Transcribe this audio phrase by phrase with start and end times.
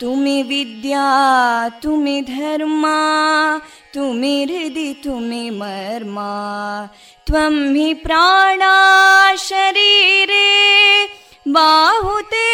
[0.00, 1.04] तुमि विद्या
[1.68, 2.96] तुमि धर्मा
[3.94, 6.30] तुमि हृदि तुमि मर्मा.
[7.26, 11.04] त्वं हि प्राणा शरीरे
[11.48, 12.50] बाहुते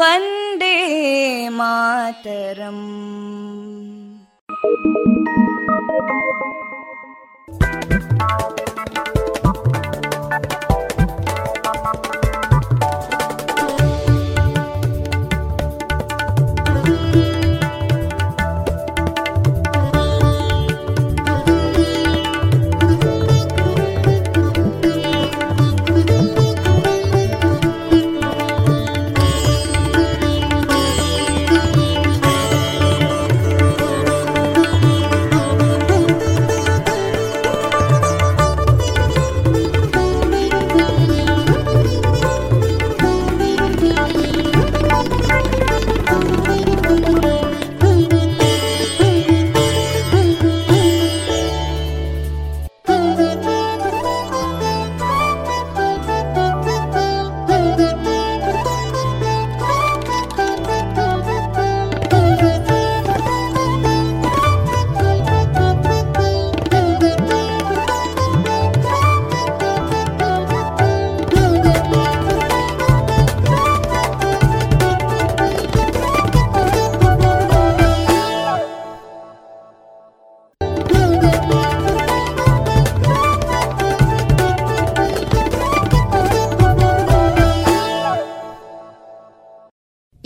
[0.00, 0.76] वन्दे
[1.58, 2.84] मातरम्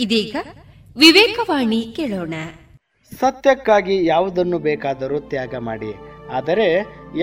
[0.07, 0.35] ಇದೀಗ
[1.01, 2.35] ವಿವೇಕವಾಣಿ ಕೇಳೋಣ.
[3.11, 5.89] ಸತ್ಯಕ್ಕಾಗಿ ಯಾವುದನ್ನು ಬೇಕಾದರೂ ತ್ಯಾಗ ಮಾಡಿ
[6.37, 6.67] ಆದರೆ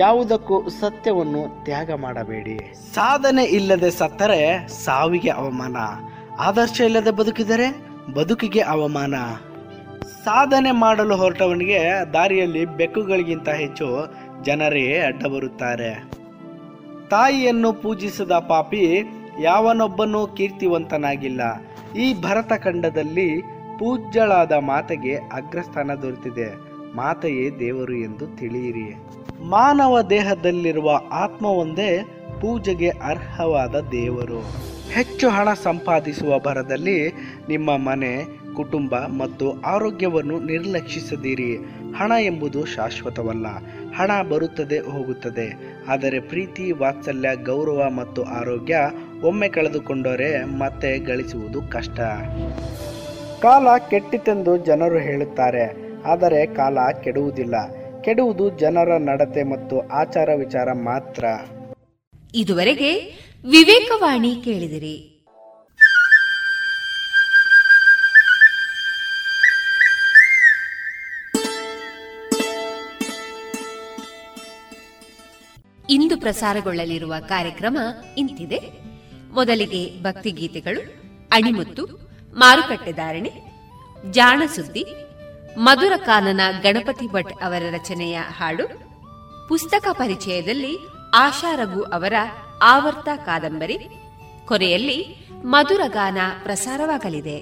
[0.01, 2.57] ಯಾವುದಕ್ಕೂ ಸತ್ಯವನ್ನು ತ್ಯಾಗ ಮಾಡಬೇಡಿ.
[2.97, 4.39] ಸಾಧನೆ ಇಲ್ಲದೆ ಸತ್ತರೆ
[4.85, 5.77] ಸಾವಿಗೆ ಅವಮಾನ
[6.47, 7.67] ಆದರ್ಶ ಇಲ್ಲದೆ ಬದುಕಿದರೆ
[8.17, 9.15] ಬದುಕಿಗೆ ಅವಮಾನ.
[10.27, 11.81] ಸಾಧನೆ ಮಾಡಲು ಹೊರಟವನಿಗೆ
[12.17, 13.89] ದಾರಿಯಲ್ಲಿ ಬೆಕ್ಕುಗಳಿಗಿಂತ ಹೆಚ್ಚು
[14.47, 15.93] ಜನರೇ ಅಡ್ಡ ಬರುತ್ತಾರೆ
[17.13, 18.83] ತಾಯಿಯನ್ನು ಪೂಜಿಸದ ಪಾಪಿ
[19.41, 21.41] ಯಾವನೊಬ್ಬನೂ ಕೀರ್ತಿವಂತನಾಗಿಲ್ಲ.
[21.97, 23.41] ಈ ಭರತ ಖಂಡದಲ್ಲಿ
[23.79, 26.55] ಪೂಜ್ಯಳಾದ ಮಾತೆಗೆ ಅಗ್ರಸ್ಥಾನ ದೊರೆತಿದೆ.
[26.95, 28.95] ಮಾತೆಯೇ ದೇವರು ಎಂದು ತಿಳಿಯಿರಿ.
[29.49, 32.03] ಮಾನವ ದೇಹದಲ್ಲಿರುವ ಆತ್ಮವೊಂದೇ
[32.41, 34.39] ಪೂಜೆಗೆ ಅರ್ಹವಾದ ದೇವರು.
[34.91, 37.09] ಹೆಚ್ಚು ಹಣ ಸಂಪಾದಿಸುವ ಭರದಲ್ಲಿ
[37.49, 38.25] ನಿಮ್ಮ ಮನೆ,
[38.55, 41.55] ಕುಟುಂಬ ಮತ್ತು ಆರೋಗ್ಯವನ್ನು ನಿರ್ಲಕ್ಷಿಸದಿರಿ.
[41.97, 43.47] ಹಣ ಎಂಬುದು ಶಾಶ್ವತವಲ್ಲ.
[43.95, 45.79] ಹಣ ಬರುತ್ತದೆ, ಹೋಗುತ್ತದೆ.
[45.87, 48.77] ಆದರೆ ಪ್ರೀತಿ, ವಾತ್ಸಲ್ಯ, ಗೌರವ ಮತ್ತು ಆರೋಗ್ಯ
[49.23, 51.99] ಒಮ್ಮೆ ಕಳೆದುಕೊಂಡರೆ ಮತ್ತೆ ಗಳಿಸುವುದು ಕಷ್ಟ.
[53.41, 57.55] ಕಾಲ ಕೆಟ್ಟಿತೆಂದು ಜನರು ಹೇಳುತ್ತಾರೆ, ಆದರೆ ಕಾಲ ಕೆಡುವುದಿಲ್ಲ.
[58.01, 61.25] ಕೆಡುವುದು ಜನರ ನಡತೆ ಮತ್ತು ಆಚಾರ ವಿಚಾರ ಮಾತ್ರ.
[62.35, 62.91] ಇದುವರೆಗೆ
[63.51, 65.11] ವಿವೇಕವಾಣಿ ಕೇಳಿದಿರಿ.
[75.89, 77.77] ಇಂದು ಪ್ರಸಾರಗೊಳ್ಳಲಿರುವ ಕಾರ್ಯಕ್ರಮ
[78.17, 78.84] ಇಂತಿದೆ.
[79.35, 80.81] ಮೊದಲಿಗೆ ಭಕ್ತಿಗೀತೆಗಳು,
[81.31, 81.83] ಅಣಿಮುತ್ತು,
[82.35, 83.31] ಮಾರುಕಟ್ಟೆ ಧಾರಣೆ
[84.11, 84.85] ಜಾಣ ಸುದ್ದಿ
[85.57, 88.65] ಮಧುರ ಕಾನನ ಗಣಪತಿ ಭಟ್ ಅವರ ರಚನೆಯ ಹಾಡು,
[89.47, 90.73] ಪುಸ್ತಕ ಪರಿಚಯದಲ್ಲಿ
[91.13, 92.13] ಆಶಾ ರಘು ಅವರ
[92.63, 93.77] ಆವರ್ತ ಕಾದಂಬರಿ,
[94.45, 94.99] ಕೊನೆಯಲ್ಲಿ
[95.43, 97.37] ಮಧುರ ಗಾನ ಪ್ರಸಾರವಾಗಲಿದೆ.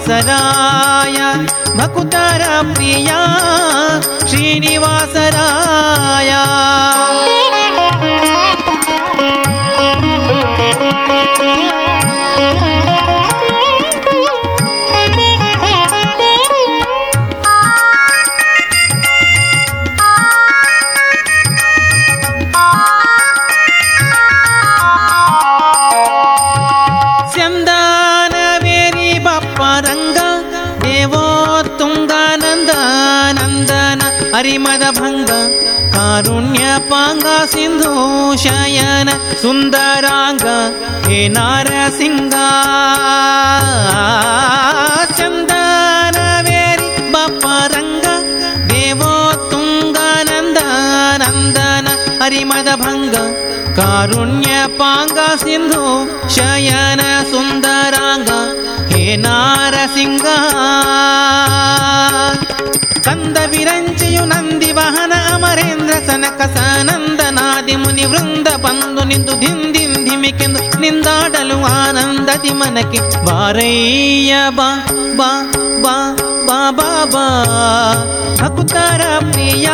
[0.00, 1.18] श्रीनिवासराय
[1.78, 3.18] मकुतरप्रिया
[4.30, 6.30] श्रीनिवासराय।
[41.19, 42.35] ಹೇ ನಾರಸಿಂಗ
[45.17, 48.05] ಚಂದನವೇರಿ ಬಪ್ಪರಂಗ
[48.71, 49.11] ದೇವೋ
[49.51, 50.59] ತುಂಗಾನಂದ
[51.21, 51.87] ನಂದನ
[52.21, 53.15] ಹರಿಮದ ಭಂಗ
[53.79, 55.83] ಕಾರುಣ್ಯ ಪಾಂಗ ಸಿಂಧು
[56.35, 58.31] ಶಯನ ಸುಂದರಾಂಗ
[58.91, 60.27] ಹೇ ನಾರಸಿಂಗ
[63.07, 69.91] ಕಂದ ವಿರಂಚಿಯು ನಂದಿ ವಾಹನ ಅಮರೇಂದ್ರ ಸನಕ ಸನಂದನಾದಿ ಮುನಿ ವೃಂದ ಬಂದು ನಿಂದು ಧಿಂದಿಂ
[70.80, 74.86] ಧಿಮಿಕೆಂದು ನಿಂದಾಡಲು ಆನಂದದಿ ಮನಕ್ಕೆ ಬಾರಯ್ಯ ಬಾ
[75.18, 75.30] ಬಾ
[75.84, 76.16] ಬಾ
[76.48, 77.26] ಬಾ ಬಾ ಬಾ
[78.40, 79.68] ಭಕ್ತರ ಪ್ರಿಯ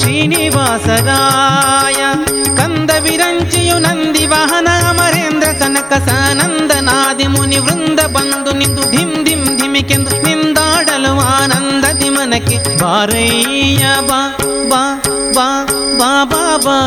[0.00, 2.02] ಶ್ರೀನಿವಾಸರಾಯ
[2.58, 10.10] ಕಂದ ವಿರಂಚಿಯು ನಂದಿ ವಾಹನ ಅಮರೇಂದ್ರ ಸನಕ ಸನಂದನಾದಿ ಮುನಿ ವೃಂದ ಬಂದು ನಿಂದು ಧಿಂ ಧಿಂ ಧಿಮಿಕೆಂದು
[16.24, 16.80] बाबा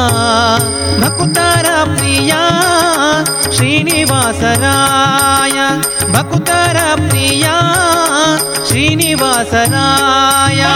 [1.01, 2.41] भक्तार्या श्र
[3.51, 7.59] श्रीनिवासराया। भक्तर्या श्र
[8.65, 10.73] श्रीनिवासराया।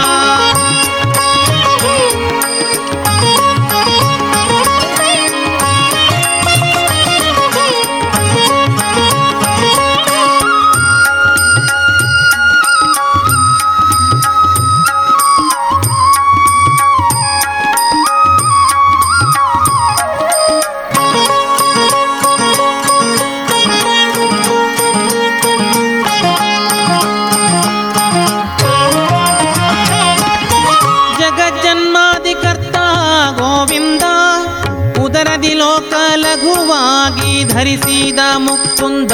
[37.68, 39.12] ಧರಿಸಿದ ಮುಕ್ಕುಂದ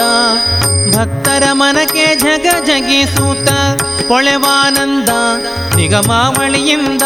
[0.95, 3.49] ಭಕ್ತರ ಮನಕ್ಕೆ ಜಗ ಜಗಿಸೂತ
[4.09, 5.09] ಪೊಳೆವಾನಂದ
[5.77, 7.03] ನಿಗಮಾವಳಿಯಿಂದ.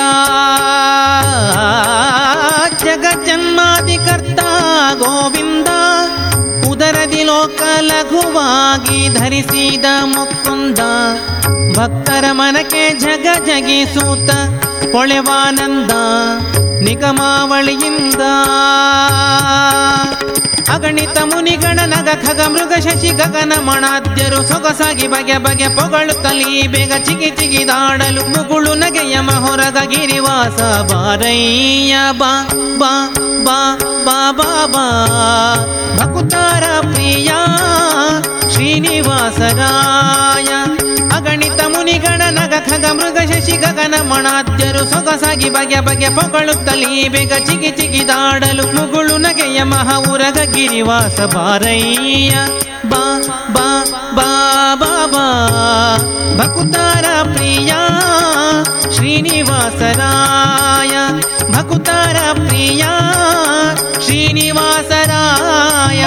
[2.84, 4.57] ಜಗಜ್ಜನ್ಮಾದಿಕರ್ತ ಗೋವಿಂದ
[7.98, 10.78] ಲಘುವಾಗಿ ಧರಿಸಿದ ಮುಕ್ಕುಂದ
[11.76, 14.30] ಭಕ್ತರ ಮನಕ್ಕೆ ಜಗ ಜಗಿಸೂತ
[14.92, 15.90] ಪೊಳೆವಾನಂದ
[16.82, 18.20] ನಿಗಮಾವಳಿಯಿಂದ.
[20.74, 28.22] ಅಗಣಿತ ಮುನಿಗಣ ನಗ ಖಗ ಮೃಗ ಶಶಿ ಗಗನ ಮಣಾದ್ಯರು ಸೊಗಸಾಗಿ ಬಗೆ ಬಗೆ ಪೊಗಳುತ್ತಲಿ ಬೇಗ ಚಿಗಿ ಚಿಗಿದಾಡಲು
[28.24, 30.60] ಮುಗುಳು ನಗೆಯ ಮಹೊರಗ ಗಿರಿವಾಸ
[30.92, 31.96] ಬಾರಯ್ಯ.
[32.12, 33.10] ಬಾ ಬಾ
[33.44, 34.86] ಬಾ ಬಾ ಬಾ ಬಾ.
[35.98, 37.30] ಭಕುತಾರ ಪ್ರಿಯ.
[38.50, 40.49] ಶ್ರೀನಿವಾಸರಾಯ.
[41.16, 48.76] ಅಗಣಿತ ಮುನಿಗಣ ನಗ ಖಗ ಮೃಗ ಶಶಿ ಗಗನ ಮಣಾದ್ಯರು ಸೊಗಸಾಗಿ ಬಗೆ ಬಗೆ ಪೊಗಳುತ್ತಲಿ ಬೇಗ ಚಿಗಿ ಚಿಗಿದಾಡಲು
[48.76, 52.37] ಮುಗುಳು ನಗೆಯ ಮಹ ಉರಗ ಗಿರಿವಾಸ ಬಾರಯ್ಯ.
[52.88, 55.99] ಬಾ ಬಾ ಬಾ ಬಾ ಬಾ.
[56.38, 57.73] ಭಕುತಾರ ಪ್ರಿಯ
[58.95, 60.97] ಶ್ರೀನಿವಾಸರಾಯ.
[61.52, 62.85] ಭಕುತಾರ ಪ್ರಿಯ
[64.00, 66.04] ಶ್ರೀನಿವಾಸರಾಯ.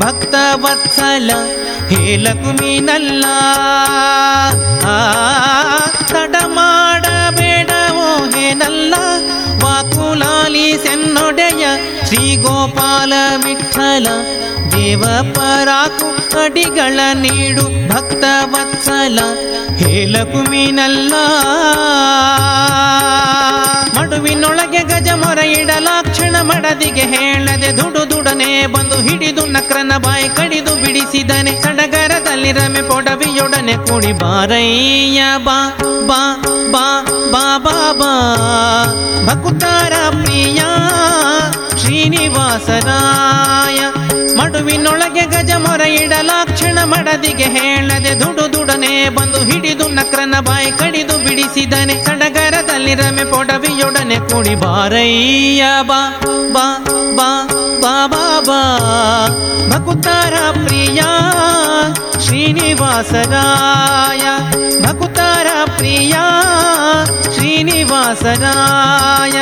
[0.00, 1.30] ಭಕ್ತ ವತ್ಸಲ
[1.90, 2.02] ಹೇ
[4.86, 4.96] ಆ,
[6.10, 8.94] ತಡ ಮಾಡಬೇಡವೋ ಹೇನಲ್ಲ
[9.64, 11.64] ವಾಕುಲಾಲಿ ಸೆನ್ನೊಡೆಯ
[12.08, 13.12] ಶ್ರೀ ಗೋಪಾಲ
[13.44, 14.06] ವಿಠಲ
[14.74, 16.08] ದೇವ ಪರಾಕು
[16.38, 18.24] ಅಡಿಗಳ ನೀಡು ಭಕ್ತ
[18.54, 19.18] ವತ್ಸಲ
[19.80, 19.92] ಹೇ
[20.48, 21.14] ಮೀನಲ್ಲ
[23.96, 28.02] ಮಡುವಿನೊಳಗೆ ಗಜ ಮೊರ ಇಡಲಾಕ್ಷಣ ಮಡದಿಗೆ ಹೇಳದೆ ದುಡು
[28.66, 31.62] ಬಂದು ಹಿಡಿದು ನಕ್ರನ ಬಾಯಿ ಕಡಿದು ಬಿಡಿಸಿದನೆ.
[31.62, 35.78] ಸಡಗರದಲ್ಲಿ ರಮೆ ಪೊಡವಿಯೊಡನೆ ಕೂಡಿ, ಬಾರಯ್ಯ, ಬಾ
[36.08, 36.42] ಬಾ
[36.72, 38.12] ಬಾ ಬಾ ಬಾ ಬಾ,
[39.26, 40.62] ಭಕುತಾರ ಪ್ರಿಯ,
[41.80, 43.80] ಶ್ರೀನಿವಾಸರಾಯ.
[44.38, 48.48] ಮಡುವಿನೊಳಗೆ ಗಜ ಮೊರ ಇಡಲಾಕ್ಷಣ ಮಡದಿಗೆ ಹೇಳದೆ ದುಡು
[49.18, 51.46] बंद हिड़ू नक्रन बाय कड़ी बिड़े
[52.06, 52.54] सड़गर
[53.00, 54.18] रमे पोटवियोड़ने
[59.70, 60.34] भकुतार
[60.64, 61.08] प्रिया
[62.26, 64.24] श्रीनिवास राय
[64.86, 66.24] भकुतारा प्रिया
[67.34, 69.38] श्रीनिवास राय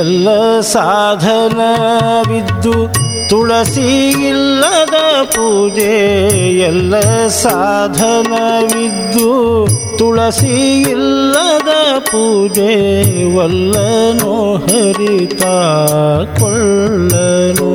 [0.02, 0.28] ಎಲ್ಲ
[0.61, 2.73] ಸಾಧನವಿದ್ದು
[3.28, 3.90] ತುಳಸಿ
[4.28, 4.97] ಇಲ್ಲದ
[5.35, 5.92] ಪೂಜೆ,
[6.61, 6.94] ಎಲ್ಲ
[7.42, 9.28] ಸಾಧನವಿದ್ದು
[9.99, 10.54] ತುಳಸಿ
[10.90, 12.75] ಇಲ್ಲದ ಪೂಜೆ
[13.37, 15.42] ವಲ್ಲನೋ ಹರಿತ
[16.38, 17.73] ಕೊಳ್ಳನು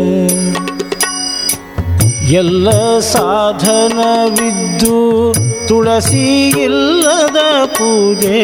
[2.36, 2.70] ಎಲ್ಲ
[3.14, 4.96] ಸಾಧನವಿದ್ದು
[5.68, 6.26] ತುಳಸಿ
[6.64, 7.40] ಇಲ್ಲದ
[7.78, 8.42] ಪೂಜೆ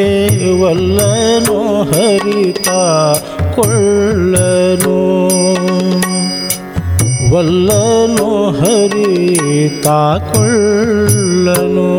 [0.61, 2.69] ವಲ್ಲನೋ ಹರಿತ
[3.55, 4.97] ಕೊಳ್ಳನು
[7.31, 9.87] ವಲ್ಲನೋ ಹರಿತ
[10.31, 11.89] ಕೊಳ್ಳನು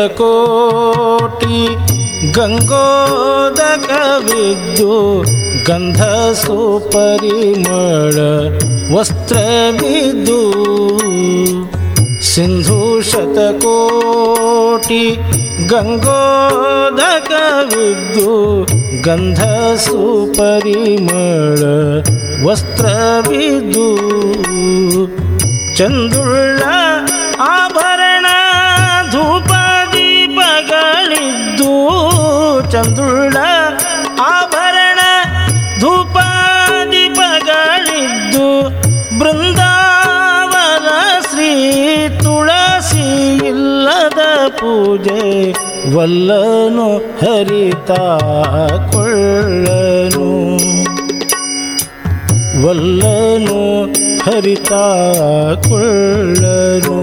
[2.37, 2.87] गङ्गोदकविद्यु
[5.69, 6.97] गन्धसुपरिमळ
[8.95, 10.41] वस्त्रविदु
[19.07, 19.41] गंध
[19.85, 21.09] सुपरिम
[22.47, 22.87] वस्त्र
[23.29, 23.87] विदु
[25.79, 26.77] चंदुला
[27.53, 28.08] आभर
[32.79, 33.37] ಚಂದುಳ್ಳ
[34.21, 34.99] ಆಭರಣ
[35.81, 36.19] ಧೂಪ
[36.93, 38.69] ದೀಪಗಳಿದ್ದು
[39.19, 40.89] ಬೃಂದಾವನ
[41.31, 41.51] ಶ್ರೀ
[42.09, 45.53] ತುಳಸಿ ಇಲ್ಲದ ಪೂಜೆ
[45.97, 47.91] ವಲ್ಲನು ಹರಿತ
[48.93, 50.29] ಕೊಳ್ಳನು.
[52.67, 53.85] ವಲ್ಲನು
[54.23, 54.73] ಹರಿತ
[55.69, 56.99] ಕೊಳ್ಳನು.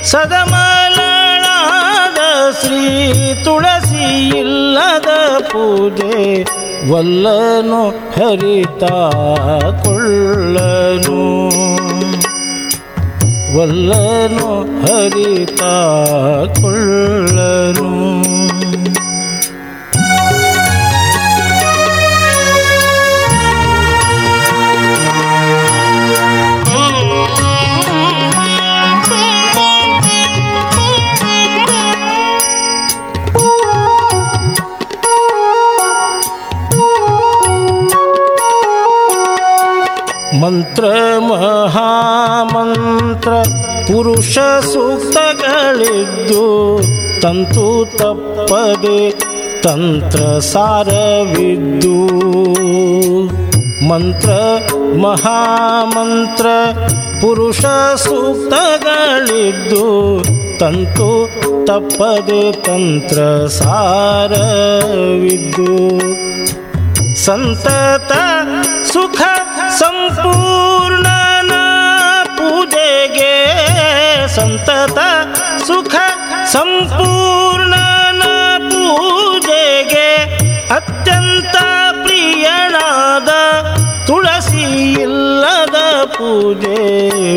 [0.02, 2.18] ಸದಮಲಳಾದ
[2.60, 6.44] ಶ್ರೀ ತುಳಸಿ ಇಲ್ಲದ ಪೂಜೆ
[6.92, 8.84] ವಲ್ಲನು ಹರಿತ
[9.84, 11.20] ಕೊಳ್ಳನು.
[13.58, 15.62] ವಲ್ಲನು ಹರಿತ
[16.60, 18.41] ಕೊಳ್ಳನು.
[40.41, 40.85] ಮಂತ್ರ
[41.29, 43.31] ಮಹಾಮಂತ್ರ
[43.87, 44.37] ಪುರುಷ
[44.71, 46.43] ಸೂಕ್ತಗಳಿದ್ದು
[47.21, 47.65] ತಂತು
[47.97, 48.99] ತಪ್ಪದೆ
[49.63, 51.95] ತಂತ್ರ ಸಾರವಿದ್ದು
[53.87, 54.29] ಮಂತ್ರ
[55.03, 56.47] ಮಹಾಮಂತ್ರ
[57.21, 57.63] ಪುರುಷ
[58.05, 59.85] ಸೂಕ್ತಗಳಿದ್ದು
[60.59, 61.09] ತಂತು
[61.67, 63.19] ತಪ್ಪದೆ ತಂತ್ರ
[63.59, 65.69] ಸಾರವಿದ್ದು
[67.25, 68.13] ಸಂತತ
[68.91, 69.19] ಸುಖ
[69.78, 71.52] ಸಂಪೂರ್ಣನ
[72.24, 73.34] ಪೂಜೆಗೆ
[74.26, 74.98] ಸಂತತ
[75.66, 75.94] ಸುಖ.
[76.52, 78.22] ಸಂಪೂರ್ಣನ
[78.70, 80.08] ಪೂಜೆಗೆ
[80.74, 81.56] ಅತ್ಯಂತ
[82.02, 83.28] ಪ್ರಿಯನಾದ
[84.06, 86.78] ತುಳಸಿ ಇಲ್ಲದ ಪೂಜೆ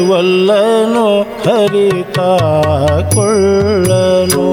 [0.09, 2.19] ವಲ್ಲನು ಹರಿತ
[3.13, 4.47] ಕೊಳ್ಳನು.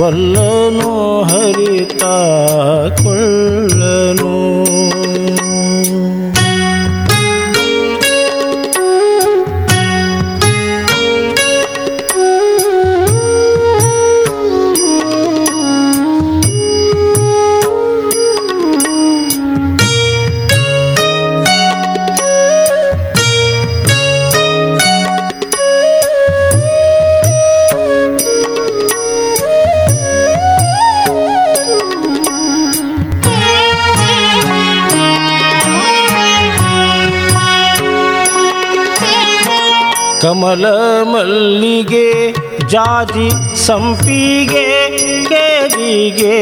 [0.00, 2.02] ವಲ್ಲನು ಹರಿತ
[3.02, 3.79] ಕೊಳ್ಳನು.
[42.70, 43.28] ಜಾಜಿ
[43.66, 44.66] ಸಂಪಿಗೆ,
[45.28, 46.36] ಕೇರಿಗೆ,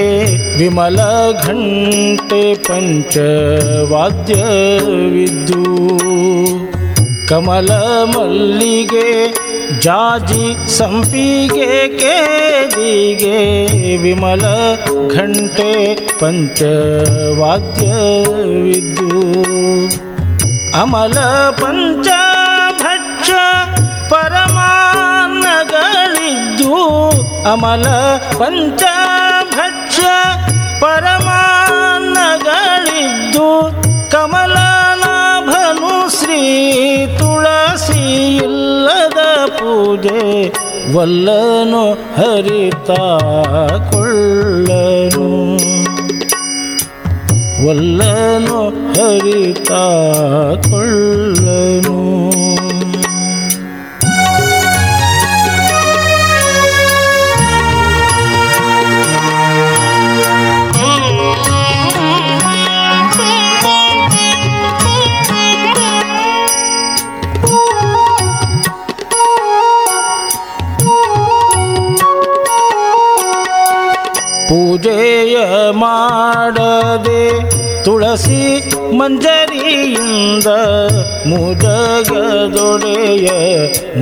[0.59, 0.99] ವಿಮಲ
[1.43, 3.93] ಘಂಟೆ ಪಂಚವಾದ್ಯವಿದ್ದು
[7.29, 7.71] ಕಮಲ
[8.17, 9.09] ಮಲ್ಲಿಗೆ
[9.81, 10.47] ಜಾಜಿ
[10.79, 13.39] ಸಂಪಿಗೆ, ಕೇರಿಗೆ,
[13.97, 14.45] ವಿಮಲ
[15.09, 15.73] ಘಂಟೆ
[16.21, 17.39] ಪಂಚವಾದ್ಯವಿದ್ದು
[20.81, 21.19] ಅಮಲ
[21.51, 22.18] ಪಂಚಭಕ್ಷ
[26.59, 26.77] ಪರಮಾನ್ನಗಳಿದ್ದು
[27.53, 27.87] ಅಮಲ
[28.39, 29.99] ಪಂಚಭಕ್ಷ
[30.81, 33.47] ಪರಮಾನ್ನಗಳಿದ್ದು
[34.11, 36.43] ಕಮಲನಾಭನು ಶ್ರೀ
[37.19, 38.03] ತುಳಸಿ
[38.37, 40.25] ಇಲ್ಲದ ಪೂಜೆ
[40.97, 43.03] ವಲ್ಲನು ಹರಿತಾ
[43.93, 45.29] ಕೊಳ್ಳನು.
[47.67, 48.61] ವಲ್ಲನು
[48.93, 49.85] ಹರಿತಾ
[50.71, 51.98] ಕೊಳ್ಳನು.
[74.49, 75.37] ಪೂಜೆಯ
[75.71, 77.31] ಮಾಡದೆ
[77.85, 80.47] ತುಳಸಿ ಮಂಜರಿಯಿಂದ
[81.27, 83.29] ಮುಜಗದೊಡೆಯ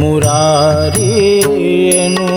[0.00, 2.28] ಮುರಾರಿಯನು?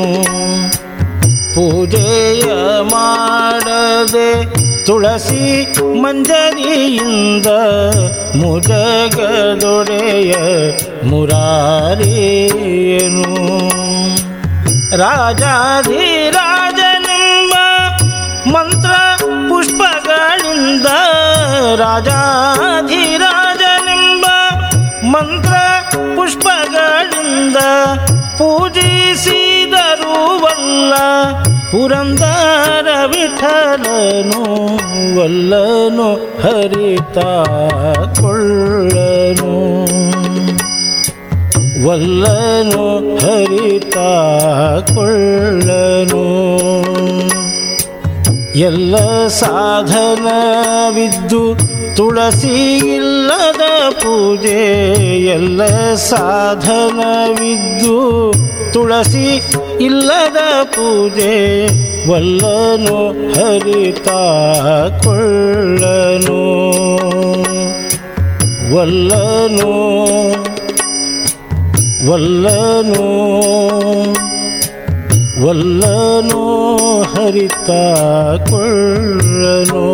[1.53, 5.67] ಪೂಜೆಯ ಮಾಡದೆ ತುಳಸಿ
[6.01, 7.47] ಮಂಜರಿಯಿಂದ
[8.35, 10.33] ಮುಜಗದೊಡೆಯ
[11.03, 13.29] ಮುರಾರಿಯನು?
[14.97, 16.68] ರಾಜಾಧಿರಾಜನೆಂಬ
[20.69, 20.89] ಪುಷ್ಪಗಳಿಂದ
[21.81, 22.25] ರಾಜಾಧಿರಾಜನೆಂಬ
[25.13, 25.53] ಮಂತ್ರ
[26.17, 27.59] ಪುಷ್ಪಗಳಿಂದ
[28.39, 28.83] ಪೂಜಿಸಿದರುವಲ್ಲ
[31.71, 34.43] ಪುರಂದರ ವಿಠಲನು
[35.17, 36.07] ವಲ್ಲನು
[36.43, 37.17] ಹರಿತ
[38.19, 39.51] ಕೊಳ್ಳನು
[41.85, 42.85] ವಲ್ಲನು
[43.17, 43.97] ಹರಿತ
[44.91, 46.23] ಕೊಳ್ಳನು
[48.59, 51.55] ಎಲ್ಲ ಸಾಧನವಿದ್ದು
[51.95, 55.25] ತುಳಸಿ ಇಲ್ಲದ ಪೂಜೆ.
[55.25, 58.33] ಎಲ್ಲ ಸಾಧನವಿದ್ದು
[58.73, 59.41] ತುಳಸಿ
[59.81, 61.67] ಇಲ್ಲದ ಪೂಜೆ.
[62.11, 64.39] ವಲ್ಲನು ಹರಿತಾ
[65.03, 66.39] ಕೊಳ್ಳನು.
[68.75, 69.71] ವಲ್ಲನು
[72.11, 73.09] ವಲ್ಲನು
[75.43, 76.41] ವಲ್ಲನು
[77.13, 77.69] ಹರಿತ
[78.49, 79.85] ಕೊಳ್ಳನು.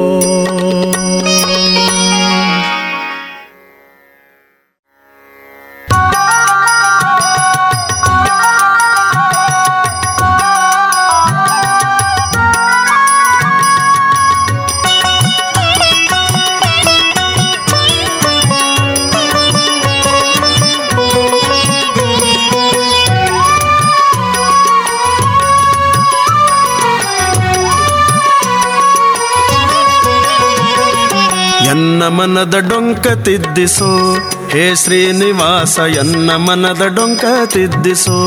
[32.07, 34.17] ಮನದ ಡೊಂಕ ತಿದ್ದಿಸೋ.
[34.51, 38.25] ಹೇ ಶ್ರೀನಿವಾಸ, ಎನ್ನ ಮನದ ಡೊಂಕ ತಿದ್ದಿಸೋ.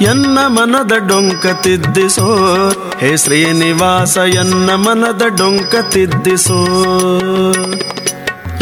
[0.00, 2.36] ಎನ್ನ ಮನದ ಡೊಂಕ ತಿದ್ದಿಸೋ.
[3.00, 6.66] ಹೇ ಶ್ರೀನಿವಾಸ, ಎನ್ನ ಮನದ ಡೊಂಕ ತಿದ್ದಿಸೋ.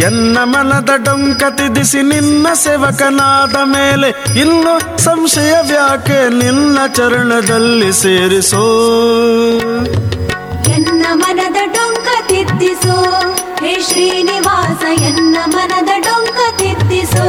[0.00, 8.64] ಎನ್ನ ಮನದ ಡೊಂಕ ತಿದ್ದಿಸಿ ನಿನ್ನ ಸೇವಕನಾದ ಮೇಲೆ ಇನ್ನು ಸಂಶಯ ವ್ಯಾಕೆ ನಿನ್ನ ಚರಣದಲ್ಲಿ ಸೇರಿಸೋ.
[10.64, 11.95] ಎನ್ನ ಮನದ ಡೊಂಕ
[12.37, 12.96] ತಿದ್ದಿಸೋ
[13.61, 17.27] ಹೇ ಶ್ರೀನಿವಾಸ ಎನ್ನ ಮನದ ಡೊಂಕ ತಿದ್ದಿಸೋ.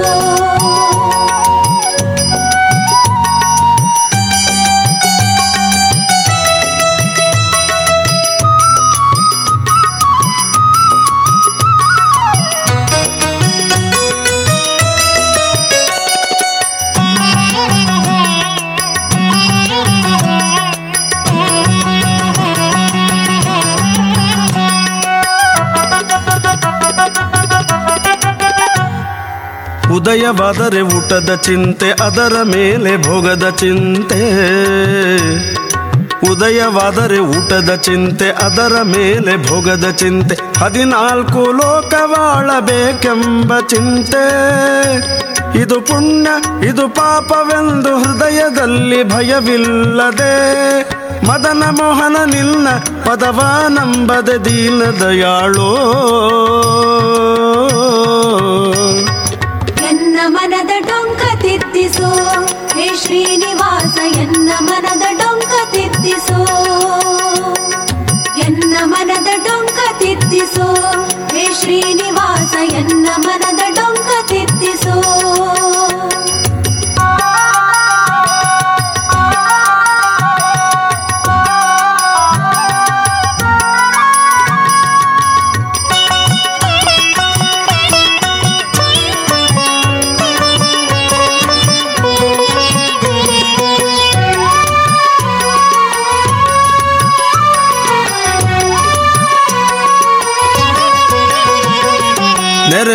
[30.08, 34.22] ಉದಯವಾದರೆ ಊಟದ ಚಿಂತೆ, ಅದರ ಮೇಲೆ ಭೋಗದ ಚಿಂತೆ.
[36.32, 40.60] ಉದಯವಾದರೆ ಊಟದ ಚಿಂತೆ, ಅದರ ಮೇಲೆ ಭೋಗದ ಚಿಂತೆ.
[40.60, 44.24] ಹದಿನಾಲ್ಕು ಲೋಕವಾಳಬೇಕೆಂಬ ಚಿಂತೆ.
[45.60, 46.30] ಇದು ಪುಣ್ಯ,
[46.68, 50.36] ಇದು ಪಾಪವೆಂದು ಹೃದಯದಲ್ಲಿ ಭಯವಿಲ್ಲದೆ.
[51.28, 52.68] ಮದನ ಮೋಹನ ನಿನ್ನ
[53.06, 55.74] ಪದವ ನಂಬದ ದೀನ ದಯಾಳೋ
[63.03, 66.39] ಶ್ರೀನಿವಾಸ ಎನ್ನ ಮನದ ಡೊಂಕ ತಿದ್ದಿಸೋ
[68.39, 70.67] ಎನ್ನ ಮನದ ಡೊಂಕ ತಿದ್ದಿಸೋ
[71.33, 73.36] ಹೇ ಶ್ರೀನಿವಾಸ ಎನ್ನ ಮನದ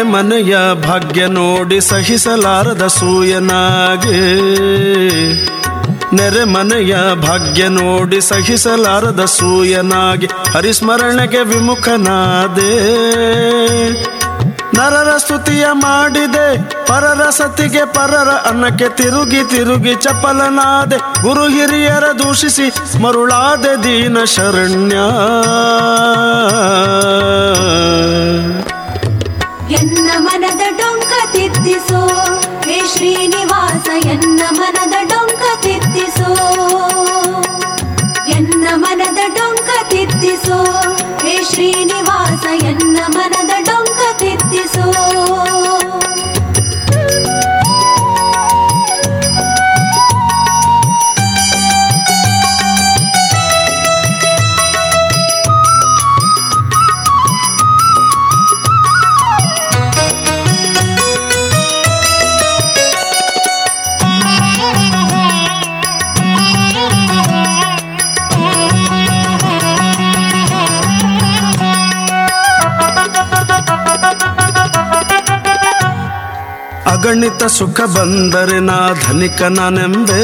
[0.02, 4.20] ಮನೆಯ ಭಾಗ್ಯ ನೋಡಿ ಸಹಿಸಲಾರದ ಸೂಯನಾಗೆ.
[6.16, 12.72] ನೆರೆ ಮನೆಯ ಭಾಗ್ಯ ನೋಡಿ ಸಹಿಸಲಾರದ ಸೂಯನಾಗಿ ಹರಿಸ್ಮರಣೆಗೆ ವಿಮುಖನಾದೆ.
[14.76, 20.96] ನರರ ಸ್ತುತಿಯ ಮಾಡಿದೆ, ಪರರ ಸತಿಗೆ ಪರರ ಅನ್ನಕ್ಕೆ ತಿರುಗಿ ತಿರುಗಿ ಚಪಲನಾದೆ.
[21.22, 24.96] ಗುರು ಹಿರಿಯರ ದೂಷಿಸಿ ಮರುಳಾದೆ ದೀನ ಶರಣ್ಯ
[29.72, 32.00] ಎನ್ನ ಮನದ ಡೊಂಕ ತಿದ್ದಿಸೋ
[32.66, 36.30] ಹೇ ಶ್ರೀನಿವಾಸ ಎನ್ನ ಮನದ ಡೊಂಕ ತಿದ್ದಿಸೋ
[38.36, 40.58] ಎನ್ನ ಮನದ ಡೊಂಕ ತಿದ್ದಿಸೋ
[41.24, 42.01] ಹೇ ಶ್ರೀನಿವಾಸ
[77.22, 80.22] ಅಗಣಿತ ಸುಖ ಬಂದರೆ ನಾ ಧನಿಕನನೆಂಬೆ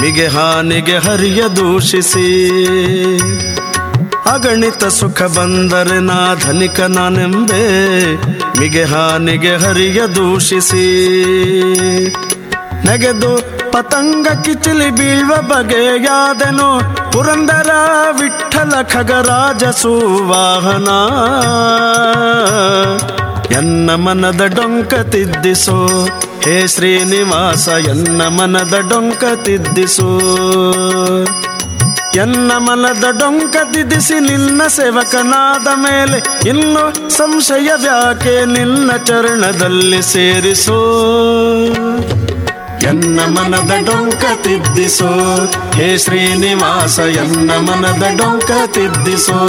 [0.00, 2.26] ಮಿಗೆ ಹಾನಿಗೆ ಹರಿಯ ದೂಷಿಸಿ.
[4.26, 7.62] ಅಗಣಿತ ಸುಖ ಬಂದರೆ ನಾ ಧನಿಕನನೆಂಬೆ
[8.60, 10.86] ಮಿಗೆ ಹಾನಿಗೆ ಹರಿಯ ದೂಷಿಸಿ.
[12.86, 16.96] ನೆಗೆದು ಪತಂಗ ಕಿಚಿಲಿ ಬೀಳುವ ಬಗೆಯಾದೆನು.
[17.12, 17.70] ಪುರಂದರ
[18.20, 20.88] ವಿಠಲ ಖಗರಾಜ ಸುವಾಹನ.
[23.50, 26.08] ಎನ್ನ ಮನದ ಡೊಂಕ ತಿದ್ದಿಸೋ.
[26.44, 30.20] ಹೇ ಶ್ರೀನಿವಾಸ, ಎನ್ನ ಮನದ ಡೊಂಕ ತಿದ್ದಿಸೋ.
[32.16, 41.00] ಎನ್ನ ಮನದ ಡೊಂಕ ತಿದ್ದಿಸಿ ನಿನ್ನ ಸೇವಕನಾದ ಮೇಲೆ ಇನ್ನು ಸಂಶಯ ವ್ಯಾಕೆ ನಿನ್ನ ಚರಣದಲ್ಲಿ ಸೇರಿಸೋ.
[42.82, 45.08] ಎನ್ನ ಮನದ ಡೊಂಕ ತಿದ್ದಿಸೋ.
[45.74, 49.46] ಹೇ ಶ್ರೀನಿವಾಸ ಎನ್ನ ಮನದ ಡೊಂಕ ತಿದ್ದಿಸೋ.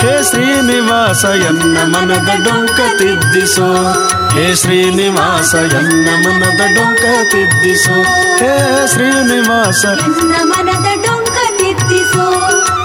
[0.00, 3.92] ಹೇ ಶ್ರೀನಿವಾಸ ಎನ್ನ ಮನದ ಡೊಂಕ ತಿದ್ದಿಸೋ.
[4.34, 8.02] ಹೇ ಶ್ರೀನಿವಾಸ ಎನ್ನ ಮನದ ಡೊಂಕ ತಿದ್ದಿಸೋ.
[8.36, 12.30] ಹೇ ಶ್ರೀನಿವಾಸ ಎನ್ನ ಮನದ ಡೊಂಕ ತಿದ್ದಿಸೋ.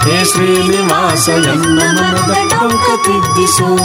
[0.00, 3.76] ಹೇ ಶ್ರೀನಿವಾಸ ಎನ್ನ ಮನದ ಡೊಂಕ ತಿದ್ದಿಸೋ.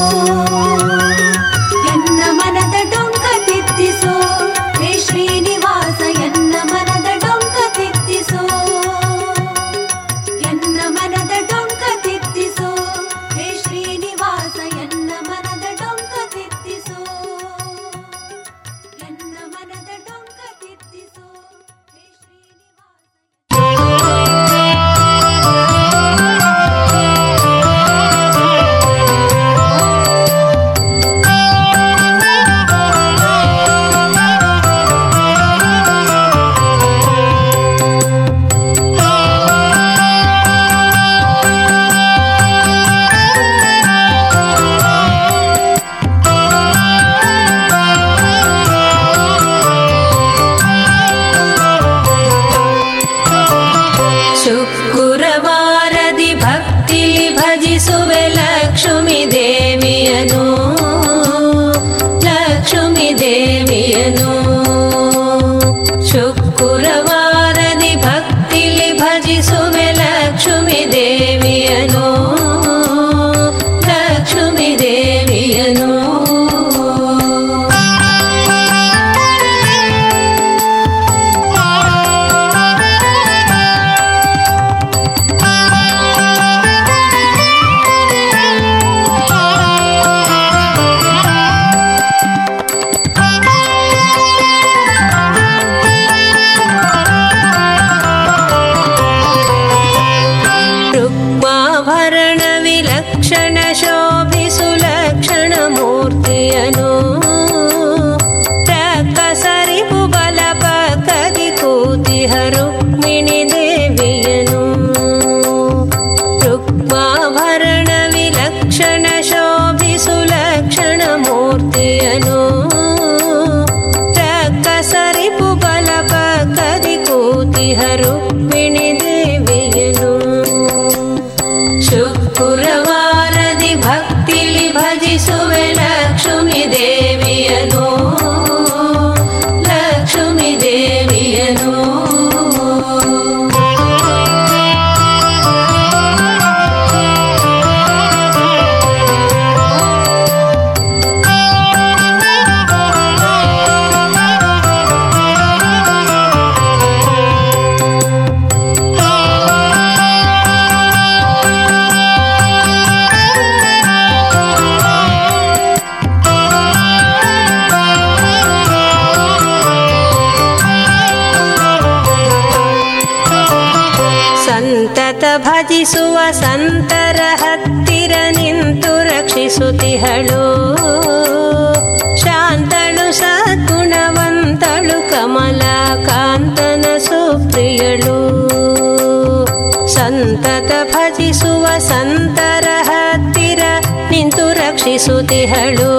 [194.97, 195.94] ಸ್ತುತಿಸುತ್ತಿಹಳು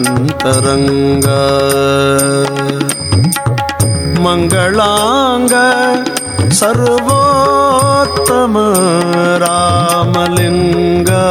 [0.02, 1.40] ராமலிங்காயன்னந்தரங்கா
[4.24, 5.54] மங்களாங்க
[6.60, 8.54] சர்வோத்தம
[9.44, 11.24] ராமலிங்கா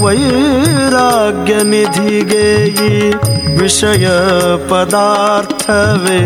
[0.03, 2.45] ವೈರಾಗ್ಯ ನಿಧಿಗೆ
[2.83, 2.91] ಈ
[3.57, 4.07] ವಿಷಯ
[4.69, 6.21] ಪದಾರ್ಥವೇ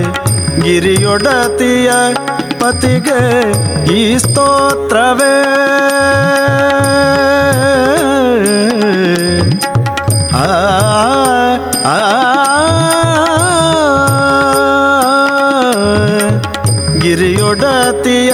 [17.00, 18.34] ಗಿರಿಯೊಡತಿಯ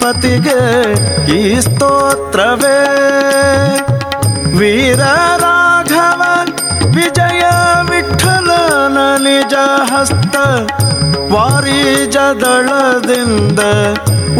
[0.00, 0.60] ಪತಿಗೆ
[1.32, 2.80] ಈ ಸ್ತೋತ್ರವೇ.
[4.58, 5.00] ವೀರ
[5.42, 6.22] ರಾಘವ
[6.94, 7.42] ವಿಜಯ
[7.90, 9.54] ವಿಠಲನ ನಿಜ
[9.90, 10.36] ಹಸ್ತ
[11.32, 13.60] ವಾರಿಜದಳದಿಂದ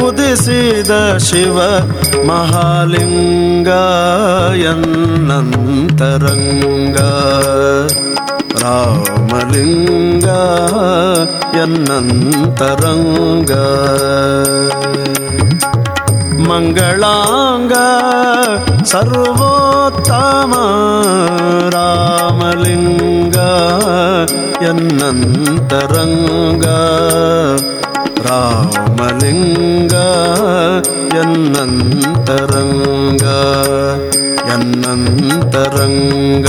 [0.02, 1.58] ಉದಿಸಿದ ಶಿವ
[2.26, 3.68] ಮಹಾಲಿಂಗ
[4.64, 6.96] ಎನ್ನಂತರಂಗ
[8.62, 10.26] ರಾಮಲಿಂಗ
[11.60, 13.52] ಎನ್ನಂತರಂಗ
[16.48, 17.74] ಮಂಗಳಾಂಗ
[18.92, 20.52] ಸರ್ವೋತ್ತಮ
[21.76, 23.36] ರಾಮಲಿಂಗ
[24.70, 26.66] ಎನ್ನಂತರಂಗ
[28.28, 29.94] ರಾಮಲಿಂಗ
[31.22, 33.26] ಎನ್ನಂತರಂಗ
[34.54, 36.48] ಎನ್ನಂತರಂಗ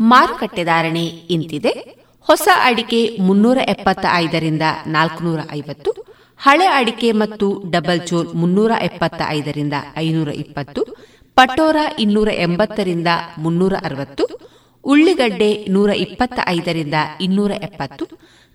[0.00, 1.72] ಮಾರುಕಟ್ಟೆ ಧಾರಣೆ ಇಂತಿದೆ.
[2.28, 5.90] ಹೊಸ ಅಡಿಕೆ ಮುನ್ನೂರ ಎಪ್ಪತ್ತ ಐದರಿಂದ ನಾಲ್ಕುನೂರ ಐವತ್ತು,
[6.38, 10.82] ಹಳೆ ಅಡಿಕೆ ಮತ್ತು ಡಬಲ್ ಚೋಲ್ ಮುನ್ನೂರ ಎಪ್ಪತ್ತ ಐದರಿಂದ ಐನೂರ ಇಪ್ಪತ್ತು,
[11.34, 13.06] ಪಟೋರ ಇನ್ನೂರ ಎಂಬತ್ತರಿಂದ
[13.38, 14.26] ಮುನ್ನೂರ ಅರವತ್ತು,
[14.84, 18.06] ಉಳ್ಳಿಗಡ್ಡೆ ನೂರ ಇಪ್ಪತ್ತ ಐದರಿಂದ ಇನ್ನೂರ ಎಪ್ಪತ್ತು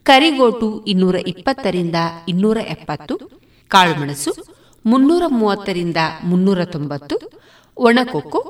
[0.05, 1.95] ಕರಿಗೋಟು ಇನ್ನೂರ ಇಪ್ಪತ್ತರಿಂದ
[2.27, 3.15] ಇನ್ನೂರ ಎಪ್ಪತ್ತು,
[3.71, 4.31] ಕಾಳುಮೆಣಸು
[4.85, 7.15] ಮುನ್ನೂರ ಮೂವತ್ತರಿಂದ ಮುನ್ನೂರ ತೊಂಬತ್ತು,
[7.77, 8.41] ಒಣಕೊಕ್ಕು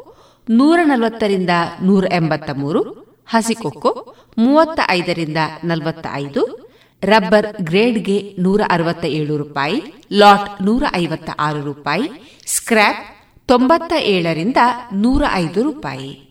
[0.50, 1.50] ನೂರ ನಲವತ್ತರಿಂದ
[1.82, 2.82] ನೂರ ಎಂಬತ್ತ ಮೂರು
[3.28, 6.72] ಹಸಿಕೊಕ್ಕೋ ಮೂವತ್ತ ಐದರಿಂದ ನಲವತ್ತ ಐದು
[7.04, 12.08] ರಬ್ಬರ್ ಗ್ರೇಡ್ಗೆ ನೂರ ಅರವತ್ತ ಏಳು ರೂಪಾಯಿ, ಲಾಟ್ ನೂರ ಐವತ್ತ ಆರು ರೂಪಾಯಿ,
[12.48, 13.02] ಸ್ಕ್ರ್ಯಾಪ್
[13.46, 14.58] ತೊಂಬತ್ತ ಏಳರಿಂದ
[14.94, 16.31] ನೂರ ಐದು ರೂಪಾಯಿ.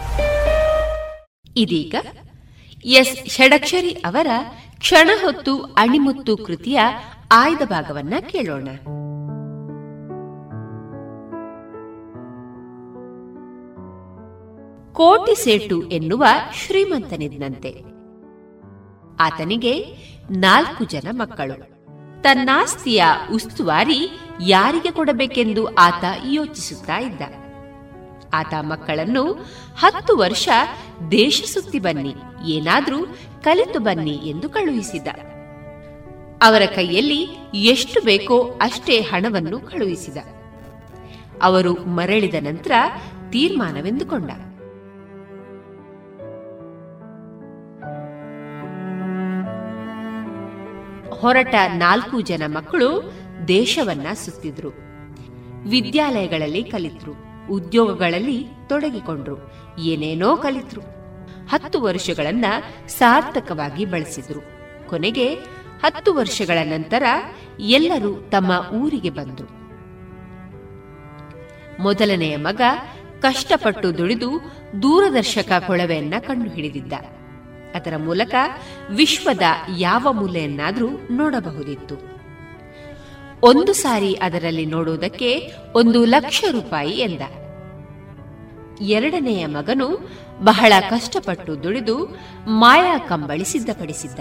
[1.57, 1.95] ಇದೀಗ
[2.85, 4.27] ಎಸ್ ಷಡಕ್ಷರಿ ಅವರ
[4.79, 6.79] ಕ್ಷಣ ಹೊತ್ತು ಅಣಿಮುತ್ತು ಕೃತಿಯ
[7.31, 8.65] ಆಯ್ದ ಭಾಗವನ್ನ ಕೇಳೋಣ.
[14.93, 17.83] ಕೋಟಿ ಸೇಟು ಎನ್ನುವ ಶ್ರೀಮಂತನಿದ್ದಂತೆ
[19.19, 19.83] ಆತನಿಗೆ
[20.31, 21.71] ನಾಲ್ಕು ಜನ ಮಕ್ಕಳು.
[22.21, 24.09] ತನ್ನಾಸ್ತಿಯ ಉಸ್ತುವಾರಿ
[24.47, 27.21] ಯಾರಿಗೆ ಕೊಡಬೇಕೆಂದು ಆತ ಯೋಚಿಸುತ್ತಾ ಇದ್ದ.
[28.33, 29.33] ಆತ ಮಕ್ಕಳನ್ನು
[29.79, 30.49] ಹತ್ತು ವರ್ಷ
[31.11, 32.15] ದೇಶ ಸುತ್ತಿ ಬನ್ನಿ,
[32.45, 33.05] ಏನಾದ್ರೂ
[33.43, 35.07] ಕಲಿತು ಬನ್ನಿ ಎಂದು ಕಳುಹಿಸಿದ.
[36.41, 40.17] ಅವರ ಕೈಯಲ್ಲಿ ಎಷ್ಟು ಬೇಕೋ ಅಷ್ಟೇ ಹಣವನ್ನು ಕಳುಹಿಸಿದ.
[41.41, 42.71] ಅವರು ಮರಳಿದ ನಂತರ
[43.29, 44.29] ತೀರ್ಮಾನವೆಂದುಕೊಂಡ.
[51.09, 53.13] ಹೊರಟ ನಾಲ್ಕು ಜನ ಮಕ್ಕಳು
[53.47, 54.69] ದೇಶವನ್ನ ಸುತ್ತಿದ್ರು.
[55.69, 57.30] ವಿದ್ಯಾಲಯಗಳಲ್ಲಿ ಕಲಿತರು.
[57.49, 59.37] ಉದ್ಯೋಗಗಳಲ್ಲಿ ತೊಡಗಿಕೊಂಡ್ರು.
[59.79, 60.81] ಏನೇನೋ ಕಲಿತರು.
[61.49, 62.45] ಹತ್ತು ವರ್ಷಗಳನ್ನ
[62.87, 64.39] ಸಾರ್ಥಕವಾಗಿ ಬಳಸಿದ್ರು.
[64.89, 65.33] ಕೊನೆಗೆ
[65.83, 67.03] ಹತ್ತು ವರ್ಷಗಳ ನಂತರ
[67.59, 69.61] ಎಲ್ಲರೂ ತಮ್ಮ ಊರಿಗೆ ಬಂದರು.
[71.81, 72.61] ಮೊದಲನೆಯ ಮಗ
[73.21, 74.31] ಕಷ್ಟಪಟ್ಟು ದುಡಿದು
[74.81, 76.93] ದೂರದರ್ಶಕ ಕೊಳವೆಯನ್ನ ಕಂಡುಹಿಡಿದಿದ್ದ.
[77.75, 78.35] ಅದರ ಮೂಲಕ
[78.89, 79.41] ವಿಶ್ವದ
[79.77, 82.10] ಯಾವ ಮೂಲೆಯನ್ನಾದರೂ ನೋಡಬಹುದಿತ್ತು.
[83.43, 87.21] ಒಂದು ಸಾರಿ ಅದರಲ್ಲಿ ನೋಡುವುದಕ್ಕೆ ಒಂದು ಲಕ್ಷ ರೂಪಾಯಿ ಎಂದ.
[88.81, 90.09] ಎರಡನೆಯ ಮಗನು
[90.41, 92.17] ಬಹಳ ಕಷ್ಟಪಟ್ಟು ದುಡಿದು
[92.47, 94.19] ಮಾಯಾ ಕಂಬಳಿ ಸಿದ್ಧಪಡಿಸಿದ್ದ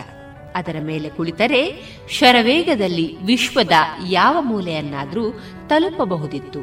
[0.55, 3.73] ಅದರ ಮೇಲೆ ಕುಳಿತರೆ ಶರವೇಗದಲ್ಲಿ ವಿಶ್ವದ
[4.09, 5.31] ಯಾವ ಮೂಲೆಯನ್ನಾದರೂ
[5.67, 6.59] ತಲುಪಬಹುದಿತ್ತು.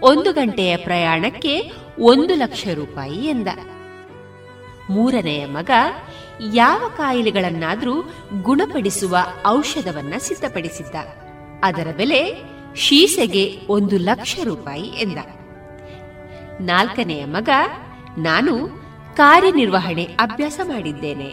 [0.00, 3.48] ಒಂದು ಗಂಟೆಯ ಪ್ರಯಾಣಕ್ಕೆ ಒಂದು ಲಕ್ಷ ರೂಪಾಯಿ ಎಂದ.
[4.90, 5.70] ಮೂರನೆಯ ಮಗ
[6.54, 8.12] ಯಾವ ಕಾಯಿಲೆಗಳನ್ನಾದರೂ
[8.42, 9.16] ಗುಣಪಡಿಸುವ
[9.46, 11.21] ಔಷಧವನ್ನ ಸಿದ್ಧಪಡಿಸಿದ್ದ.
[11.62, 15.18] ಅದರ ಬೆಲೆ ಶೀಸೆಗೆ ಒಂದು ಲಕ್ಷ ರೂಪಾಯಿ ಎಂದ.
[16.60, 17.48] ನಾಲ್ಕನೆಯ ಮಗ,
[18.18, 18.68] ನಾನು
[19.16, 21.32] ಕಾರ್ಯನಿರ್ವಹಣೆ ಅಭ್ಯಾಸ ಮಾಡಿದ್ದೇನೆ.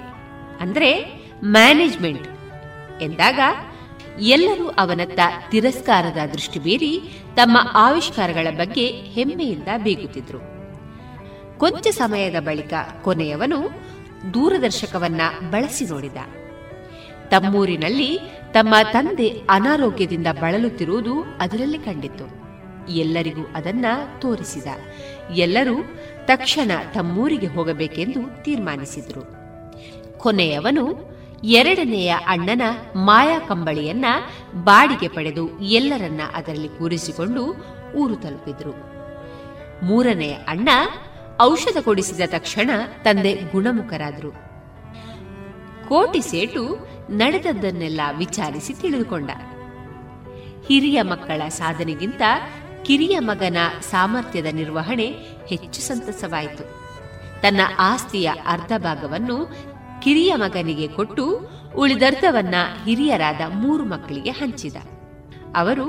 [0.59, 1.05] ಅಂದ್ರೆ
[1.43, 2.27] ಮ್ಯಾನೇಜ್ಮೆಂಟ್
[3.01, 3.39] ಎಂದಾಗ
[4.19, 5.19] ಎಲ್ಲರೂ ಅವನತ್ತ
[5.51, 6.99] ತಿರಸ್ಕಾರದ ದೃಷ್ಟಿ ಬೀರಿ
[7.35, 10.39] ತಮ್ಮ ಆವಿಷ್ಕಾರಗಳ ಬಗ್ಗೆ ಹೆಮ್ಮೆಯಿಂದ ಬೀಗುತ್ತಿದ್ರು.
[11.59, 13.69] ಕೊಂಚ ಸಮಯದ ಬಳಿಕ ಕೊನೆಯವನು
[14.33, 16.17] ದೂರದರ್ಶಕವನ್ನ ಬಳಸಿ ನೋಡಿದ.
[17.29, 18.19] ತಮ್ಮೂರಿನಲ್ಲಿ
[18.51, 22.39] ತಮ್ಮ ತಂದೆ ಅನಾರೋಗ್ಯದಿಂದ ಬಳಲುತ್ತಿರುವುದು ಅದರಲ್ಲಿ ಕಂಡಿತು
[22.91, 23.85] ಎಲ್ಲರಿಗೂ ಅದನ್ನ
[24.19, 24.67] ತೋರಿಸಿದ.
[25.35, 25.75] ಎಲ್ಲರೂ
[26.25, 29.39] ತಕ್ಷಣ ತಮ್ಮೂರಿಗೆ ಹೋಗಬೇಕೆಂದು ತೀರ್ಮಾನಿಸಿದರು.
[30.17, 31.09] ಕೊನೆಯವನು
[31.43, 32.61] ಎರಡನೆಯ ಅಣ್ಣನ
[32.95, 34.05] ಮಾಯಾ ಕಂಬಳಿಯನ್ನ
[34.63, 37.55] ಬಾಡಿಗೆ ಪಡೆದು ಎಲ್ಲರನ್ನ ಅದರಲ್ಲಿ ಕೂರಿಸಿಕೊಂಡು
[37.95, 38.71] ಊರು ತಲುಪಿದ್ರು.
[39.85, 40.69] ಮೂರನೆಯ ಅಣ್ಣ
[41.41, 42.71] ಔಷಧ ಕೊಡಿಸಿದ ತಕ್ಷಣ
[43.03, 44.48] ತಂದೆ ಗುಣಮುಖರಾದರು.
[45.89, 46.77] ಕೋಟಿ ಸೇಟು
[47.11, 49.29] ನಡೆದದ್ದನ್ನೆಲ್ಲ ವಿಚಾರಿಸಿ ತಿಳಿದುಕೊಂಡ.
[50.67, 52.21] ಹಿರಿಯ ಮಕ್ಕಳ ಸಾಧನೆಗಿಂತ
[52.83, 55.07] ಕಿರಿಯ ಮಗನ ಸಾಮರ್ಥ್ಯದ ನಿರ್ವಹಣೆ
[55.47, 56.63] ಹೆಚ್ಚು ಸಂತಸವಾಯಿತು.
[57.41, 59.37] ತನ್ನ ಆಸ್ತಿಯ ಅರ್ಧ ಭಾಗವನ್ನು
[60.01, 61.25] ಕಿರಿಯ ಮಗನಿಗೆ ಕೊಟ್ಟು
[61.75, 64.75] ಉಳಿದರ್ಧವನ್ನ ಹಿರಿಯರಾದ ಮೂರು ಮಕ್ಕಳಿಗೆ ಹಂಚಿದ.
[65.55, 65.85] ಅವರು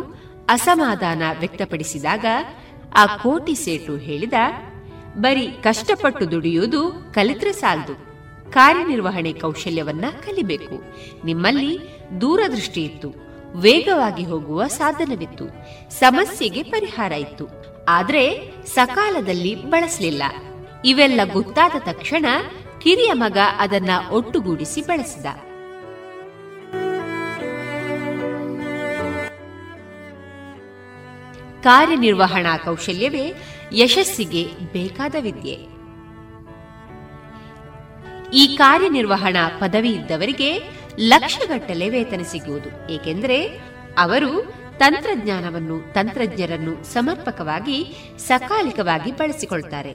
[0.48, 2.26] ಅಸಮಾಧಾನ ವ್ಯಕ್ತಪಡಿಸಿದಾಗ
[2.96, 4.32] ಆ ಕೋಟಿ ಸೇಟು ಹೇಳಿದ,
[5.18, 8.09] ಬರೀ ಕಷ್ಟಪಟ್ಟು ದುಡಿಯುವುದು ಕಲಿತ್ರೆ ಸಾಲದು.
[8.50, 10.82] ಕಾರ್ಯನಿರ್ವಹಣೆ ಕೌಶಲ್ಯವನ್ನ ಕಲಿಬೇಕು.
[11.24, 11.78] ನಿಮ್ಮಲ್ಲಿ
[12.20, 13.14] ದೂರದೃಷ್ಟಿ ಇತ್ತು.
[13.54, 15.44] ವೇಗವಾಗಿ ಹೋಗುವ ಸಾಧನವಿತ್ತು.
[15.90, 17.46] ಸಮಸ್ಯೆಗೆ ಪರಿಹಾರ ಇತ್ತು.
[17.88, 20.22] ಆದ್ರೆ ಸಕಾಲದಲ್ಲಿ ಬಳಸಲಿಲ್ಲ.
[20.84, 22.26] ಇವೆಲ್ಲ ಗೊತ್ತಾದ ತಕ್ಷಣ
[22.78, 25.26] ಕಿರಿಯ ಮಗ ಅದನ್ನ ಒಟ್ಟುಗೂಡಿಸಿ ಬಳಸಿದ.
[31.62, 33.32] ಕಾರ್ಯನಿರ್ವಹಣಾ ಕೌಶಲ್ಯವೇ
[33.72, 35.79] ಯಶಸ್ಸಿಗೆ ಬೇಕಾದ ವಿದ್ಯೆ.
[38.34, 40.62] ಈ ಕಾರ್ಯನಿರ್ವಹಣಾ ಪದವಿ ಇದ್ದವರಿಗೆ
[40.98, 42.92] ಲಕ್ಷಗಟ್ಟಲೆ ವೇತನ ಸಿಗುವುದು.
[42.92, 43.60] ಏಕೆಂದರೆ
[43.98, 47.86] ಅವರು ತಂತ್ರಜ್ಞಾನವನ್ನು, ತಂತ್ರಜ್ಞರನ್ನು ಸಮರ್ಪಕವಾಗಿ,
[48.18, 49.94] ಸಕಾಲಿಕವಾಗಿ ಬಳಸಿಕೊಳ್ತಾರೆ.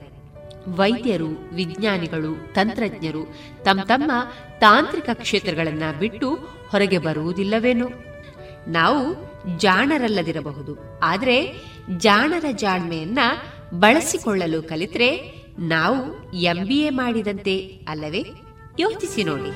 [0.68, 4.12] ವೈದ್ಯರು, ವಿಜ್ಞಾನಿಗಳು, ತಂತ್ರಜ್ಞರು ತಮ್ಮ ತಮ್ಮ
[4.60, 6.34] ತಾಂತ್ರಿಕ ಕ್ಷೇತ್ರಗಳನ್ನ ಬಿಟ್ಟು
[6.68, 7.90] ಹೊರಗೆ ಬರುವುದಿಲ್ಲವೇನು.
[8.68, 9.26] ನಾವು
[9.58, 11.00] ಜಾಣರಲ್ಲದಿರಬಹುದು.
[11.02, 11.54] ಆದರೆ
[11.96, 13.18] ಜಾಣರ ಜಾಣ್ಮೆಯನ್ನ
[13.74, 18.24] ಬಳಸಿಕೊಳ್ಳಲು ಕಲಿತ್ರೆ ನಾವು ಎಂಬಿಎ ಮಾಡಿದಂತೆ ಅಲ್ಲವೇ?
[18.78, 19.50] ಯೋಚಿಸಿ ನೋಡಿ.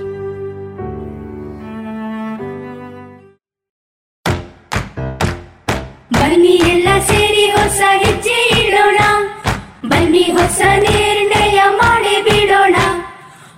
[6.14, 8.98] ಬನ್ನಿ ಎಲ್ಲ ಸೇರಿ ಹೊಸ ಹೆಜ್ಜೆ ಇಡೋಣ.
[9.88, 12.74] ಬನ್ನಿ ಹೊಸ ನಿರ್ಣಯ ಮಾಡಿ ಬಿಡೋಣ.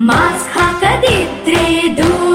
[0.01, 2.32] ಮಾಸ್ಕ್ ಹಾಕದಿದ್ರೆ ದೂರೋಣ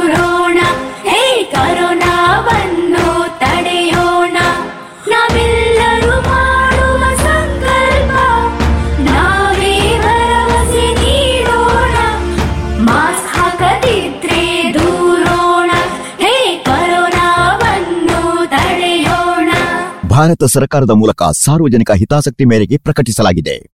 [20.18, 23.70] ಭಾರತ ಸರ್ಕಾರದ ಮೂಲಕ ಸಾರ್ವಜನಿಕ ಹಿತಾಸಕ್ತಿ ಮೇರೆಗೆ ಪ್ರಕಟಿಸಲಾಗಿದೆ.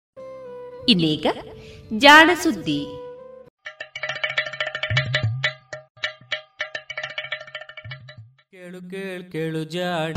[0.90, 1.26] ಇನ್ನೀಗ
[1.98, 2.86] ಜಾಣ ಸುದ್ದಿ.
[8.52, 10.14] ಕೇಳು ಕೇಳು ಕೇಳು ಜಾಣ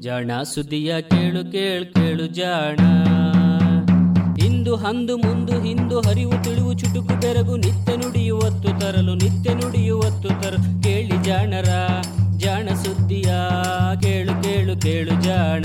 [0.00, 2.78] ಜಾಣ ಸುದ್ದಿಯ ಕೇಳು ಕೇಳು ಕೇಳು ಜಾಣ.
[4.44, 11.22] ಇಂದು ಹಂದು ಮುಂದು ಹಿಂದು ಹರಿವು ತಿಳಿವು ಚುಟುಕು ತೆರಗು ನಿತ್ಯ ನುಡಿಯುವತ್ತು ತರಲು ನಿತ್ಯ ನುಡಿಯುವತ್ತು ತರಲು ಕೇಳಿ
[11.22, 11.68] ಜಾಣರ.
[14.88, 15.64] ಕೇಳು ಜಾಣ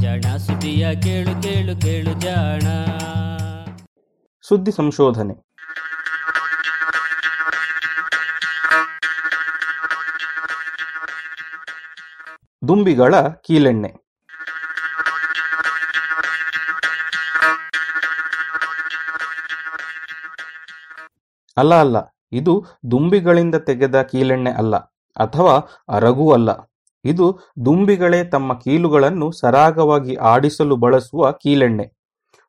[0.00, 2.66] ಜಾಣ ಸುದ್ದಿಯ ಕೇಳು ಕೇಳು ಕೇಳು ಜಾಣ.
[4.42, 5.34] ಸುದ್ದಿ ಸಂಶೋಧನೆ.
[12.68, 13.92] ದುಂಬಿಗಳ ಕೀಲೆಣ್ಣೆ.
[21.56, 21.96] ಅಲ್ಲ ಅಲ್ಲ,
[22.32, 24.76] ಇದು ದುಂಬಿಗಳಿಂದ ತೆಗೆದ ಕೀಲೆಣ್ಣೆ ಅಲ್ಲ,
[25.16, 25.56] ಅಥವಾ
[25.88, 26.69] ಅರಗೂ ಅಲ್ಲ.
[27.04, 27.26] ಇದು
[27.66, 31.86] ದುಂಬಿಗಳೇ ತಮ್ಮ ಕೀಲುಗಳನ್ನು ಸರಾಗವಾಗಿ ಆಡಿಸಲು ಬಳಸುವ ಕೀಲೆಣ್ಣೆ.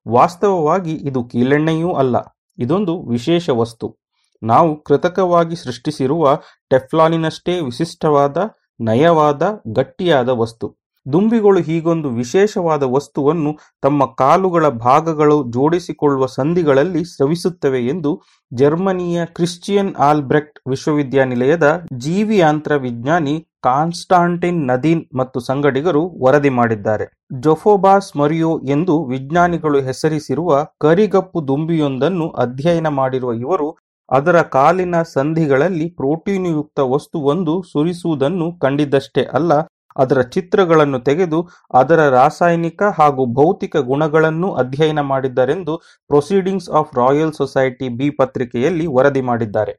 [0.07, 2.15] ವಾಸ್ತವವಾಗಿ ಇದು ಕೀಲೆಣ್ಣೆಯೂ ಅಲ್ಲ,
[2.57, 3.97] ಇದೊಂದು ವಿಶೇಷ ವಸ್ತು.
[4.43, 6.39] ನಾವು ಕೃತಕವಾಗಿ ಸೃಷ್ಟಿಸಿರುವ
[6.69, 8.37] ಟೆಫ್ಲಾನಿನಷ್ಟೇ ವಿಶಿಷ್ಟವಾದ,
[8.81, 9.43] ನಯವಾದ,
[9.75, 10.67] ಗಟ್ಟಿಯಾದ ವಸ್ತು.
[11.13, 18.21] ದುಂಬಿಗಳು ಹೀಗೊಂದು ವಿಶೇಷವಾದ ವಸ್ತುವನ್ನು ತಮ್ಮ ಕಾಲುಗಳ ಭಾಗಗಳು ಜೋಡಿಸಿಕೊಳ್ಳುವ ಸಂಧಿಗಳಲ್ಲಿ ಸ್ರವಿಸುತ್ತವೆ ಎಂದು
[18.53, 27.05] ಜರ್ಮನಿಯ ಕ್ರಿಶ್ಚಿಯನ್ ಆಲ್ಬ್ರೆಕ್ಟ್ ವಿಶ್ವವಿದ್ಯಾನಿಲಯದ ಜೀವಿಯಾಂತ್ರ ವಿಜ್ಞಾನಿ ಕಾನ್ಸ್ಟಾಂಟಿನ್, ನದೀನ್ ಮತ್ತು ಸಂಗಡಿಗರು ವರದಿ ಮಾಡಿದ್ದಾರೆ.
[27.45, 33.67] ಜೊಫೋಬಾಸ್ ಮರಿಯೋ ಎಂದು ವಿಜ್ಞಾನಿಗಳು ಹೆಸರಿಸಿರುವ ಕರಿಗಪ್ಪು ದುಂಬಿಯೊಂದನ್ನು ಅಧ್ಯಯನ ಮಾಡಿರುವ ಇವರು,
[34.09, 39.51] ಅದರ ಕಾಲಿನ ಸಂಧಿಗಳಲ್ಲಿ ಪ್ರೋಟೀನುಯುಕ್ತ ವಸ್ತುವೊಂದು ಸುರಿಸುವುದನ್ನು ಕಂಡಿದ್ದಷ್ಟೇ ಅಲ್ಲ,
[39.95, 41.39] ಅದರ ಚಿತ್ರಗಳನ್ನು ತೆಗೆದು
[41.73, 45.73] ಅದರ ರಾಸಾಯನಿಕ ಹಾಗೂ ಭೌತಿಕ ಗುಣಗಳನ್ನು ಅಧ್ಯಯನ ಮಾಡಿದ್ದಾರೆಂದು
[46.09, 49.73] Proceedings of Royal Society B ಪತ್ರಿಕೆಯಲ್ಲಿ ವರದಿ ಮಾಡಿದ್ದಾರೆ.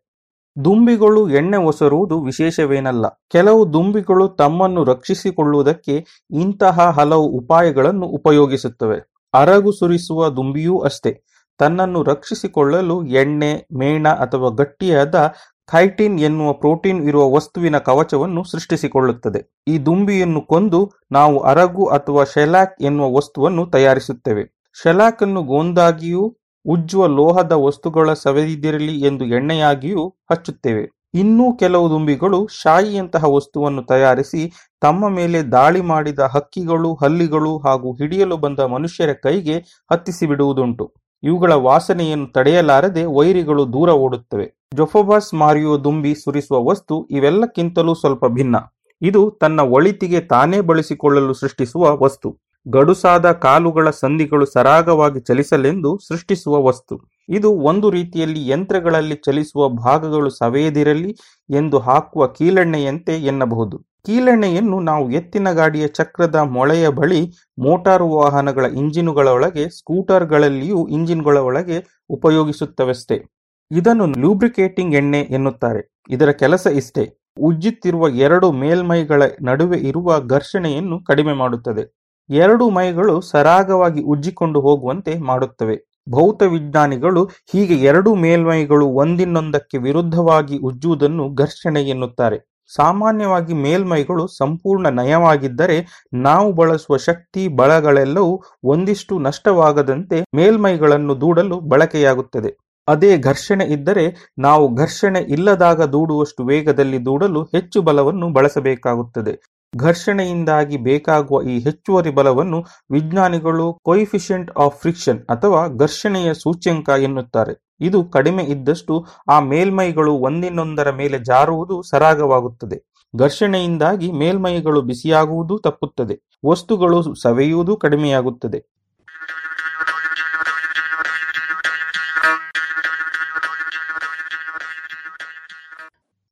[0.65, 3.07] ದುಂಬಿಗಳು ಎಣ್ಣೆ ಒಸರುವುದು ವಿಶೇಷವೇನಲ್ಲ.
[3.31, 8.99] ಕೆಲವು ದುಂಬಿಗಳು ತಮ್ಮನ್ನು ರಕ್ಷಿಸಿಕೊಳ್ಳುವುದಕ್ಕೆ ಇಂತಹ ಹಲವು ಉಪಾಯಗಳನ್ನು ಉಪಯೋಗಿಸುತ್ತವೆ.
[9.35, 11.23] ಅರಗು ಸುರಿಸುವ ದುಂಬಿಯೂ ಅಷ್ಟೇ.
[11.59, 15.33] ತನ್ನನ್ನು ರಕ್ಷಿಸಿಕೊಳ್ಳಲು ಎಣ್ಣೆ, ಮೇಣ ಅಥವಾ ಗಟ್ಟಿಯಾದ
[15.71, 19.63] ಕೈಟಿನ್ ಎನ್ನುವ ಪ್ರೋಟೀನ್ ಇರುವ ವಸ್ತುವಿನ ಕವಚವನ್ನು ಸೃಷ್ಟಿಸಿಕೊಳ್ಳುತ್ತದೆ.
[19.69, 24.45] ಈ ದುಂಬಿಯನ್ನು ಕೊಂದು ನಾವು ಅರಗು ಅಥವಾ ಶೆಲಾಕ್ ಎನ್ನುವ ವಸ್ತುವನ್ನು ತಯಾರಿಸುತ್ತೇವೆ.
[24.83, 26.37] ಶೆಲಾಕ್ ಅನ್ನು ಗೋಂದಾಗಿಯೂ
[26.67, 31.03] ಉಜ್ಜುವ ಲೋಹದ ವಸ್ತುಗಳ ಸವೆದಿದ್ದಿರಲಿ ಎಂದು ಎಣ್ಣೆಯಾಗಿಯೂ ಹಚ್ಚುತ್ತೇವೆ.
[31.15, 38.59] ಇನ್ನೂ ಕೆಲವು ದುಂಬಿಗಳು ಶಾಯಿಯಂತಹ ವಸ್ತುವನ್ನು ತಯಾರಿಸಿ ತಮ್ಮ ಮೇಲೆ ದಾಳಿ ಮಾಡಿದ ಹಕ್ಕಿಗಳು, ಹಲ್ಲಿಗಳು ಹಾಗೂ ಹಿಡಿಯಲು ಬಂದ
[38.59, 39.57] ಮನುಷ್ಯರ ಕೈಗೆ
[39.93, 40.93] ಹತ್ತಿಸಿ ಬಿಡುವುದುಂಟು
[41.23, 44.67] ಇವುಗಳ ವಾಸನೆಯನ್ನು ತಡೆಯಲಾರದೆ ವೈರಿಗಳು ದೂರ ಓಡುತ್ತವೆ.
[44.75, 48.57] ಜೊಫೋಬಾಸ್ ಮಾರಿಯೋ ದುಂಬಿ ಸುರಿಸುವ ವಸ್ತು ಇವೆಲ್ಲಕ್ಕಿಂತಲೂ ಸ್ವಲ್ಪ ಭಿನ್ನ.
[49.03, 52.52] ಇದು ತನ್ನ ಒಳಿತಿಗೆ ತಾನೇ ಬಳಸಿಕೊಳ್ಳಲು ಸೃಷ್ಟಿಸುವ ವಸ್ತು.
[52.69, 57.01] ಗಡುಸಾದ ಕಾಲುಗಳ ಸಂಧಿಗಳು ಸರಾಗವಾಗಿ ಚಲಿಸಲೆಂದು ಸೃಷ್ಟಿಸುವ ವಸ್ತು.
[57.29, 61.17] ಇದು ಒಂದು ರೀತಿಯಲ್ಲಿ ಯಂತ್ರಗಳಲ್ಲಿ ಚಲಿಸುವ ಭಾಗಗಳು ಸವೆಯದಿರಲಿ
[61.51, 63.79] ಎಂದು ಹಾಕುವ ಕೀಲೆಣ್ಣೆಯಂತೆ ಎನ್ನಬಹುದು.
[63.79, 73.25] ಕೀಲೆಣ್ಣೆಯನ್ನು ನಾವು ಎತ್ತಿನ ಗಾಡಿಯ ಚಕ್ರದ ಮೊಳೆಯ ಬಳಿ ಮೋಟಾರು ವಾಹನಗಳ ಇಂಜಿನುಗಳ ಒಳಗೆ, ಸ್ಕೂಟರ್ಗಳಲ್ಲಿಯೂ ಇಂಜಿನ್ಗಳ ಒಳಗೆ ಉಪಯೋಗಿಸುತ್ತವೆಷ್ಟೇ.
[73.73, 75.95] ಇದನ್ನು ಲೂಬ್ರಿಕೇಟಿಂಗ್ ಎಣ್ಣೆ ಎನ್ನುತ್ತಾರೆ.
[76.11, 77.19] ಇದರ ಕೆಲಸ ಇಷ್ಟೇ.
[77.41, 82.02] ಉಜ್ಜುತ್ತಿರುವ ಎರಡು ಮೇಲ್ಮೈಗಳ ನಡುವೆ ಇರುವ ಘರ್ಷಣೆಯನ್ನು ಕಡಿಮೆ ಮಾಡುತ್ತದೆ.
[82.31, 85.93] ಎರಡು ಮೈಗಳು ಸರಾಗವಾಗಿ ಉಜ್ಜಿಕೊಂಡು ಹೋಗುವಂತೆ ಮಾಡುತ್ತವೆ.
[86.09, 92.53] ಭೌತ ವಿಜ್ಞಾನಿಗಳು ಹೀಗೆ ಎರಡು ಮೇಲ್ಮೈಗಳು ಒಂದಿನ್ನೊಂದಕ್ಕೆ ವಿರುದ್ಧವಾಗಿ ಉಜ್ಜುವುದನ್ನು ಘರ್ಷಣೆ ಎನ್ನುತ್ತಾರೆ.
[92.75, 102.57] ಸಾಮಾನ್ಯವಾಗಿ ಮೇಲ್ಮೈಗಳು ಸಂಪೂರ್ಣ ನಯವಾಗಿದ್ದರೆ ನಾವು ಬಳಸುವ ಶಕ್ತಿ ಬಳಗಳೆಲ್ಲವೂ ಒಂದಿಷ್ಟು ನಷ್ಟವಾಗದಂತೆ ಮೇಲ್ಮೈಗಳನ್ನು ದೂಡಲು ಬಳಕೆಯಾಗುತ್ತದೆ.
[102.89, 109.62] ಅದೇ ಘರ್ಷಣೆ ಇದ್ದರೆ ನಾವು ಘರ್ಷಣೆ ಇಲ್ಲದಾಗ ದೂಡುವಷ್ಟು ವೇಗದಲ್ಲಿ ದೂಡಲು ಹೆಚ್ಚು ಬಲವನ್ನು ಬಳಸಬೇಕಾಗುತ್ತದೆ.
[109.77, 117.77] ಘರ್ಷಣೆಯಿಂದಾಗಿ ಬೇಕಾಗುವ ಈ ಹೆಚ್ಚುವರಿ ಬಲವನ್ನು ವಿಜ್ಞಾನಿಗಳು ಕೊಯಿಫಿಷಿಯಂಟ್ ಆಫ್ ಫ್ರಿಕ್ಷನ್ ಅಥವಾ ಘರ್ಷಣೆಯ ಸೂಚ್ಯಂಕ ಎನ್ನುತ್ತಾರೆ.
[117.81, 122.79] ಇದು ಕಡಿಮೆ ಇದ್ದಷ್ಟು ಆ ಮೇಲ್ಮೈಗಳು ಒಂದಿನೊಂದರ ಮೇಲೆ ಜಾರುವುದು ಸರಾಗವಾಗುತ್ತದೆ.
[123.17, 126.17] ಘರ್ಷಣೆಯಿಂದಾಗಿ ಮೇಲ್ಮೈಗಳು ಬಿಸಿಯಾಗುವುದು ತಪ್ಪುತ್ತದೆ.
[126.47, 128.61] ವಸ್ತುಗಳು ಸವೆಯುವುದು ಕಡಿಮೆಯಾಗುತ್ತದೆ.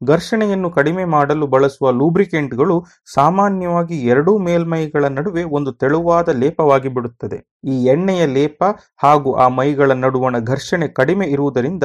[0.02, 2.84] ಘರ್ಷಣೆಯನ್ನು ಕಡಿಮೆ ಮಾಡಲು ಬಳಸುವ ಲೂಬ್ರಿಕೆಂಟ್ಗಳು
[3.14, 7.38] ಸಾಮಾನ್ಯವಾಗಿ ಎರಡೂ ಮೇಲ್ಮೈಗಳ ನಡುವೆ ಒಂದು ತೆಳುವಾದ ಲೇಪವಾಗಿ ಬಿಡುತ್ತದೆ.
[7.64, 8.62] ಈ ಎಣ್ಣೆಯ ಲೇಪ
[8.96, 11.84] ಹಾಗೂ ಆ ಮೈಗಳ ನಡುವಣ ಘರ್ಷಣೆ ಕಡಿಮೆ ಇರುವುದರಿಂದ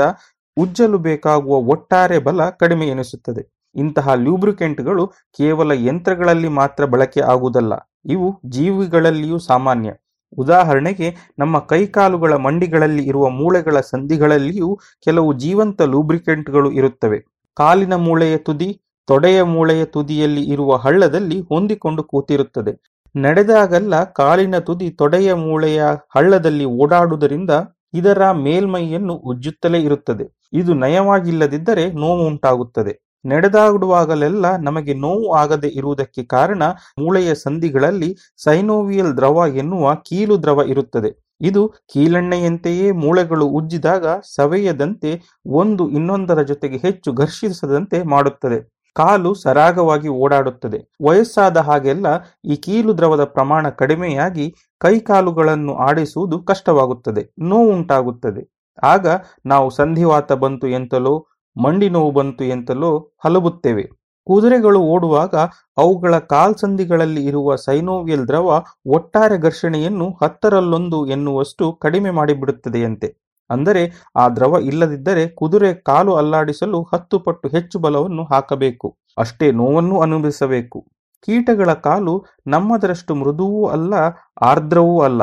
[0.57, 3.43] ಉಜ್ಜಲು ಬೇಕಾಗುವ ಒಟ್ಟಾರೆ ಬಲ ಕಡಿಮೆ ಎನಿಸುತ್ತದೆ.
[3.75, 7.73] ಇಂತಹ ಲೂಬ್ರಿಕೆಂಟ್ಗಳು ಕೇವಲ ಯಂತ್ರಗಳಲ್ಲಿ ಮಾತ್ರ ಬಳಕೆ ಆಗುವುದಲ್ಲ,
[8.05, 9.89] ಇವು ಜೀವಿಗಳಲ್ಲಿಯೂ ಸಾಮಾನ್ಯ.
[10.37, 11.07] ಉದಾಹರಣೆಗೆ,
[11.39, 14.69] ನಮ್ಮ ಕೈಕಾಲುಗಳ ಮಂಡಿಗಳಲ್ಲಿ ಇರುವ ಮೂಳೆಗಳ ಸಂಧಿಗಳಲ್ಲಿಯೂ
[15.03, 17.19] ಕೆಲವು ಜೀವಂತ ಲೂಬ್ರಿಕೆಂಟ್ಗಳು ಇರುತ್ತವೆ.
[17.55, 22.95] ಕಾಲಿನ ಮೂಳೆಯ ತುದಿ, ತೊಡೆಯ ಮೂಳೆಯ ತುದಿಯಲ್ಲಿ ಇರುವ ಹಳ್ಳದಲ್ಲಿ ಹೊಂದಿಕೊಂಡು ಕೂತಿರುತ್ತದೆ.
[23.15, 25.83] ನಡೆದಾಗಲ್ಲ ಕಾಲಿನ ತುದಿ ತೊಡೆಯ ಮೂಳೆಯ
[26.15, 27.49] ಹಳ್ಳದಲ್ಲಿ ಓಡಾಡುವುದರಿಂದ
[27.93, 30.25] ಇದರ ಮೇಲ್ಮೈಯನ್ನು ಉಜ್ಜುತ್ತಲೇ ಇರುತ್ತದೆ.
[30.53, 32.93] ಇದು ನಯವಾಗಿಲ್ಲದಿದ್ದರೆ ನೋವು ಉಂಟಾಗುತ್ತದೆ.
[33.25, 36.63] ನಡೆದಾಡುವಾಗಲೆಲ್ಲ ನಮಗೆ ನೋವು ಆಗದೆ ಇರುವುದಕ್ಕೆ ಕಾರಣ
[36.99, 41.24] ಮೂಳೆಯ ಸಂಧಿಗಳಲ್ಲಿ ಸೈನೋವಿಯಲ್ ದ್ರವ ಎನ್ನುವ ಕೀಲು ದ್ರವ ಇರುತ್ತದೆ.
[41.41, 48.75] ಇದು ಕೀಲೆಣ್ಣೆಯಂತೆಯೇ ಮೂಳೆಗಳು ಉಜ್ಜಿದಾಗ ಸವೆಯದಂತೆ ಒಂದು ಇನ್ನೊಂದರ ಜೊತೆಗೆ ಹೆಚ್ಚು ಘರ್ಷಿಸದಂತೆ ಮಾಡುತ್ತದೆ.
[48.95, 50.79] ಕಾಲು ಸರಾಗವಾಗಿ ಓಡಾಡುತ್ತದೆ.
[51.05, 52.05] ವಯಸ್ಸಾದ ಹಾಗೆಲ್ಲ
[52.45, 58.71] ಈ ಕೀಲು ದ್ರವದ ಪ್ರಮಾಣ ಕಡಿಮೆಯಾಗಿ ಕೈಕಾಲುಗಳನ್ನು ಆಡಿಸುವುದು ಕಷ್ಟವಾಗುತ್ತದೆ, ನೋವುಂಟಾಗುತ್ತದೆ.
[58.83, 59.07] ಆಗ
[59.45, 61.27] ನಾವು ಸಂಧಿವಾತ ಬಂತು ಎಂತಲೋ,
[61.63, 64.04] ಮಂಡಿ ನೋವು ಬಂತು ಎಂತಲೋ ಹಲಬುತ್ತೇವೆ.
[64.27, 65.35] ಕುದುರೆಗಳು ಓಡುವಾಗ
[65.77, 73.09] ಅವುಗಳ ಕಾಲ್ಸಂಧಿಗಳಲ್ಲಿ ಇರುವ ಸೈನೋವಿಯಲ್ ದ್ರವ ಒಟ್ಟಾರೆ ಘರ್ಷಣೆಯನ್ನು ಹತ್ತರಲ್ಲೊಂದು ಎನ್ನುವಷ್ಟು ಕಡಿಮೆ ಮಾಡಿಬಿಡುತ್ತದೆಯಂತೆ.
[73.49, 73.81] ಅಂದರೆ
[74.15, 78.97] ಆ ದ್ರವ ಇಲ್ಲದಿದ್ದರೆ ಕುದುರೆ ಕಾಲು ಅಲ್ಲಾಡಿಸಲು ಹತ್ತು ಪಟ್ಟು ಹೆಚ್ಚು ಬಲವನ್ನು ಹಾಕಬೇಕು.
[79.17, 80.79] ಅಷ್ಟೇ ನೋವನ್ನು ಅನುಭವಿಸಬೇಕು.
[81.27, 83.93] ಕೀಟಗಳ ಕಾಲು ನಮ್ಮದರಷ್ಟು ಮೃದುವೂ ಅಲ್ಲ,
[84.41, 85.21] ಆರ್ದ್ರವೂ ಅಲ್ಲ.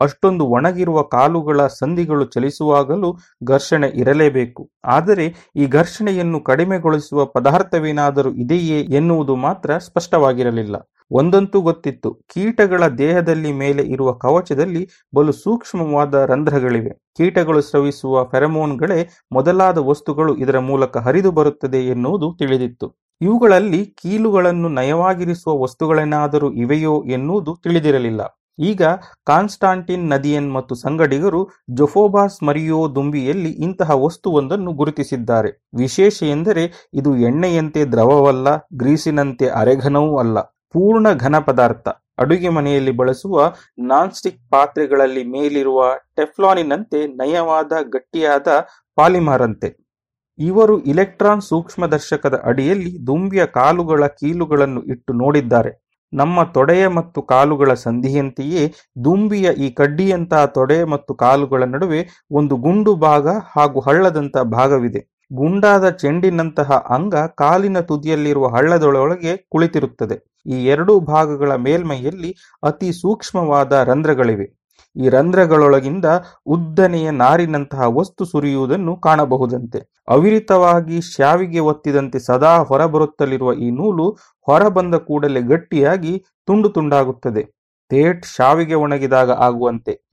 [0.00, 4.70] ಅಷ್ಟೊಂದು ಒಣಗಿರುವ ಕಾಲುಗಳ ಸಂಧಿಗಳು ಚಲಿಸುವಾಗಲೂ ಘರ್ಷಣೆ ಇರಲೇಬೇಕು.
[4.84, 10.76] ಆದರೆ ಈ ಘರ್ಷಣೆಯನ್ನು ಕಡಿಮೆಗೊಳಿಸುವ ಪದಾರ್ಥವೇನಾದರೂ ಇದೆಯೇ ಎನ್ನುವುದು ಮಾತ್ರ ಸ್ಪಷ್ಟವಾಗಿರಲಿಲ್ಲ.
[11.10, 16.90] ಒಂದಂತೂ ಗೊತ್ತಿತ್ತು, ಕೀಟಗಳ ದೇಹದಲ್ಲಿ ಮೇಲೆ ಇರುವ ಕವಚದಲ್ಲಿ ಬಲು ಸೂಕ್ಷ್ಮವಾದ ರಂಧ್ರಗಳಿವೆ.
[17.16, 22.94] ಕೀಟಗಳು ಸ್ರವಿಸುವ ಫೆರಮೋನ್ಗಳೇ ಮೊದಲಾದ ವಸ್ತುಗಳು ಇದರ ಮೂಲಕ ಹರಿದು ಬರುತ್ತದೆ ಎನ್ನುವುದು ತಿಳಿದಿತ್ತು.
[23.20, 28.37] ಇವುಗಳಲ್ಲಿ ಕೀಲುಗಳನ್ನು ನಯವಾಗಿರಿಸುವ ವಸ್ತುಗಳೇನಾದರೂ ಇವೆಯೋ ಎನ್ನುವುದು ತಿಳಿದಿರಲಿಲ್ಲ.
[28.58, 28.82] ಈಗ
[29.26, 35.70] ಕಾನ್ಸ್ಟಾಂಟಿನ್ ನದಿಯನ್ ಮತ್ತು ಸಂಗಡಿಗರು ಜೊಫೋಬಾಸ್ ಮರಿಯೋ ದುಂಬಿಯಲ್ಲಿ ಇಂತಹ ವಸ್ತುವೊಂದನ್ನು ಗುರುತಿಸಿದ್ದಾರೆ.
[35.74, 40.40] ವಿಶೇಷ ಎಂದರೆ ಇದು ಎಣ್ಣೆಯಂತೆ ದ್ರವವಲ್ಲ, ಗ್ರೀಸಿನಂತೆ ಅರೆಘನವೂ ಅಲ್ಲ,
[40.72, 41.88] ಪೂರ್ಣ ಘನ ಪದಾರ್ಥ.
[42.18, 48.48] ಅಡುಗೆ ಮನೆಯಲ್ಲಿ ಬಳಸುವ ನಾನ್ ಸ್ಟಿಕ್ ಪಾತ್ರೆಗಳಲ್ಲಿ ಮೇಲಿರುವ ಟೆಫ್ಲಾನಿನಂತೆ ನಯವಾದ ಗಟ್ಟಿಯಾದ
[48.96, 49.88] ಪಾಲಿಮಾರಂತೆ.
[50.38, 55.87] ಇವರು ಇಲೆಕ್ಟ್ರಾನ್ ಸೂಕ್ಷ್ಮದರ್ಶಕದ ಅಡಿಯಲ್ಲಿ ದುಂಬಿಯ ಕಾಲುಗಳ ಕೀಲುಗಳನ್ನು ಇಟ್ಟು ನೋಡಿದ್ದಾರೆ.
[56.12, 58.72] ನಮ್ಮ ತೊಡೆಯ ಮತ್ತು ಕಾಲುಗಳ ಸಂಧಿಯಂತೆಯೇ
[59.04, 65.24] ದುಂಬಿಯ ಈ ಕಡ್ಡಿಯಂತಹ ತೊಡೆ ಮತ್ತು ಕಾಲುಗಳ ನಡುವೆ ಒಂದು ಗುಂಡು ಭಾಗ ಹಾಗೂ ಹಳ್ಳದಂತಹ ಭಾಗವಿದೆ.
[65.32, 70.42] ಗುಂಡಾದ ಚೆಂಡಿನಂತಹ ಅಂಗ ಕಾಲಿನ ತುದಿಯಲ್ಲಿರುವ ಹಳ್ಳದೊಳಗೆ ಕುಳಿತಿರುತ್ತದೆ.
[70.46, 74.57] ಈ ಎರಡೂ ಭಾಗಗಳ ಮೇಲ್ಮೈಯಲ್ಲಿ ಅತಿ ಸೂಕ್ಷ್ಮವಾದ ರಂಧ್ರಗಳಿವೆ.
[74.96, 76.04] ಈ ರಂಧ್ರಗಳೊಳಗಿಂದ
[76.46, 79.80] ಉದ್ದನೆಯ ನಾರಿನಂತಹ ವಸ್ತು ಸುರಿಯುವುದನ್ನು ಕಾಣಬಹುದಂತೆ.
[80.08, 84.10] ಅವಿರಿತವಾಗಿ ಶಾವಿಗೆ ಒತ್ತಿದಂತೆ ಸದಾ ಹೊರಬರುತ್ತಲಿರುವ ಈ ನೂಲು
[84.40, 87.42] ಹೊರಬಂದ ಕೂಡಲೇ ಗಟ್ಟಿಯಾಗಿ ತುಂಡು ತುಂಡಾಗುತ್ತದೆ.
[87.88, 90.07] ತೇಟ್ ಶಾವಿಗೆ ಒಣಗಿದಾಗ ಆಗುವಂತೆ.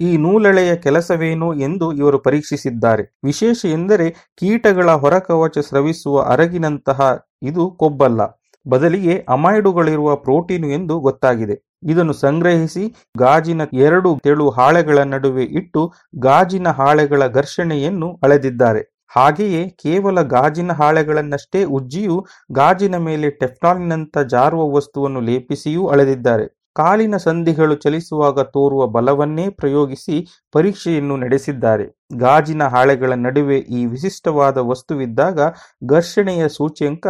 [0.00, 3.02] ಈ ನೂಲೆಳೆಯ ಕೆಲಸವೇನು ಎಂದು ಇವರು ಪರೀಕ್ಷಿಸಿದ್ದಾರೆ.
[3.24, 8.20] ವಿಶೇಷ ಎಂದರೆ ಕೀಟಗಳ ಹೊರಕವಚ ಸ್ರವಿಸುವ ಅರಗಿನಂತಹ ಇದು ಕೊಬ್ಬಲ್ಲ.
[8.68, 11.74] ಬದಲಿಗೆ ಅಮೈಡುಗಳಿರುವ ಪ್ರೋಟೀನು ಎಂದು ಗೊತ್ತಾಗಿದೆ.
[11.88, 18.82] ಇದನ್ನು ಸಂಗ್ರಹಿಸಿ ಗಾಜಿನ ಎರಡು ತೆಳು ಹಾಳೆಗಳ ನಡುವೆ ಇಟ್ಟು ಗಾಜಿನ ಹಾಳೆಗಳ ಘರ್ಷಣೆಯನ್ನು ಅಳೆದಿದ್ದಾರೆ.
[19.08, 26.63] ಹಾಗೆಯೇ ಕೇವಲ ಗಾಜಿನ ಹಾಳೆಗಳನ್ನಷ್ಟೇ ಉಜ್ಜಿಯೂ ಗಾಜಿನ ಮೇಲೆ ಟೆಫ್ಲಾನಿನಂತ ಜಾರುವ ವಸ್ತುವನ್ನು ಲೇಪಿಸಿಯೂ ಅಳೆದಿದ್ದಾರೆ.
[26.76, 30.16] ಕಾಲಿನ ಸಂಧಿಗಳು ಚಲಿಸುವಾಗ ತೋರುವ ಬಲವನ್ನೇ ಪ್ರಯೋಗಿಸಿ
[30.54, 31.86] ಪರೀಕ್ಷೆಯನ್ನು ನಡೆಸಿದ್ದಾರೆ.
[32.16, 35.38] ಗಾಜಿನ ಹಾಳೆಗಳ ನಡುವೆ ಈ ವಿಶಿಷ್ಟವಾದ ವಸ್ತುವಿದ್ದಾಗ
[35.86, 37.06] ಘರ್ಷಣೆಯ ಸೂಚ್ಯಂಕ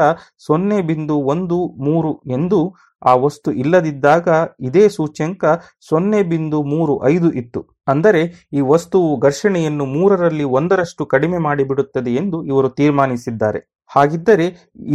[0.47, 2.61] ಸೊನ್ನೆ ಬಿಂದು ಒಂದು ಮೂರು ಎಂದು
[3.03, 4.29] ಆ ವಸ್ತು ಇಲ್ಲದಿದ್ದಾಗ
[4.61, 5.45] ಇದೇ ಸೂಚ್ಯಂಕ
[5.89, 7.61] ಸೊನ್ನೆ ಬಿಂದು ಮೂರು ಐದು ಇತ್ತು.
[7.89, 13.61] ಅಂದರೆ ಈ ವಸ್ತುವು ಘರ್ಷಣೆಯನ್ನು ಮೂರರಲ್ಲಿ ಒಂದರಷ್ಟು ಕಡಿಮೆ ಮಾಡಿಬಿಡುತ್ತದೆ ಎಂದು ಇವರು ತೀರ್ಮಾನಿಸಿದ್ದಾರೆ.
[13.91, 14.47] ಹಾಗಿದ್ದರೆ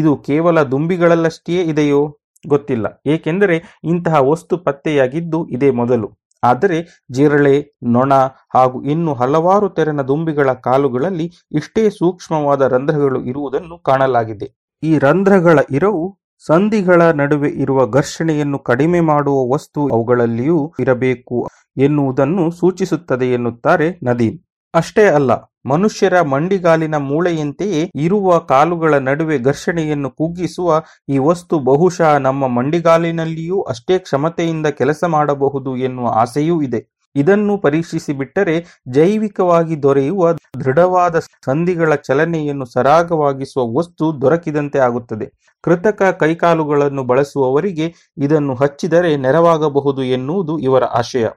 [0.01, 2.01] ಇದು ಕೇವಲ ದುಂಬಿಗಳಲ್ಲಷ್ಟೇ ಇದೆಯೋ?
[2.47, 3.01] ಗೊತ್ತಿಲ್ಲ.
[3.05, 6.19] ಏಕೆಂದರೆ ಇಂತಹ ವಸ್ತು ಪತ್ತೆಯಾಗಿದ್ದು ಇದೇ ಮೊದಲು.
[6.43, 8.13] ಆದರೆ ಜಿರಳೆ, ನೊಣ
[8.53, 14.69] ಹಾಗೂ ಇನ್ನು ಹಲವಾರು ತೆರನ ದುಂಬಿಗಳ ಕಾಲುಗಳಲ್ಲಿ ಇಷ್ಟೇ ಸೂಕ್ಷ್ಮವಾದ ರಂಧ್ರಗಳು ಇರುವುದನ್ನು ಕಾಣಲಾಗಿದೆ.
[14.83, 23.99] ಈ ರಂಧ್ರಗಳ ಇರವು ಸಂಧಿಗಳ ನಡುವೆ ಇರುವ ಘರ್ಷಣೆಯನ್ನು ಕಡಿಮೆ ಮಾಡುವ ವಸ್ತು ಅವುಗಳಲ್ಲಿಯೂ ಇರಬೇಕು ಎನ್ನುವುದನ್ನು ಸೂಚಿಸುತ್ತದೆ ಎನ್ನುತ್ತಾರೆ
[24.03, 24.48] ನದೀಮ್.
[24.73, 25.31] ಅಷ್ಟೇ ಅಲ್ಲ,
[25.65, 30.69] ಮನುಷ್ಯರ ಮಂಡಿಗಾಲಿನ ಮೂಳೆಯಂತೆಯೇ ಇರುವ ಕಾಲುಗಳ ನಡುವೆ ಘರ್ಷಣೆಯನ್ನು ಕುಗ್ಗಿಸುವ
[31.09, 36.81] ಈ ವಸ್ತು ಬಹುಶಃ ನಮ್ಮ ಮಂಡಿಗಾಲಿನಲ್ಲಿಯೂ ಅಷ್ಟೇ ಕ್ಷಮತೆಯಿಂದ ಕೆಲಸ ಮಾಡಬಹುದು ಎನ್ನುವ ಆಸೆಯೂ ಇದೆ.
[37.15, 38.55] ಇದನ್ನು ಪರೀಕ್ಷಿಸಿ ಬಿಟ್ಟರೆ
[38.89, 40.23] ಜೈವಿಕವಾಗಿ ದೊರೆಯುವ
[40.59, 45.27] ದೃಢವಾದ ಸಂಧಿಗಳ ಚಲನೆಯನ್ನು ಸರಾಗವಾಗಿಸುವ ವಸ್ತು ದೊರಕಿದಂತೆ ಆಗುತ್ತದೆ.
[45.63, 51.27] ಕೃತಕ ಕೈಕಾಲುಗಳನ್ನು ಬಳಸುವವರಿಗೆ ಇದನ್ನು ಹಚ್ಚಿದರೆ ನೆರವಾಗಬಹುದು ಎನ್ನುವುದು ಇವರ ಆಶಯ.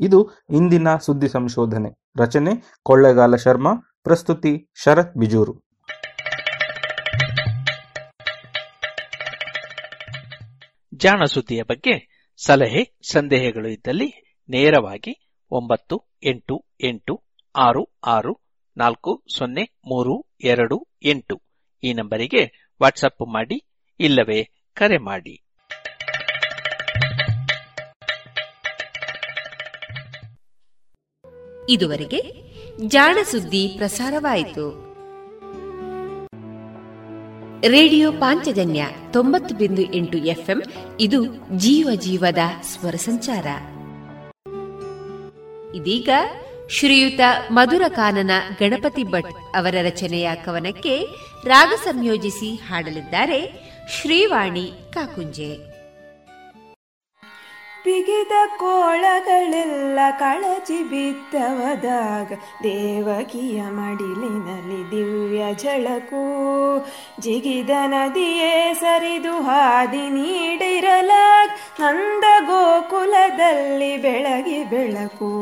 [0.00, 2.22] ಇದು ಇಂದಿನ ಸುದ್ದಿ ಸಂಶೋಧನೆ.
[2.22, 3.72] ರಚನೆ ಕೊಳ್ಳೆಗಾಲ ಶರ್ಮಾ,
[4.02, 5.68] ಪ್ರಸ್ತುತಿ ಶರತ್ ಬಿಜೂರು.
[10.94, 17.24] ಜಾಣ ಸುದ್ದಿಯ ಬಗ್ಗೆ ಸಲಹೆ, ಸಂದೇಹಗಳು ಇದ್ದಲ್ಲಿ ನೇರವಾಗಿ ಒಂಬತ್ತು, ಎಂಟು ಎಂಟು,
[17.56, 21.42] ಆರು ಆರು, ನಾಲ್ಕು, ಸೊನ್ನೆ, ಮೂರು, ಎರಡು, ಎಂಟು
[21.82, 23.68] ಈ ನಂಬರಿಗೆ ವಾಟ್ಸಪ್ ಮಾಡಿ
[24.00, 25.47] ಇಲ್ಲವೇ ಕರೆ ಮಾಡಿ.
[31.68, 32.34] ಇದುವರೆಗೆ
[32.86, 34.88] ಜಾಣ ಸುದ್ದಿ ಪ್ರಸಾರವಾಯಿತು.
[37.68, 40.62] ರೇಡಿಯೋ ಪಾಂಚಜನ್ಯ ತೊಂಬತ್ತು ಬಿಂದು ಎಂಟು ಎಫ್ಎಂ,
[41.00, 41.24] ಇದು
[41.56, 43.46] ಜೀವ ಜೀವದ ಸ್ವರ ಸಂಚಾರ.
[45.74, 46.08] ಇದೀಗ
[46.70, 51.04] ಶ್ರೀಯುತ ಮಧುರ ಕಾನನ ಗಣಪತಿ ಭಟ್ ಅವರ ರಚನೆಯ ಕವನಕ್ಕೆ
[51.44, 53.68] ರಾಗ ಸಂಯೋಜಿಸಿ ಹಾಡಲಿದ್ದಾರೆ
[54.00, 55.67] ಶ್ರೀವಾಣಿ ಕಾಕುಂಜೆ.
[57.84, 66.24] ಬಿಗಿದ ಕೋಳಗಳೆಲ್ಲ ಕಳಚಿ ಬಿದ್ದವದಾಗ ದೇವಕಿಯ ಮಡಿಲಿನಲ್ಲಿ ದಿವ್ಯ ಝಳಕು.
[67.20, 71.10] ಜಿಗಿದ ನದಿಯೇ ಸರಿದು ಹಾದಿ ನೀಡಿರಲ
[71.80, 75.32] ನಂದ ಗೋಕುಲದಲ್ಲಿ ಬೆಳಗಿ ಬೆಳಕು.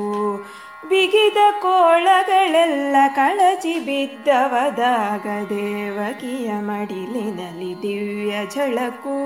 [0.88, 9.16] ಬಿಗಿದ ಕೋಳಗಳೆಲ್ಲ ಕಳಚಿ ಬಿದ್ದವದಾಗ ದೇವಕಿಯ ಮಡಿಲಿನಲ್ಲಿ ದಿವ್ಯ ಝಳಕು.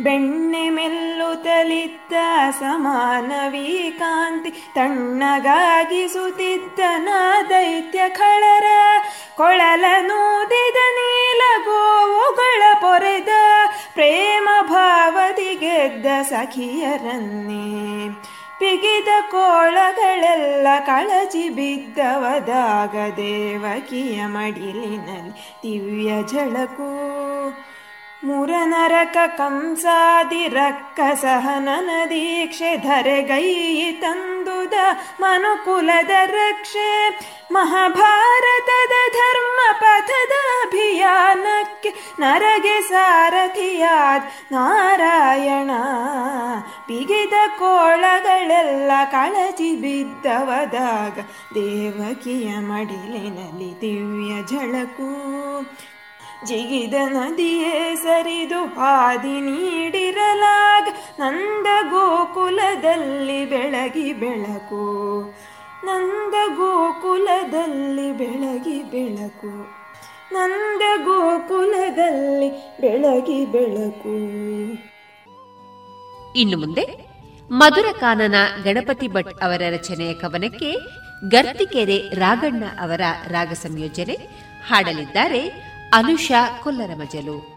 [0.00, 2.12] ಬೆಣ್ಣೆ ಮೆಲ್ಲುತ್ತಲಿದ್ದ
[2.60, 7.08] ಸಮಾನವೀ ಕಾಂತಿ ತಣ್ಣಗಾಗಿಸುತ್ತಿದ್ದನ
[7.48, 8.64] ದೈತ್ಯ ಖಳರ.
[9.36, 13.28] ಕೊಳಲನೂದಿದ ನೀಲ ಗೋವುಗಳ ಪೊರೆದ,
[13.94, 18.08] ಪ್ರೇಮ ಭಾವದಿ ಗೆದ್ದ ಸಖಿಯರನ್ನೇ.
[18.58, 26.94] ಬಿಗಿದ ಕೋಳಗಳೆಲ್ಲ ಕಳಚಿ ಬಿದ್ದವದಾಗ ದೇವಕಿಯ ಮಡಿಲಿನಲ್ಲಿ ದಿವ್ಯ ಝಳಕು.
[28.24, 33.46] ಮುರನರಕ ಕಂಸಾದಿ ರಕ್ಕ ಸಹನನ ದೀಕ್ಷೆ ಧರೆಗೈ
[34.00, 34.74] ತಂದುದ
[35.20, 36.90] ಮನುಕುಲದ ರಕ್ಷೆ
[37.52, 44.22] ಮಹಾಭಾರತದ ಧರ್ಮ ಪಥದ ಅಭಿಯಾನಕ್ಕೆ ನರಗೆ ಸಾರಥಿಯಾದ
[44.52, 45.70] ನಾರಾಯಣ.
[46.88, 51.18] ಬಿಗಿದ ಕೋಳಗಳೆಲ್ಲ ಕಳಚಿ ಬಿದ್ದವದಾಗ
[51.54, 55.10] ದೇವಕಿಯ ಮಡಿಲಿನಲ್ಲಿ ದಿವ್ಯ ಝಳಕು
[56.46, 60.88] ಜಿಗಿದ ನದಿಯೇ ಸರಿದು ಹಾದಿ ನೀಡಿರಲಾಗ
[61.20, 64.84] ನಂದ ಗೋಕುಲದಲ್ಲಿ ಬೆಳಗಿ ಬೆಳಕು.
[65.84, 69.52] ನಂದ ಗೋಕುಲದಲ್ಲಿ ಬೆಳಗಿ ಬೆಳಕು.
[70.32, 72.48] ನಂದ ಗೋಕುಲದಲ್ಲಿ
[72.80, 74.14] ಬೆಳಗಿ ಬೆಳಕು.
[76.36, 76.84] ಇನ್ನು ಮುಂದೆ
[77.50, 78.34] ಮಧುರ ಕಾನನ
[78.64, 80.70] ಗಣಪತಿ ಭಟ್ ಅವರ ರಚನೆಯ ಕವನಕ್ಕೆ
[81.28, 84.16] ಗರ್ತಿಕೆರೆ ರಾಗಣ್ಣ ಅವರ ರಾಗ ಸಂಯೋಜನೆ
[84.68, 87.53] ಹಾಡಲಿದ್ದಾರೆ ಅನುಷಾ ಕೊಲ್ಲರಮಜಲು.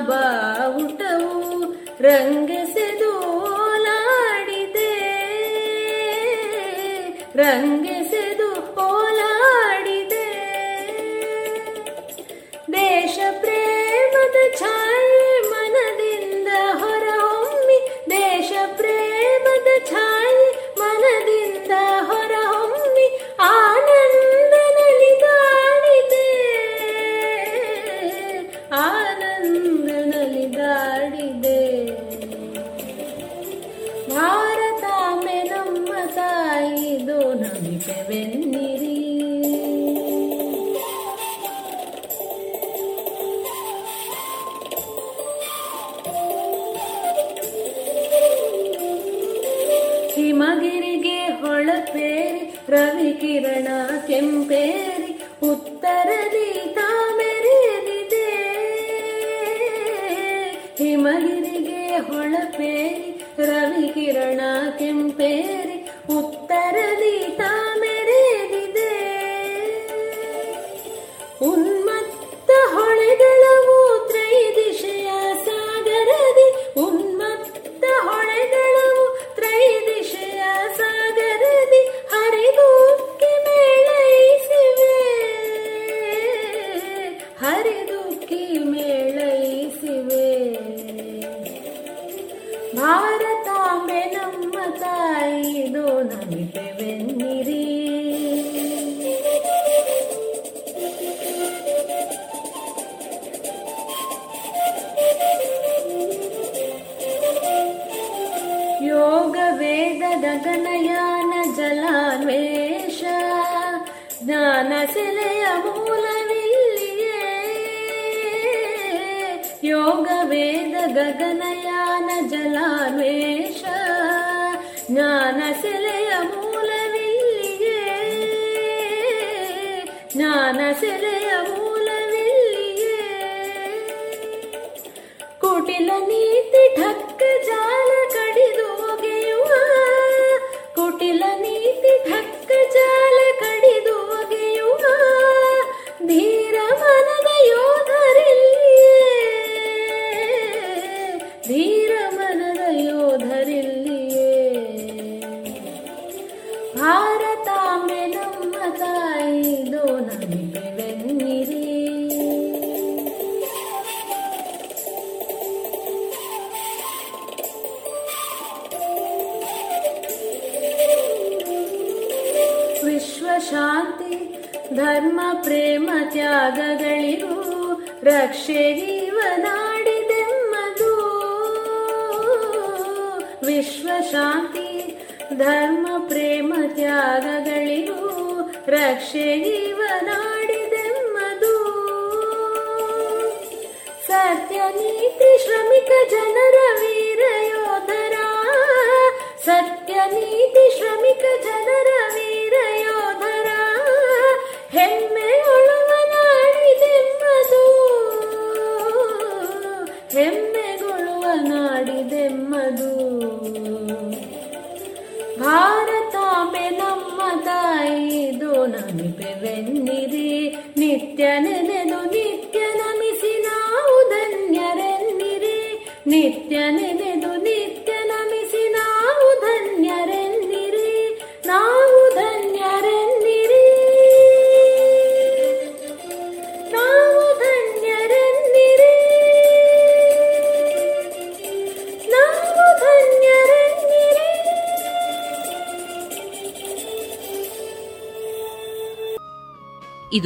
[0.00, 1.32] ಬಾವುಟವು
[2.00, 3.10] ರಂಗೆಸೆದು
[3.50, 4.90] ಓಲಾಡಿದೆ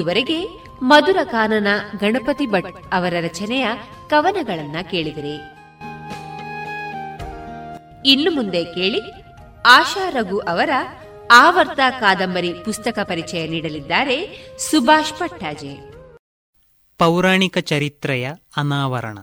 [0.07, 0.41] ಇದುವರೆಗೆ
[0.83, 1.67] ಮಧುರ ಕಾನನ
[2.01, 3.67] ಗಣಪತಿ ಭಟ್ ಅವರ ರಚನೆಯ
[4.09, 5.35] ಕವನಗಳನ್ನ ಕೇಳಿದಿರಿ.
[8.09, 9.01] ಇನ್ನು ಮುಂದೆ ಕೇಳಿ
[9.67, 10.71] ಆಶಾ ರಘು ಅವರ
[11.33, 14.19] ಆವರ್ತ ಕಾದಂಬರಿ ಪುಸ್ತಕ ಪರಿಚಯ ನೀಡಲಿದ್ದಾರೆ
[14.59, 15.73] ಸುಭಾಷ್ ಪಟ್ಟಾಜೆ
[16.99, 19.19] ಪೌರಾಣಿಕ ಚರಿತ್ರೆಯ ಅನಾವರಣ.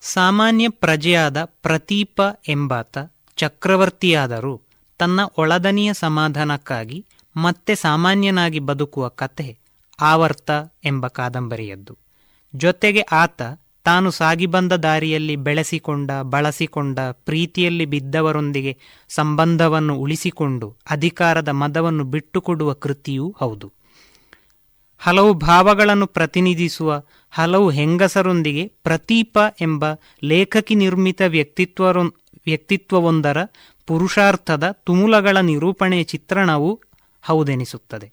[0.00, 2.98] ಸಾಮಾನ್ಯ ಪ್ರಜೆಯಾದ ಪ್ರತೀಪ ಎಂಬಾತ
[3.36, 4.54] ಚಕ್ರವರ್ತಿಯಾದರೂ
[4.98, 7.06] ತನ್ನ ಒಳದನಿಯ ಸಮಾಧಾನಕ್ಕಾಗಿ
[7.36, 9.58] ಮತ್ತೆ ಸಾಮಾನ್ಯನಾಗಿ ಬದುಕುವ ಕತೆ
[10.00, 10.50] ಆವರ್ತ
[10.84, 11.98] ಎಂಬ ಕಾದಂಬರಿಯದ್ದು.
[12.54, 13.42] ಜೊತೆಗೆ ಆತ
[13.84, 18.76] ತಾನು ಸಾಗಿ ಬಂದ ದಾರಿಯಲ್ಲಿ ಬೆಳೆಸಿಕೊಂಡ, ಬಳಸಿಕೊಂಡ, ಪ್ರೀತಿಯಲ್ಲಿ ಬಿದ್ದವರೊಂದಿಗೆ
[19.08, 23.72] ಸಂಬಂಧವನ್ನು ಉಳಿಸಿಕೊಂಡು ಅಧಿಕಾರದ ಮದವನ್ನು ಬಿಟ್ಟುಕೊಡುವ ಕೃತಿಯೂ ಹೌದು.
[24.98, 29.84] ಹಲವು ಭಾವಗಳನ್ನು ಪ್ರತಿನಿಧಿಸುವ, ಹಲವು ಹೆಂಗಸರೊಂದಿಗೆ ಪ್ರತೀಪ ಎಂಬ
[30.24, 31.90] ಲೇಖಕಿ ನಿರ್ಮಿತ ವ್ಯಕ್ತಿತ್ವ
[32.46, 33.44] ವ್ಯಕ್ತಿತ್ವವೊಂದರ
[33.86, 36.80] ಪುರುಷಾರ್ಥದ ತುಮುಲಗಳ ನಿರೂಪಣೆಯ ಚಿತ್ರಣವೂ
[37.26, 38.10] ಹೌದೆನಿಸುತ್ತದೆ.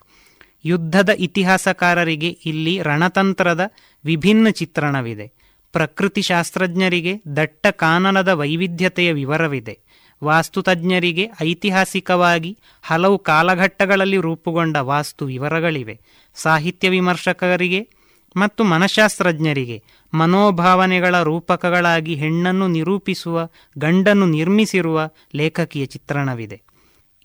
[0.65, 3.61] ಯುದ್ಧದ ಇತಿಹಾಸಕಾರರಿಗೆ ಇಲ್ಲಿ ರಣತಂತ್ರದ
[4.05, 5.31] ವಿಭಿನ್ನ ಚಿತ್ರಣವಿದೆ.
[5.71, 9.79] ಪ್ರಕೃತಿಶಾಸ್ತ್ರಜ್ಞರಿಗೆ ದಟ್ಟ ಕಾನನದ ವೈವಿಧ್ಯತೆಯ ವಿವರವಿದೆ.
[10.23, 15.99] ವಾಸ್ತುತಜ್ಞರಿಗೆ ಐತಿಹಾಸಿಕವಾಗಿ ಹಲವು ಕಾಲಘಟ್ಟಗಳಲ್ಲಿ ರೂಪುಗೊಂಡ ವಾಸ್ತು ವಿವರಗಳಿವೆ.
[16.35, 17.89] ಸಾಹಿತ್ಯ ವಿಮರ್ಶಕರಿಗೆ
[18.35, 19.83] ಮತ್ತು ಮನಃಶಾಸ್ತ್ರಜ್ಞರಿಗೆ
[20.13, 23.47] ಮನೋಭಾವನೆಗಳ ರೂಪಕಗಳಾಗಿ ಹೆಣ್ಣನ್ನು ನಿರೂಪಿಸುವ,
[23.77, 26.62] ಗಂಡನ್ನು ನಿರ್ಮಿಸಿರುವ ಲೇಖಕಿಯ ಚಿತ್ರಣವಿದೆ.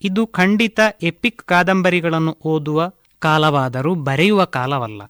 [0.03, 5.01] ಇದು ಖಂಡಿತ ಎಪಿಕ್ ಕಾದಂಬರಿಗಳನ್ನು ಓದುವ ಕಾಲವಾದರೂ ಬರೆಯುವ ಕಾಲವಲ್ಲ.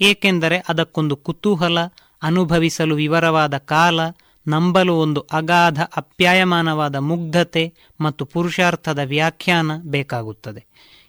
[0.00, 1.78] ಏಕೆಂದರೆ ಅದಕ್ಕೊಂದು ಕುತೂಹಲ,
[2.22, 4.00] ಅನುಭವಿಸಲು ವಿವರವಾದ ಕಾಲ,
[4.48, 10.66] ನಂಬಲು ಒಂದು ಅಗಾಧ, ಅಪ್ಯಾಯಮಾನವಾದ ಮುಗ್ಧತೆ ಮತ್ತು ಪುರುಷಾರ್ಥದ ವ್ಯಾಖ್ಯಾನ ಬೇಕಾಗುತ್ತದೆ.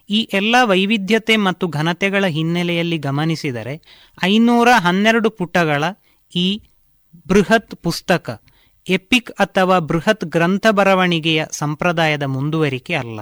[0.09, 3.81] ಈ ಎಲ್ಲ ವೈವಿಧ್ಯತೆ ಮತ್ತು ಘನತೆಗಳ ಹಿನ್ನೆಲೆಯಲ್ಲಿ ಗಮನಿಸಿದರೆ
[4.23, 5.83] ಐನೂರ ಹನ್ನೆರಡು ಪುಟಗಳ
[6.35, 6.61] ಈ
[7.27, 8.41] ಬೃಹತ್ ಪುಸ್ತಕ
[8.89, 13.19] ಎಪಿಕ್ ಅಥವಾ ಬೃಹತ್ ಗ್ರಂಥ ಬರವಣಿಗೆಯ ಸಂಪ್ರದಾಯದ ಮುಂದುವರಿಕೆ ಅಲ್ಲ.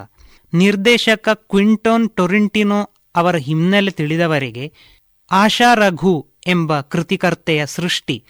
[0.54, 4.74] ನಿರ್ದೇಶಕ ಕ್ವಿಂಟೋನ್ ಟೊರಿಂಟಿನೋ ಅವರ ಹಿನ್ನೆಲೆ ತಿಳಿದವರಿಗೆ
[5.32, 8.24] ಆಶಾ ರಘು ಎಂಬ ಕೃತಿಕರ್ತೆಯ ಸೃಷ್ಟಿ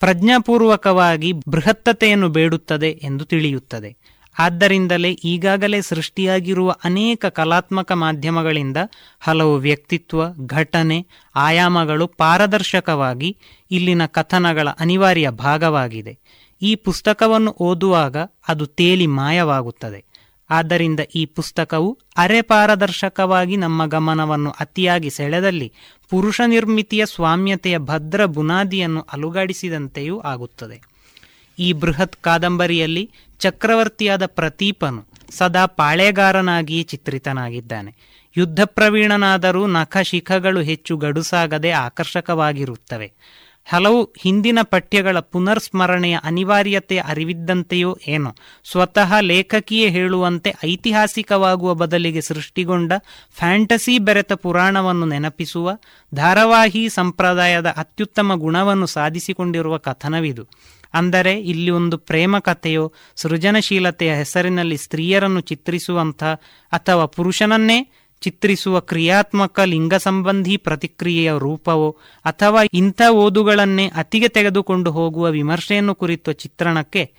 [0.00, 3.96] ಪ್ರಜ್ಞಾಪೂರ್ವಕವಾಗಿ ಬೃಹತ್ತತೆಯನ್ನು ಬೇಡುತ್ತದೆ ಎಂದು ತಿಳಿಯುತ್ತದೆ.
[4.38, 8.76] ಆದ್ದರಿಂದಲೇ ಈಗಾಗಲೇ ಸೃಷ್ಟಿಯಾಗಿರುವ ಅನೇಕ ಕಲಾತ್ಮಕ ಮಾಧ್ಯಮಗಳಿಂದ
[9.20, 11.06] ಹಲವು ವ್ಯಕ್ತಿತ್ವ, ಘಟನೆ,
[11.36, 13.38] ಆಯಾಮಗಳು ಪಾರದರ್ಶಕವಾಗಿ
[13.70, 16.18] ಇಲ್ಲಿನ ಕಥನಗಳ ಅನಿವಾರ್ಯ ಭಾಗವಾಗಿದೆ.
[16.62, 18.16] ಈ ಪುಸ್ತಕವನ್ನು ಓದುವಾಗ
[18.48, 20.04] ಅದು ತೇಲಿ ಮಾಯವಾಗುತ್ತದೆ.
[20.50, 25.72] ಆದ್ದರಿಂದ ಈ ಪುಸ್ತಕವು ಅರೆ ಪಾರದರ್ಶಕವಾಗಿ ನಮ್ಮ ಗಮನವನ್ನು ಅತಿಯಾಗಿ ಸೆಳೆದಲ್ಲಿ
[26.10, 30.80] ಪುರುಷ ನಿರ್ಮಿತಿಯ ಸ್ವಾಮ್ಯತೆಯ ಭದ್ರ ಬುನಾದಿಯನ್ನು ಅಲುಗಾಡಿಸಿದಂತೆಯೂ ಆಗುತ್ತದೆ.
[31.58, 37.96] ಈ ಬೃಹತ್ ಕಾದಂಬರಿಯಲ್ಲಿ ಚಕ್ರವರ್ತಿಯಾದ ಪ್ರತೀಪನು ಸದಾ ಪಾಳೆಗಾರನಾಗಿಯೇ ಚಿತ್ರಿತನಾಗಿದ್ದಾನೆ.
[38.36, 43.12] ಯುದ್ಧ ಪ್ರವೀಣನಾದರೂ ನಖ ಶಿಖಗಳು ಹೆಚ್ಚು ಗಡುಸಾಗದೆ ಆಕರ್ಷಕವಾಗಿರುತ್ತವೆ.
[43.68, 48.34] ಹಲವು ಹಿಂದಿನ ಪಠ್ಯಗಳ ಪುನರ್ಸ್ಮರಣೆಯ ಅನಿವಾರ್ಯತೆಯ ಅರಿವಿದ್ದಂತೆಯೋ ಏನೋ.
[48.70, 52.92] ಸ್ವತಃ ಲೇಖಕಿಯೇ ಹೇಳುವಂತೆ ಐತಿಹಾಸಿಕವಾಗುವ ಬದಲಿಗೆ ಸೃಷ್ಟಿಗೊಂಡ
[53.38, 55.78] ಫ್ಯಾಂಟಸಿ ಬೆರೆತ ಪುರಾಣವನ್ನು ನೆನಪಿಸುವ,
[56.14, 60.46] ಧಾರಾವಾಹಿ ಸಂಪ್ರದಾಯದ ಅತ್ಯುತ್ತಮ ಗುಣವನ್ನು ಸಾಧಿಸಿಕೊಂಡಿರುವ ಕಥನವಿದು.
[60.94, 66.24] ಅಂದರೆ ಇಲ್ಲಿ ಒಂದು ಪ್ರೇಮ ಕಥೆಯೋ, ಸೃಜನಶೀಲತೆಯ ಹೆಸರಿನಲ್ಲಿ ಸ್ತ್ರೀಯರನ್ನು ಚಿತ್ರಿಸುವಂಥ
[66.72, 67.90] ಅಥವಾ ಪುರುಷನನ್ನೇ
[68.20, 77.14] ಚಿತ್ರಿಸುವ ಕ್ರಿಯಾತ್ಮಕ ಲಿಂಗ ಸಂಬಂಧಿ ಪ್ರತಿಕ್ರಿಯೆಯ ರೂಪವೋ ಅಥವಾ ಇಂಥ ಓದುಗಳನ್ನೇ ಅತಿಗೆ ತೆಗೆದುಕೊಂಡು ಹೋಗುವ ವಿಮರ್ಶೆಯನ್ನು ಕುರಿತ ಚಿತ್ರಣಕ್ಕೆ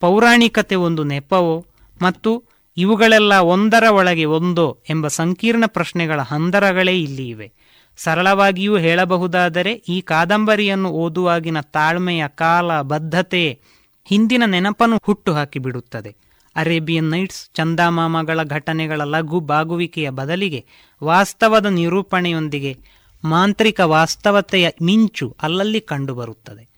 [0.00, 1.66] ಪೌರಾಣಿಕತೆ ಒಂದು ನೆಪವೋ
[2.02, 2.44] ಮತ್ತು
[2.76, 7.52] ಇವುಗಳೆಲ್ಲ ಒಂದರ ಒಳಗೆ ಒಂದೋ ಎಂಬ ಸಂಕೀರ್ಣ ಪ್ರಶ್ನೆಗಳ ಹಂದರಗಳೇ ಇಲ್ಲಿ ಇವೆ.
[7.96, 13.60] ಸರಳವಾಗಿಯೂ ಹೇಳಬಹುದಾದರೆ ಈ ಕಾದಂಬರಿಯನ್ನು ಓದುವಾಗಿನ ತಾಳ್ಮೆಯ ಕಾಲ ಬದ್ಧತೆ
[14.04, 16.21] ಹಿಂದಿನ ನೆನಪನ್ನು ಹುಟ್ಟು ಹಾಕಿಬಿಡುತ್ತದೆ.
[16.56, 20.64] ಅರೇಬಿಯನ್ ನೈಟ್ಸ್, ಚಂದಾಮಾಮಗಳ ಘಟನೆಗಳ ಲಘು ಬಾಗುವಿಕೆಯ ಬದಲಿಗೆ
[21.04, 22.78] ವಾಸ್ತವದ ನಿರೂಪಣೆಯೊಂದಿಗೆ
[23.24, 26.72] ಮಾಂತ್ರಿಕ ವಾಸ್ತವತೆಯ ಮಿಂಚು ಅಲ್ಲಲ್ಲಿ ಕಂಡುಬರುತ್ತದೆ.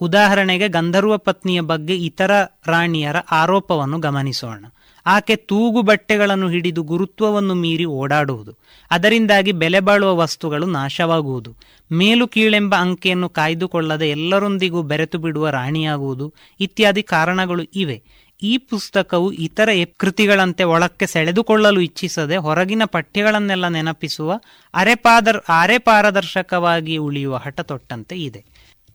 [0.00, 2.30] ಉದಾಹರಣೆಗೆ ಗಂಧರ್ವ ಪತ್ನಿಯ ಬಗ್ಗೆ ಇತರ
[2.66, 4.64] ರಾಣಿಯರ ಆರೋಪವನ್ನು ಗಮನಿಸೋಣ.
[5.06, 8.56] ಆಕೆ ತೂಗು ಬಟ್ಟೆಗಳನ್ನು ಹಿಡಿದು ಗುರುತ್ವವನ್ನು ಮೀರಿ ಓಡಾಡುವುದು.
[8.90, 11.56] ಅದರಿಂದಾಗಿ ಬೆಲೆ ಬಾಳುವ ವಸ್ತುಗಳು ನಾಶವಾಗುವುದು.
[11.92, 18.02] ಮೇಲು ಕೀಳೆಂಬ ಅಂಕೆಯನ್ನು ಕಾಯ್ದುಕೊಳ್ಳದೆ ಎಲ್ಲರೊಂದಿಗೂ ಬೆರೆತು ಬಿಡುವ ರಾಣಿಯಾಗುವುದು ಇತ್ಯಾದಿ ಕಾರಣಗಳು ಇವೆ.
[18.42, 24.40] ಈ ಪುಸ್ತಕವು ಇತರ ಕೃತಿಗಳಂತೆ ಒಳಕ್ಕೆ ಸೆಳೆದುಕೊಳ್ಳಲು ಇಚ್ಛಿಸದೆ ಹೊರಗಿನ ಪಠ್ಯಗಳನ್ನೆಲ್ಲ ನೆನಪಿಸುವ
[24.74, 28.44] ಅರೆಪಾದರ್ ಅರೆ ಪಾರದರ್ಶಕವಾಗಿ ಉಳಿಯುವ ಹಠ ತೊಟ್ಟಂತೆ ಇದೆ.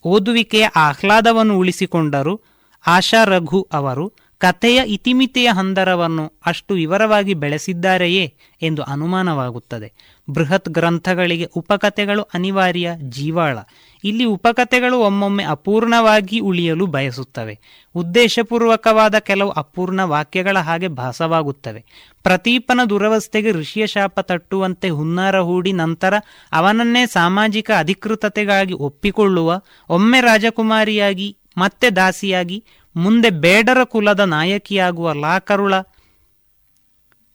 [0.03, 2.41] ಓದುವಿಕೆಯ ಆಹ್ಲಾದವನ್ನು ಉಳಿಸಿಕೊಂಡರು
[2.87, 4.13] ಆಶಾ ರಘು ಅವರು.
[4.39, 9.93] ಕಥೆಯ ಇತಿಮಿತಿಯ ಹಂದರವನ್ನು ಅಷ್ಟು ವಿವರವಾಗಿ ಬೆಳೆಸಿದ್ದಾರೆಯೇ ಎಂದು ಅನುಮಾನವಾಗುತ್ತದೆ.
[10.29, 13.57] ಬೃಹತ್ ಗ್ರಂಥಗಳಿಗೆ ಉಪಕಥೆಗಳು ಅನಿವಾರ್ಯ ಜೀವಾಳ.
[14.03, 17.59] ಇಲ್ಲಿ ಉಪಕಥೆಗಳು ಒಮ್ಮೊಮ್ಮೆ ಅಪೂರ್ಣವಾಗಿ ಉಳಿಯಲು ಬಯಸುತ್ತವೆ.
[17.95, 21.85] ಉದ್ದೇಶಪೂರ್ವಕವಾದ ಕೆಲವು ಅಪೂರ್ಣ ವಾಕ್ಯಗಳ ಹಾಗೆ ಭಾಸವಾಗುತ್ತವೆ.
[22.23, 26.13] ಪ್ರತೀಪನ ದುರವಸ್ಥೆಗೆ ಋಷಿಯ ಶಾಪ ತಟ್ಟುವಂತೆ ಹುನ್ನಾರ ಹೂಡಿ ನಂತರ
[26.51, 32.63] ಅವನನ್ನೇ ಸಾಮಾಜಿಕ ಅಧಿಕೃತತೆಗಾಗಿ ಒಪ್ಪಿಕೊಳ್ಳುವ ಒಮ್ಮೆ ರಾಜಕುಮಾರಿಯಾಗಿ ಮತ್ತೆ ದಾಸಿಯಾಗಿ
[32.95, 35.73] ಮುಂದೆ ಬೇಡರ ಕುಲದ ನಾಯಕಿಯಾಗುವ ಲಾಕರುಳ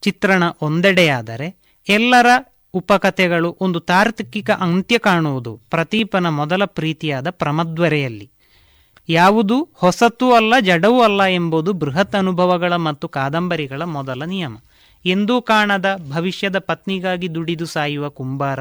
[0.01, 1.57] ಚಿತ್ರಣ ಒಂದೆಡೆಯಾದರೆ
[1.89, 2.27] ಎಲ್ಲರ
[2.75, 8.31] ಉಪಕಥೆಗಳು ಒಂದು ತಾರ್ಕಿಕ ಅಂತ್ಯ ಕಾಣುವುದು ಪ್ರತೀಪನ ಮೊದಲ ಪ್ರೀತಿಯಾದ ಪ್ರಮದ್ವರೆಯಲ್ಲಿ.
[9.09, 14.57] ಯಾವುದು ಹೊಸತೂ ಅಲ್ಲ, ಜಡವೂ ಅಲ್ಲ ಎಂಬುದು ಬೃಹತ್ ಅನುಭವಗಳ ಮತ್ತು ಕಾದಂಬರಿಗಳ ಮೊದಲ ನಿಯಮ.
[15.05, 18.59] ಎಂದೂ ಕಾಣದ ಭವಿಷ್ಯದ ಪತ್ನಿಗಾಗಿ ದುಡಿದು ಸಾಯುವ ಕುಂಬಾರ,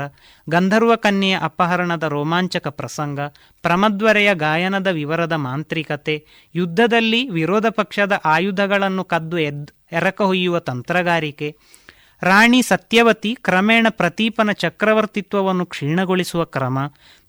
[0.50, 3.20] ಗಂಧರ್ವ ಕನ್ಯೆಯ ಅಪಹರಣದ ರೋಮಾಂಚಕ ಪ್ರಸಂಗ,
[3.62, 11.56] ಪ್ರಮದ್ವರೆಯ ಗಾಯನದ ವಿವರದ ಮಾಂತ್ರಿಕತೆ, ಯುದ್ಧದಲ್ಲಿ ವಿರೋಧ ಪಕ್ಷದ ಆಯುಧಗಳನ್ನು ಕದ್ದು ಎದ್, ಎರಕ ಹೊಯ್ಯುವ ತಂತ್ರಗಾರಿಕೆ,
[12.24, 16.80] ರಾಣಿ ಸತ್ಯವತಿ ಕ್ರಮೇಣ ಪ್ರತೀಪನ ಚಕ್ರವರ್ತಿತ್ವವನ್ನು ಕ್ಷೀಣಗೊಳಿಸುವ ಕ್ರಮ,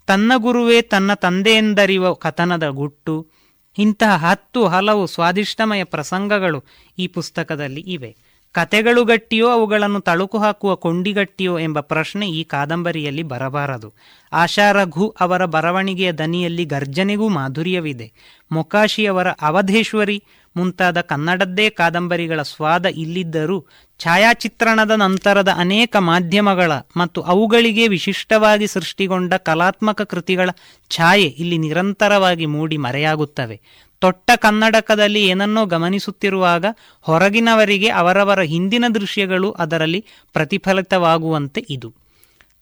[0.07, 3.31] ತನ್ನ ಗುರುವೇ ತನ್ನ ತಂದೆಯೆಂದರಿವ ಕಥನದ ಗುಟ್ಟು,
[3.79, 6.65] ಇಂತಹ ಹತ್ತು ಹಲವು ಸ್ವಾದಿಷ್ಟಮಯ ಪ್ರಸಂಗಗಳು
[6.99, 8.32] ಈ ಪುಸ್ತಕದಲ್ಲಿ ಇವೆ.
[8.53, 13.93] ಕತೆಗಳು ಗಟ್ಟಿಯೋ ಅವುಗಳನ್ನು ತಳುಕು ಹಾಕುವ ಕೊಂಡಿಗಟ್ಟಿಯೋ ಎಂಬ ಪ್ರಶ್ನೆ ಈ ಕಾದಂಬರಿಯಲ್ಲಿ ಬರಬಾರದು.
[14.33, 18.13] ಆಶಾ ರಘು ಅವರ ಬರವಣಿಗೆಯ ದನಿಯಲ್ಲಿ ಗರ್ಜನೆಗೂ ಮಾಧುರ್ಯವಿದೆ.
[18.53, 20.25] ಮೊಕಾಶಿಯವರ ಅವಧೇಶ್ವರಿ
[20.57, 23.67] ಮುಂತಾದ ಕನ್ನಡದ್ದೇ ಕಾದಂಬರಿಗಳ ಸ್ವಾದ ಇಲ್ಲಿದ್ದರೂ
[23.99, 30.51] ಛಾಯಾಚಿತ್ರಣದ ನಂತರದ ಅನೇಕ ಮಾಧ್ಯಮಗಳ ಮತ್ತು ಅವುಗಳಿಗೆ ವಿಶಿಷ್ಟವಾಗಿ ಸೃಷ್ಟಿಗೊಂಡ ಕಲಾತ್ಮಕ ಕೃತಿಗಳ
[30.91, 33.61] ಛಾಯೆ ಇಲ್ಲಿ ನಿರಂತರವಾಗಿ ಮೂಡಿ ಮರೆಯಾಗುತ್ತವೆ.
[34.03, 36.65] ತೊಟ್ಟ ಕನ್ನಡಕದಲ್ಲಿ ಏನನ್ನೋ ಗಮನಿಸುತ್ತಿರುವಾಗ
[37.01, 41.95] ಹೊರಗಿನವರಿಗೆ ಅವರವರ ಹಿಂದಿನ ದೃಶ್ಯಗಳು ಅದರಲ್ಲಿ ಪ್ರತಿಫಲಿತವಾಗುವಂತೆ ಇದು.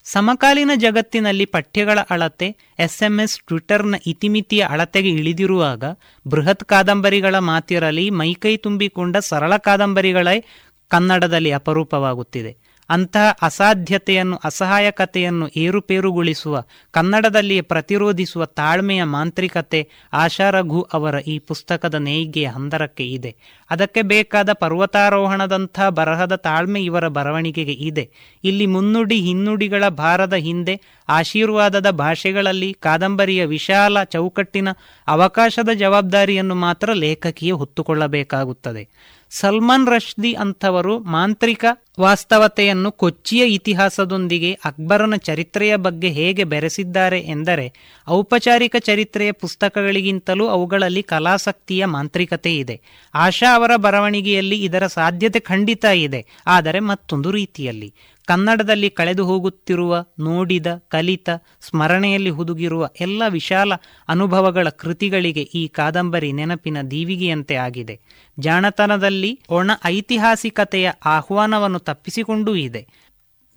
[0.05, 5.85] ಸಮಕಾಲೀನ ಜಗತ್ತಿನಲ್ಲಿ ಪಠ್ಯಗಳ ಅಳತೆ, ಎಸ್ಎಂಎಸ್, ಟ್ವಿಟರ್ನ ಇತಿಮಿತಿಯ ಅಳತೆಗೆ ಇಳಿದಿರುವಾಗ
[6.27, 10.45] ಬೃಹತ್ ಕಾದಂಬರಿಗಳ ಮಾತಿರಲಿ ಮೈಕೈ ತುಂಬಿಕೊಂಡ ಸರಳ ಕಾದಂಬರಿಗಳೇ
[10.89, 12.70] ಕನ್ನಡದಲ್ಲಿ ಅಪರೂಪವಾಗುತ್ತಿದೆ.
[12.91, 23.37] ಅಂತಹ ಅಸಾಧ್ಯತೆಯನ್ನು, ಅಸಹಾಯಕತೆಯನ್ನು ಏರುಪೇರುಗೊಳಿಸುವ, ಕನ್ನಡದಲ್ಲಿಯೇ ಪ್ರತಿರೋಧಿಸುವ ತಾಳ್ಮೆಯ ಮಾಂತ್ರಿಕತೆ ಆಶಾರಘು ಅವರ ಈ ಪುಸ್ತಕದ ನೇಯ್ಗೆಯ ಹಂದರಕ್ಕೆ ಇದೆ.
[23.71, 28.11] ಅದಕ್ಕೆ ಬೇಕಾದ ಪರ್ವತಾರೋಹಣದಂಥ ಬರಹದ ತಾಳ್ಮೆ ಇವರ ಬರವಣಿಗೆಗೆ ಇದೆ.
[28.45, 34.69] ಇಲ್ಲಿ ಮುನ್ನುಡಿ, ಹಿನ್ನುಡಿಗಳ ಭಾರದ ಹಿಂದೆ, ಆಶೀರ್ವಾದದ ಭಾಷೆಗಳಲ್ಲಿ ಕಾದಂಬರಿಯ ವಿಶಾಲ ಚೌಕಟ್ಟಿನ
[35.09, 38.89] ಅವಕಾಶದ ಜವಾಬ್ದಾರಿಯನ್ನು ಮಾತ್ರ ಲೇಖಕಿಯೇ ಹೊತ್ತುಕೊಳ್ಳಬೇಕಾಗುತ್ತದೆ.
[39.33, 41.65] ಸಲ್ಮಾನ್ ರಶ್ದಿ ಅಂಥವರು ಮಾಂತ್ರಿಕ
[42.01, 47.67] ವಾಸ್ತವತೆಯನ್ನು ಕೊಚ್ಚಿಯ ಇತಿಹಾಸದೊಂದಿಗೆ ಅಕ್ಬರನ ಚರಿತ್ರೆಯ ಬಗ್ಗೆ ಹೇಗೆ ಬೆರೆಸಿದ್ದಾರೆ ಎಂದರೆ,
[48.07, 52.77] ಔಪಚಾರಿಕ ಚರಿತ್ರೆಯ ಪುಸ್ತಕಗಳಿಗಿಂತಲೂ ಅವುಗಳಲ್ಲಿ ಕಲಾಸಕ್ತಿಯ ಮಾಂತ್ರಿಕತೆ ಇದೆ.
[53.15, 57.91] ಆಶಾ ಅವರ ಬರವಣಿಗೆಯಲ್ಲಿ ಇದರ ಸಾಧ್ಯತೆ ಖಂಡಿತ ಇದೆ, ಆದರೆ ಮತ್ತೊಂದು ರೀತಿಯಲ್ಲಿ.
[58.31, 61.29] ಕನ್ನಡದಲ್ಲಿ ಕಳೆದು ಹೋಗುತ್ತಿರುವ, ನೋಡಿದ, ಕಲಿತ,
[61.61, 63.73] ಸ್ಮರಣೆಯಲ್ಲಿ ಹುದುಗಿರುವ ಎಲ್ಲ ವಿಶಾಲ
[64.09, 68.01] ಅನುಭವಗಳ ಕೃತಿಗಳಿಗೆ ಈ ಕಾದಂಬರಿ ನೆನಪಿನ ದೀವಿಗೆಯಂತೆ ಆಗಿದೆ.
[68.39, 72.83] ಜಾಣತನದಲ್ಲಿ ಒಣ ಐತಿಹಾಸಿಕತೆಯ ಆಹ್ವಾನವನ್ನು ತಪ್ಪಿಸಿಕೊಂಡೂ ಇದೆ.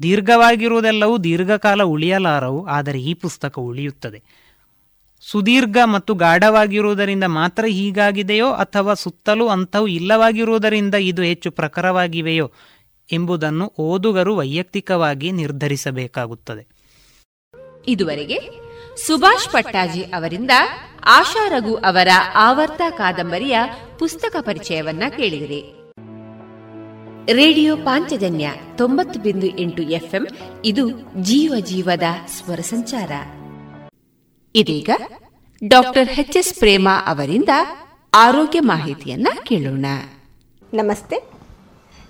[0.02, 4.22] ದೀರ್ಘವಾಗಿರುವುದೆಲ್ಲವೂ ದೀರ್ಘಕಾಲ ಉಳಿಯಲಾರವು, ಆದರೆ ಈ ಪುಸ್ತಕ ಉಳಿಯುತ್ತದೆ.
[5.22, 12.52] ಸುದೀರ್ಘ ಮತ್ತು ಗಾಢವಾಗಿರುವುದರಿಂದ ಮಾತ್ರ ಹೀಗಾಗಿದೆಯೋ ಅಥವಾ ಸುತ್ತಲೂ ಅಂಥವು ಇಲ್ಲವಾಗಿರುವುದರಿಂದ ಇದು ಹೆಚ್ಚು ಪ್ರಖರವಾಗಿವೆಯೋ
[13.12, 16.68] ಎಂಬುದನ್ನು ಓದುಗರು ವೈಯಕ್ತಿಕವಾಗಿ ನಿರ್ಧರಿಸಬೇಕಾಗುತ್ತದೆ.
[17.88, 18.40] ಇದುವರೆಗೆ
[19.08, 20.52] ಸುಭಾಷ್ ಪಟ್ಟಾಜಿ ಅವರಿಂದ
[21.04, 23.60] ಆಶಾ ರಘು ಅವರ ಆವರ್ತ ಕಾದಂಬರಿಯ
[24.00, 25.64] ಪುಸ್ತಕ ಪರಿಚಯವನ್ನ ಕೇಳಿದಿರಿ.
[27.34, 30.28] ರೇಡಿಯೋ ಪಾಂಚಜನ್ಯ ತೊಂಬತ್ತು ಬಿಂದು ಎಂಟು ಎಫ್ಎಂ
[30.66, 30.90] ಇದು
[31.22, 33.12] ಜೀವ ಜೀವದ ಸ್ವರ ಸಂಚಾರ.
[34.56, 34.90] ಇದೀಗ
[35.68, 37.50] ಡಾಕ್ಟರ್ ಎಚ್ ಎಸ್ ಪ್ರೇಮ ಅವರಿಂದ
[38.14, 39.86] ಆರೋಗ್ಯ ಮಾಹಿತಿಯನ್ನ ಕೇಳೋಣ.
[40.74, 41.33] ನಮಸ್ತೆ.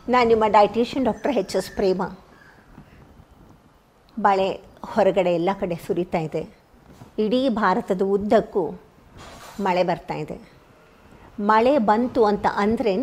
[0.10, 2.02] ನಾನು ನಿಮ್ಮ dietician doctor H S Prema
[4.20, 6.50] ಮಳೆ ಹೊರಗಡೆ ಎಲ್ಲ ಕಡೆ ಸುರಿತಾ ಇದೆ.
[7.20, 8.82] ಇಡೀ ಭಾರತದ ಉದ್ದಕ್ಕೂ
[9.60, 10.50] ಮಳೆ ಬರ್ತಾ ಇದೆ.
[11.40, 12.96] ಮಳೆ ಬಂತು ಅಂತ ಅಂದ್ರೇ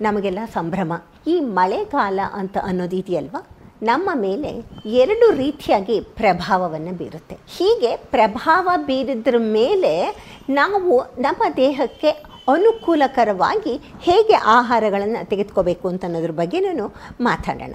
[0.00, 0.92] ನಮಗೆಲ್ಲ ಸಂಭ್ರಮ.
[1.26, 3.36] ಈ ಮಳೆಗಾಲ ಅಂತ ಅನ್ನೋದಿದೆಯಲ್ವ
[3.82, 7.38] ನಮ್ಮ ಮೇಲೆ ಎರಡು ರೀತಿಯಾಗಿ ಪ್ರಭಾವವನ್ನು ಬೀರುತ್ತೆ.
[7.56, 10.16] ಹೀಗೆ ಪ್ರಭಾವ ಬೀರಿದ್ರ ಮೇಲೆ
[10.50, 13.74] ನಾವು ನಮ್ಮ ದೇಹಕ್ಕೆ ಅನುಕೂಲಕರವಾಗಿ
[14.06, 16.86] ಹೇಗೆ ಆಹಾರಗಳನ್ನು ತೆಗೆದುಕೋಬೇಕು ಅಂತ ಅನ್ನೋದ್ರ ಬಗ್ಗೆ ನಾನು
[17.28, 17.74] ಮಾತಾಡೋಣ.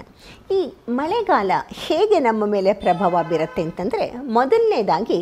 [0.56, 0.60] ಈ
[0.98, 1.50] ಮಳೆಗಾಲ
[1.86, 4.06] ಹೇಗೆ ನಮ್ಮ ಮೇಲೆ ಪ್ರಭಾವ ಬೀರುತ್ತೆ ಅಂತಂದರೆ
[4.38, 5.20] ಮೊದಲನೇದಾಗಿ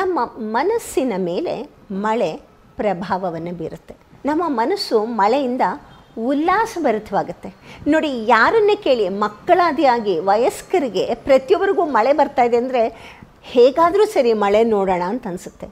[0.00, 0.18] ನಮ್ಮ
[0.58, 1.56] ಮನಸ್ಸಿನ ಮೇಲೆ
[2.06, 2.30] ಮಳೆ
[2.82, 3.96] ಪ್ರಭಾವವನ್ನು ಬೀರುತ್ತೆ.
[4.30, 5.64] ನಮ್ಮ ಮನಸ್ಸು ಮಳೆಯಿಂದ
[6.30, 7.48] ಉಲ್ಲಾಸಭರಿತವಾಗುತ್ತೆ
[7.92, 12.82] ನೋಡಿ, ಯಾರನ್ನೇ ಕೇಳಿ ಮಕ್ಕಳಾದಿಯಾಗಿ ವಯಸ್ಕರಿಗೆ ಪ್ರತಿಯೊಬ್ಬರಿಗೂ ಮಳೆ ಬರ್ತಾ ಇದೆ ಅಂದರೆ
[13.54, 15.66] ಹೇಗಾದರೂ ಸರಿ ಮಳೆ ನೋಡೋಣ ಅಂತ ಅನಿಸುತ್ತೆ.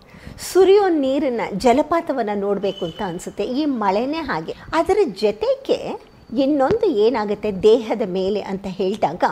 [0.51, 3.45] ಸುರಿಯೋ ನೀರನ್ನು ಜಲಪಾತವನ್ನು ನೋಡಬೇಕು ಅಂತ ಅನಿಸುತ್ತೆ.
[3.45, 4.55] ಈ ಮಳೆನೇ ಹಾಗೆ.
[4.75, 7.53] ಅದರ ಜೊತೆಗೆ ಇನ್ನೊಂದು ಏನಾಗುತ್ತೆ?
[7.63, 9.25] ದೇಹದ ಮೇಲೆ ಅಂತ ಹೇಳಿದಾಗ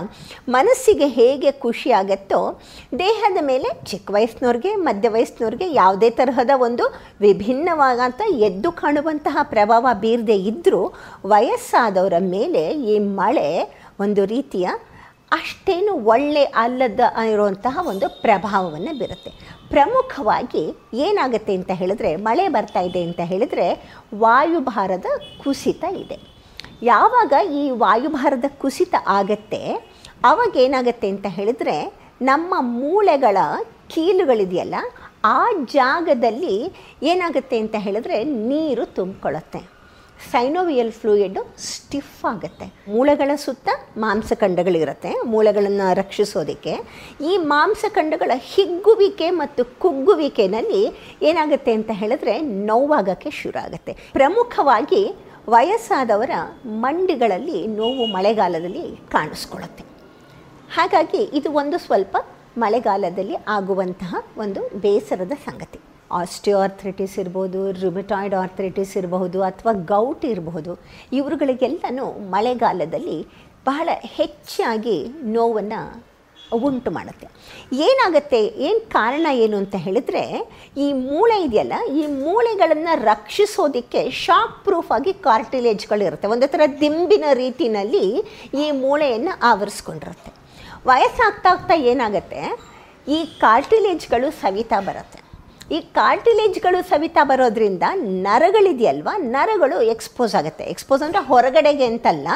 [0.48, 1.90] ಮನಸ್ಸಿಗೆ ಹೇಗೆ ಖುಷಿ
[2.98, 6.86] ದೇಹದ ಮೇಲೆ ಚಿಕ್ಕ ವಯಸ್ಸಿನವ್ರಿಗೆ, ಮಧ್ಯ ವಯಸ್ಸಿನವ್ರಿಗೆ ಯಾವುದೇ ತರಹದ ಒಂದು
[7.20, 10.82] ವಿಭಿನ್ನವಾದಂಥ ಎದ್ದು ಕಾಣುವಂತಹ ಪ್ರಭಾವ ಬೀರದೆ ಇದ್ದರೂ
[11.26, 12.62] ವಯಸ್ಸಾದವರ ಮೇಲೆ
[12.92, 13.48] ಈ ಮಳೆ
[14.00, 14.68] ಒಂದು ರೀತಿಯ
[15.32, 17.00] ಅಷ್ಟೇನು ಒಳ್ಳೆ ಅಲ್ಲದ
[17.32, 19.30] ಇರುವಂತಹ ಒಂದು ಪ್ರಭಾವವನ್ನು ಬೀರುತ್ತೆ.
[19.70, 20.62] ಪ್ರಮುಖವಾಗಿ
[21.06, 23.66] ಏನಾಗುತ್ತೆ ಅಂತ ಹೇಳಿದ್ರೆ, ಮಳೆ ಬರ್ತಾ ಇದೆ ಅಂತ ಹೇಳಿದರೆ
[24.14, 25.06] ವಾಯುಭಾರದ
[25.42, 26.18] ಕುಸಿತ ಇದೆ.
[26.82, 29.62] ಯಾವಾಗ ಈ ವಾಯುಭಾರದ ಕುಸಿತ ಆಗತ್ತೆ,
[30.24, 31.76] ಅವಾಗ ಏನಾಗುತ್ತೆ ಅಂತ ಹೇಳಿದ್ರೆ
[32.22, 33.36] ನಮ್ಮ ಮೂಳೆಗಳ
[33.94, 34.74] ಕೀಲುಗಳಿದೆಯಲ್ಲ,
[35.24, 35.40] ಆ
[35.74, 36.56] ಜಾಗದಲ್ಲಿ
[37.02, 39.79] ಏನಾಗುತ್ತೆ ಅಂತ ಹೇಳಿದ್ರೆ ನೀರು ತುಂಬಿಕೊಳ್ಳುತ್ತೆ.
[40.32, 42.66] ಸೈನೋವಿಯಲ್ ಫ್ಲೂಯಿಡ್ ಸ್ಟಿಫ್ ಆಗುತ್ತೆ.
[42.88, 45.14] ಮೂಳೆಗಳ ಸುತ್ತ ಮಾಂಸಖಂಡಗಳಿರುತ್ತೆ.
[45.24, 46.74] ಮೂಳೆಗಳನ್ನು ರಕ್ಷಿಸೋದಕ್ಕೆ.
[47.20, 50.82] ಈ ಮಾಂಸಖಂಡಗಳ ಹಿಗ್ಗುವಿಕೆ ಮತ್ತು ಕುಗ್ಗುವಿಕೆನಲ್ಲಿ
[51.22, 55.14] ಏನಾಗುತ್ತೆ ಅಂತ ಹೇಳಿದ್ರೆ ನೋವಾಗಕ್ಕೆ ಶುರು ಆಗುತ್ತೆ ಪ್ರಮುಖವಾಗಿ
[55.48, 56.30] ವಯಸ್ಸಾದವರ
[56.66, 59.84] ಮಂಡಿಗಳಲ್ಲಿ ನೋವು ಮಳೆಗಾಲದಲ್ಲಿ ಕಾಣಿಸ್ಕೊಳ್ಳುತ್ತೆ.
[60.74, 62.16] ಹಾಗಾಗಿ ಇದು ಒಂದು ಸ್ವಲ್ಪ
[62.58, 65.80] ಮಳೆಗಾಲದಲ್ಲಿ ಆಗುವಂತಹ ಒಂದು ಬೇಸರದ ಸಂಗತಿ.
[66.20, 70.72] ಆಸ್ಟಿಯೋಆರ್ಥ್ರಿಟಿಸ್ ಇರ್ಬೋದು ರುಮಿಟಾಯ್ಡ್ ಆರ್ಥ್ರೈಟಿಸ್ ಇರಬಹುದು ಅಥವಾ ಗೌಟ್ ಇರಬಹುದು,
[71.18, 73.18] ಇವರುಗಳಿಗೆಲ್ಲನೂ ಮಳೆಗಾಲದಲ್ಲಿ
[73.68, 73.88] ಬಹಳ
[74.18, 74.98] ಹೆಚ್ಚಾಗಿ
[75.36, 75.80] ನೋವನ್ನು
[76.66, 77.26] ಉಂಟು ಮಾಡುತ್ತೆ.
[77.86, 80.22] ಏನಾಗುತ್ತೆ, ಏನು ಕಾರಣ ಏನು ಅಂತ ಹೇಳಿದ್ರೆ,
[80.84, 88.04] ಈ ಮೂಳೆ ಇದೆಯಲ್ಲ, ಈ ಮೂಳೆಗಳನ್ನು ರಕ್ಷಿಸೋದಕ್ಕೆ ಶಾಕ್ ಪ್ರೂಫ್ ಆಗಿ ಕಾರ್ಟಿಲೇಜ್ಗಳಿರುತ್ತೆ ಒಂದು ಥರ ದಿಂಬಿನ ರೀತಿಯಲ್ಲಿ
[88.62, 90.32] ಈ ಮೂಳೆಯನ್ನು ಆವರಿಸ್ಕೊಂಡಿರುತ್ತೆ.
[90.90, 92.42] ವಯಸ್ಸಾಗ್ತಾ ಆಗ್ತಾ ಏನಾಗುತ್ತೆ,
[93.16, 95.19] ಈ ಕಾರ್ಟಿಲೇಜ್ಗಳು ಸವಿತಾ ಬರುತ್ತೆ.
[95.74, 97.84] ಈ ಕಾರ್ಟಿಲೇಜ್ಗಳು ಸವಿತಾ ಬರೋದ್ರಿಂದ
[98.26, 99.12] ನರಗಳಿದೆಯಲ್ವಾ?
[99.34, 100.64] ನರಗಳು ಎಕ್ಸ್ಪೋಸ್ ಆಗುತ್ತೆ.
[100.72, 102.28] ಎಕ್ಸ್ಪೋಸ್ ಅಂದರೆ ಹೊರಗಡೆಗೆ ಅಂತಲ್ಲ,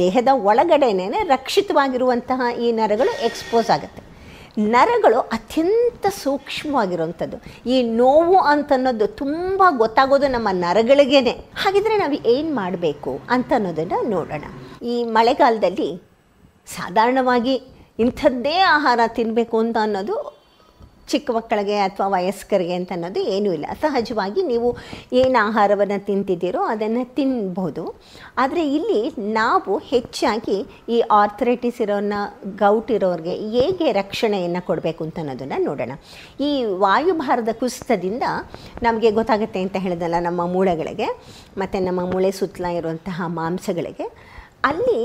[0.00, 4.02] ದೇಹದ ಒಳಗಡೆನೇ ರಕ್ಷಿತವಾಗಿರುವಂತಹ ಈ ನರಗಳು ಎಕ್ಸ್ಪೋಸ್ ಆಗುತ್ತೆ.
[4.74, 7.36] ನರಗಳು ಅತ್ಯಂತ ಸೂಕ್ಷ್ಮವಾಗಿರುವಂಥದ್ದು.
[7.74, 11.34] ಈ ನೋವು ಅಂತನ್ನೋದು ತುಂಬ ಗೊತ್ತಾಗೋದು ನಮ್ಮ ನರಗಳಿಗೇನೆ.
[11.62, 14.44] ಹಾಗಿದ್ರೆ ನಾವು ಏನು ಮಾಡಬೇಕು ಅಂತ ಅನ್ನೋದನ್ನು ನೋಡೋಣ.
[14.92, 15.90] ಈ ಮಳೆಗಾಲದಲ್ಲಿ
[16.76, 17.54] ಸಾಧಾರಣವಾಗಿ
[18.04, 20.16] ಇಂಥದ್ದೇ ಆಹಾರ ತಿನ್ನಬೇಕು ಅಂತ ಅನ್ನೋದು
[21.12, 23.66] ಚಿಕ್ಕ ಮಕ್ಕಳಿಗೆ ಅಥವಾ ವಯಸ್ಕರಿಗೆ ಅಂತ ಅನ್ನೋದು ಏನೂ ಇಲ್ಲ.
[23.84, 24.68] ಸಹಜವಾಗಿ ನೀವು
[25.20, 27.84] ಏನು ಆಹಾರವನ್ನು ತಿಂತಿದ್ದೀರೋ ಅದನ್ನು ತಿನ್ಬೋದು.
[28.42, 29.00] ಆದರೆ ಇಲ್ಲಿ
[29.38, 30.58] ನಾವು ಹೆಚ್ಚಾಗಿ
[30.94, 32.14] ಈ ಆರ್ಥರೈಟಿಸ್ ಇರೋನ
[32.62, 35.92] ಗೌಟ್ ಇರೋರಿಗೆ ಹೇಗೆ ರಕ್ಷಣೆಯನ್ನು ಕೊಡಬೇಕು ಅಂತ ಅನ್ನೋದನ್ನು ನೋಡೋಣ.
[36.48, 36.50] ಈ
[36.84, 38.24] ವಾಯುಭಾರದ ಕುಸಿತದಿಂದ
[38.88, 41.08] ನಮಗೆ ಗೊತ್ತಾಗುತ್ತೆ ಅಂತ ಹೇಳಿದಲ್ಲ ನಮ್ಮ ಮೂಳೆಗಳಿಗೆ,
[41.62, 44.08] ಮತ್ತು ನಮ್ಮ ಮೂಳೆ ಸುತ್ತಲ ಇರುವಂತಹ ಮಾಂಸಗಳಿಗೆ.
[44.70, 45.00] ಅಲ್ಲಿ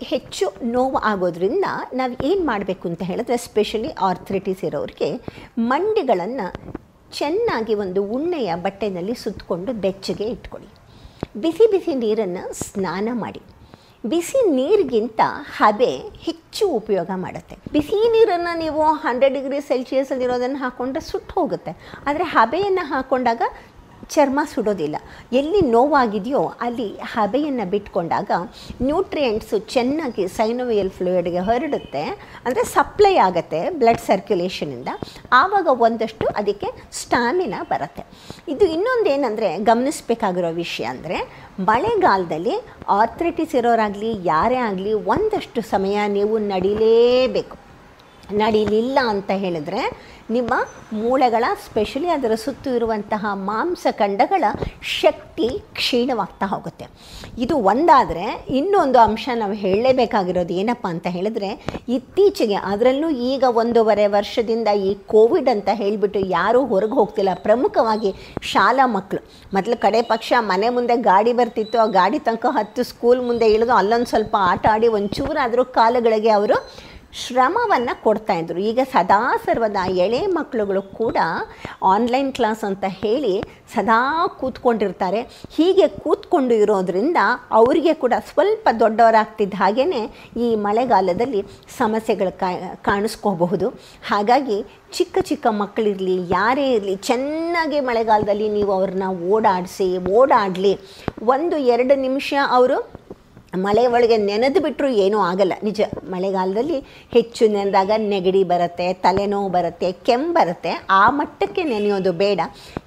[0.00, 5.08] ಹೆಚ್ಚು ನೋವು ಆಗೋದ್ರಿಂದ ನಾವು ಏನು ಮಾಡಬೇಕು ಅಂತ ಹೇಳಿದ್ರೆ ಸ್ಪೆಷಲಿ ಆರ್ಥ್ರೈಟಿಸ್ ಇರೋರಿಗೆ,
[5.58, 6.46] ಮಂಡಿಗಳನ್ನು
[7.18, 10.70] ಚೆನ್ನಾಗಿ ಒಂದು ಉಣ್ಣೆಯ ಬಟ್ಟೆನಲ್ಲಿ ಸುತ್ತಕೊಂಡು ಬೆಚ್ಚಗೆ ಇಟ್ಕೊಳ್ಳಿ.
[11.42, 13.42] ಬಿಸಿ ಬಿಸಿ ನೀರನ್ನು ಸ್ನಾನ ಮಾಡಿ.
[14.06, 15.20] ಬಿಸಿ ನೀರಿಗಿಂತ
[15.58, 15.92] ಹಬೆ
[16.26, 17.54] ಹೆಚ್ಚು ಉಪಯೋಗ ಮಾಡುತ್ತೆ.
[17.72, 21.72] ಬಿಸಿ ನೀರನ್ನು ನೀವು ಹಂಡ್ರೆಡ್ ಡಿಗ್ರಿ ಸೆಲ್ಸಿಯಸಲ್ಲಿರೋದನ್ನು ಹಾಕ್ಕೊಂಡ್ರೆ ಸುಟ್ಟು ಹೋಗುತ್ತೆ.
[22.06, 23.42] ಆದರೆ ಹಬೆಯನ್ನು ಹಾಕ್ಕೊಂಡಾಗ
[24.12, 24.96] ಚರ್ಮ ಸುಡೋದಿಲ್ಲ.
[25.40, 28.30] ಎಲ್ಲಿ ನೋವಾಗಿದೆಯೋ ಅಲ್ಲಿ ಹಬೆಯನ್ನು ಬಿಟ್ಕೊಂಡಾಗ
[28.88, 32.04] ನ್ಯೂಟ್ರಿಯೆಂಟ್ಸು ಚೆನ್ನಾಗಿ ಸೈನೋವಿಯಲ್ ಫ್ಲೂಯಿಡ್ಗೆ ಹರಡುತ್ತೆ.
[32.44, 34.88] ಅಂದರೆ ಸಪ್ಲೈ ಆಗುತ್ತೆ ಬ್ಲಡ್ ಸರ್ಕ್ಯುಲೇಷನಿಂದ
[35.40, 36.70] ಆವಾಗ ಒಂದಷ್ಟು ಅದಕ್ಕೆ
[37.00, 38.04] ಸ್ಟ್ಯಾಮಿನಾ ಬರುತ್ತೆ.
[38.54, 41.18] ಇದು ಇನ್ನೊಂದೇನೆಂದರೆ ಗಮನಿಸಬೇಕಾಗಿರೋ ವಿಷಯ ಅಂದರೆ
[41.70, 42.56] ಮಳೆಗಾಲದಲ್ಲಿ
[43.00, 47.56] ಆರ್ಥ್ರೈಟಿಸ್ ಇರೋರಾಗಲಿ, ಯಾರೇ ಆಗಲಿ ಒಂದಷ್ಟು ಸಮಯ ನೀವು ನಡಿಲೇಬೇಕು.
[48.32, 50.54] ನಡೀಲಿಲ್ಲ ಅಂತ ಹೇಳಿದ್ರೆ ನಿಮ್ಮ
[50.92, 54.44] ಮೂಳೆಗಳ ಸ್ಪೆಷಲಿ ಅದರ ಸುತ್ತು ಇರುವಂತಹ ಮಾಂಸಖಂಡಗಳ
[54.82, 56.86] ಶಕ್ತಿ ಕ್ಷೀಣವಾಗ್ತಾ ಹೋಗುತ್ತೆ.
[57.38, 61.50] ಇದು ಒಂದಾದರೆ ಇನ್ನೊಂದು ಅಂಶ ನಾವು ಹೇಳಲೇಬೇಕಾಗಿರೋದು ಏನಪ್ಪ ಅಂತ ಹೇಳಿದ್ರೆ
[61.88, 67.34] ಇತ್ತೀಚೆಗೆ ಅದರಲ್ಲೂ ಈಗ ಒಂದೂವರೆ ವರ್ಷದಿಂದ ಈ ಕೋವಿಡ್ ಅಂತ ಹೇಳಿಬಿಟ್ಟು ಯಾರೂ ಹೊರಗೆ ಹೋಗ್ತಿಲ್ಲ.
[67.34, 69.22] ಪ್ರಮುಖವಾಗಿ ಶಾಲಾ ಮಕ್ಕಳು
[69.54, 74.06] ಮೊದಲು ಕಡೆ ಪಕ್ಷ ಮನೆ ಮುಂದೆ ಗಾಡಿ ಬರ್ತಿತ್ತು, ಆ ಗಾಡಿ ತನಕ ಹತ್ತು ಸ್ಕೂಲ್ ಮುಂದೆ ಇಳಿದು ಅಲ್ಲೊಂದು
[74.06, 76.58] ಸ್ವಲ್ಪ ಆಟ ಆಡಿ ಒಂಚೂರಾದರೂ ಕಾಲುಗಳಿಗೆ ಅವರು
[77.22, 78.58] ಶ್ರಮವನ್ನು ಕೊಡ್ತಾ ಇದ್ರು.
[78.70, 81.18] ಈಗ ಸದಾ ಸರ್ವದ ಎಳೆ ಮಕ್ಕಳುಗಳು ಕೂಡ
[81.92, 83.34] ಆನ್ಲೈನ್ ಕ್ಲಾಸ್ ಅಂತ ಹೇಳಿ
[83.74, 83.98] ಸದಾ
[84.40, 85.20] ಕೂತ್ಕೊಂಡಿರ್ತಾರೆ.
[85.56, 87.18] ಹೀಗೆ ಕೂತ್ಕೊಂಡು ಇರೋದ್ರಿಂದ
[87.60, 89.84] ಅವರಿಗೆ ಕೂಡ ಸ್ವಲ್ಪ ದೊಡ್ಡವರಾಗ್ತಿದ್ದ ಹಾಗೇ
[90.44, 91.42] ಈ ಮಳೆಗಾಲದಲ್ಲಿ
[91.78, 92.32] ಸಮಸ್ಯೆಗಳು
[92.88, 93.68] ಕಾಣಿಸ್ಕೋಬಹುದು.
[94.10, 94.58] ಹಾಗಾಗಿ
[94.98, 99.88] ಚಿಕ್ಕ ಚಿಕ್ಕ ಮಕ್ಕಳಿರಲಿ ಯಾರೇ ಇರಲಿ, ಚೆನ್ನಾಗಿ ಮಳೆಗಾಲದಲ್ಲಿ ನೀವು ಅವ್ರನ್ನ ಓಡಾಡಿಸಿ,
[100.18, 100.74] ಓಡಾಡಲಿ.
[101.34, 102.76] ಒಂದು ಎರಡು ನಿಮಿಷ ಅವರು
[103.56, 105.52] ಮಳೆ ಒಳಗೆ ನೆನೆದು ಬಿಟ್ಟರು ಏನೂ ಆಗಲ್ಲ.
[105.62, 106.78] ನಿಜ, ಮಳೆಗಾಲದಲ್ಲಿ
[107.12, 110.72] ಹೆಚ್ಚು ನೆನೆದಾಗ ನೆಗಡಿ ಬರುತ್ತೆ, ತಲೆನೋವು ಬರುತ್ತೆ, ಕೆಮ್ಮು ಬರುತ್ತೆ.
[110.90, 112.40] ಆ ಮಟ್ಟಕ್ಕೆ ನೆನೆಯೋದು ಬೇಡ.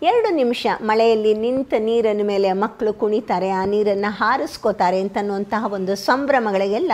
[0.04, 6.92] ಎರಡು ನಿಮಿಷ ಮಳೆಯಲ್ಲಿ ನಿಂತ ನೀರಿನ ಮೇಲೆ ಮಕ್ಕಳು ಕುಣಿತಾರೆ, ಆ ನೀರನ್ನು ಹಾರಿಸ್ಕೋತಾರೆ ಅಂತನ್ನುವಂತಹ ಒಂದು ಸಂಭ್ರಮಗಳಿಗೆಲ್ಲ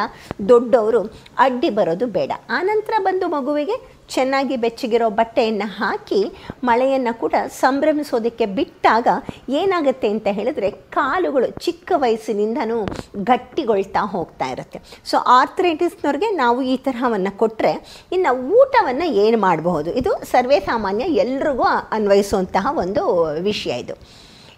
[0.50, 1.04] ದೊಡ್ಡವರು
[1.40, 2.32] ಅಡ್ಡಿ ಬರೋದು ಬೇಡ.
[2.50, 6.20] ಆನಂತರ ಬಂದು ಮಗುವಿಗೆ ಚೆನ್ನಾಗಿ ಬೆಚ್ಚಗಿರೋ ಬಟ್ಟೆಯನ್ನು ಹಾಕಿ
[6.64, 9.08] ಮಳೆಯನ್ನು ಕೂಡ ಸಂಭ್ರಮಿಸೋದಕ್ಕೆ ಬಿಟ್ಟಾಗ
[9.50, 12.86] ಏನಾಗುತ್ತೆ ಅಂತ ಹೇಳಿದ್ರೆ ಕಾಲುಗಳು ಚಿಕ್ಕ ವಯಸ್ಸಿನಿಂದನೂ
[13.24, 14.82] ಗಟ್ಟಿಗೊಳ್ತಾ ಹೋಗ್ತಾ ಇರುತ್ತೆ.
[15.06, 17.74] ಸೊ ಆರ್ಥರೈಟಿಸ್ನವ್ರಿಗೆ ನಾವು ಈ ತರಹವನ್ನು ಕೊಟ್ಟರೆ
[18.12, 19.94] ಇನ್ನು ಊಟವನ್ನು ಏನು ಮಾಡಬಹುದು?
[19.94, 23.04] ಇದು ಸರ್ವೇ ಸಾಮಾನ್ಯ ಎಲ್ರಿಗೂ ಅನ್ವಯಿಸುವಂತಹ ಒಂದು
[23.42, 23.96] ವಿಷಯ ಇದು.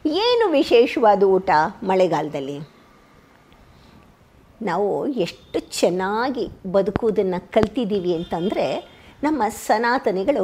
[0.05, 1.49] ಏನು ವಿಶೇಷವಾದ ಊಟ
[1.83, 2.57] ಮಳೆಗಾಲದಲ್ಲಿ?
[4.61, 8.94] ನಾವು ಎಷ್ಟು ಚೆನ್ನಾಗಿ ಬದುಕುವುದನ್ನು ಕಲ್ತಿದ್ದೀವಿ ಅಂತಂದರೆ
[9.27, 10.43] ನಮ್ಮ ಸನಾತನಿಗಳು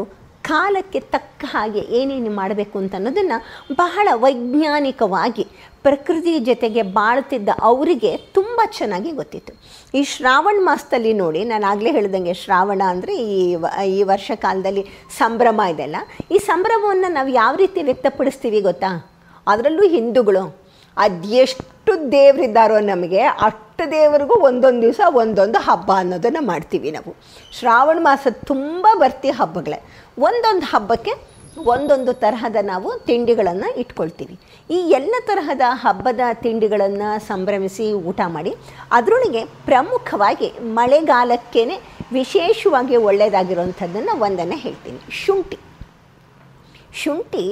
[0.49, 3.37] ಕಾಲಕ್ಕೆ ತಕ್ಕ ಹಾಗೆ ಏನೇನು ಮಾಡಬೇಕು ಅಂತ ಅನ್ನೋದನ್ನು
[3.81, 5.45] ಬಹಳ ವೈಜ್ಞಾನಿಕವಾಗಿ
[5.85, 9.53] ಪ್ರಕೃತಿ ಜೊತೆಗೆ ಬಾಳ್ತಿದ್ದ ಅವರಿಗೆ ತುಂಬ ಚೆನ್ನಾಗಿ ಗೊತ್ತಿತ್ತು.
[9.99, 13.37] ಈ ಶ್ರಾವಣ ಮಾಸದಲ್ಲಿ ನೋಡಿ ನಾನು ಆಗಲೇ ಹೇಳ್ದಂಗೆ ಶ್ರಾವಣ ಅಂದರೆ ಈ
[13.97, 14.83] ಈ ವರ್ಷ ಕಾಲದಲ್ಲಿ
[15.21, 15.97] ಸಂಭ್ರಮ ಇದೆಲ್ಲ.
[16.35, 18.91] ಈ ಸಂಭ್ರಮವನ್ನು ನಾವು ಯಾವ ರೀತಿ ವ್ಯಕ್ತಪಡಿಸ್ತೀವಿ ಗೊತ್ತಾ?
[19.47, 20.43] ಅದರಲ್ಲೂ ಹಿಂದೂಗಳು.
[20.97, 27.15] ಅದೆಷ್ಟು ದೇವರಿದ್ದಾರೋ ನಮಗೆ ಅಷ್ಟು ದೇವರಿಗೂ ಒಂದೊಂದು ದಿವಸ ಒಂದೊಂದು ಹಬ್ಬ ಅನ್ನೋದನ್ನು ಮಾಡ್ತೀವಿ ನಾವು.
[27.59, 29.79] ಶ್ರಾವಣ ಮಾಸದ ತುಂಬ ಬರ್ತಿ ಹಬ್ಬಗಳೇ.
[30.19, 34.39] ಒಂದೊಂದು ಹಬ್ಬಕ್ಕೆ ಒಂದೊಂದು ತರಹದ ನಾವು ತಿಂಡಿಗಳನ್ನು ಇಟ್ಕೊಳ್ತೀವಿ.
[34.69, 38.55] ಈ ಎಲ್ಲ ತರಹದ ಹಬ್ಬದ ತಿಂಡಿಗಳನ್ನು ಸಂಭ್ರಮಿಸಿ ಊಟ ಮಾಡಿ,
[38.91, 41.65] ಅದರೊಳಗೆ ಪ್ರಮುಖವಾಗಿ ಮಳೆಗಾಲಕ್ಕೇ
[42.11, 44.99] ವಿಶೇಷವಾಗಿ ಒಳ್ಳೆಯದಾಗಿರುವಂಥದ್ದನ್ನು ಒಂದನ್ನು ಹೇಳ್ತೀನಿ.
[45.25, 45.59] ಶುಂಠಿ.
[46.93, 47.45] ಶುಂಠಿ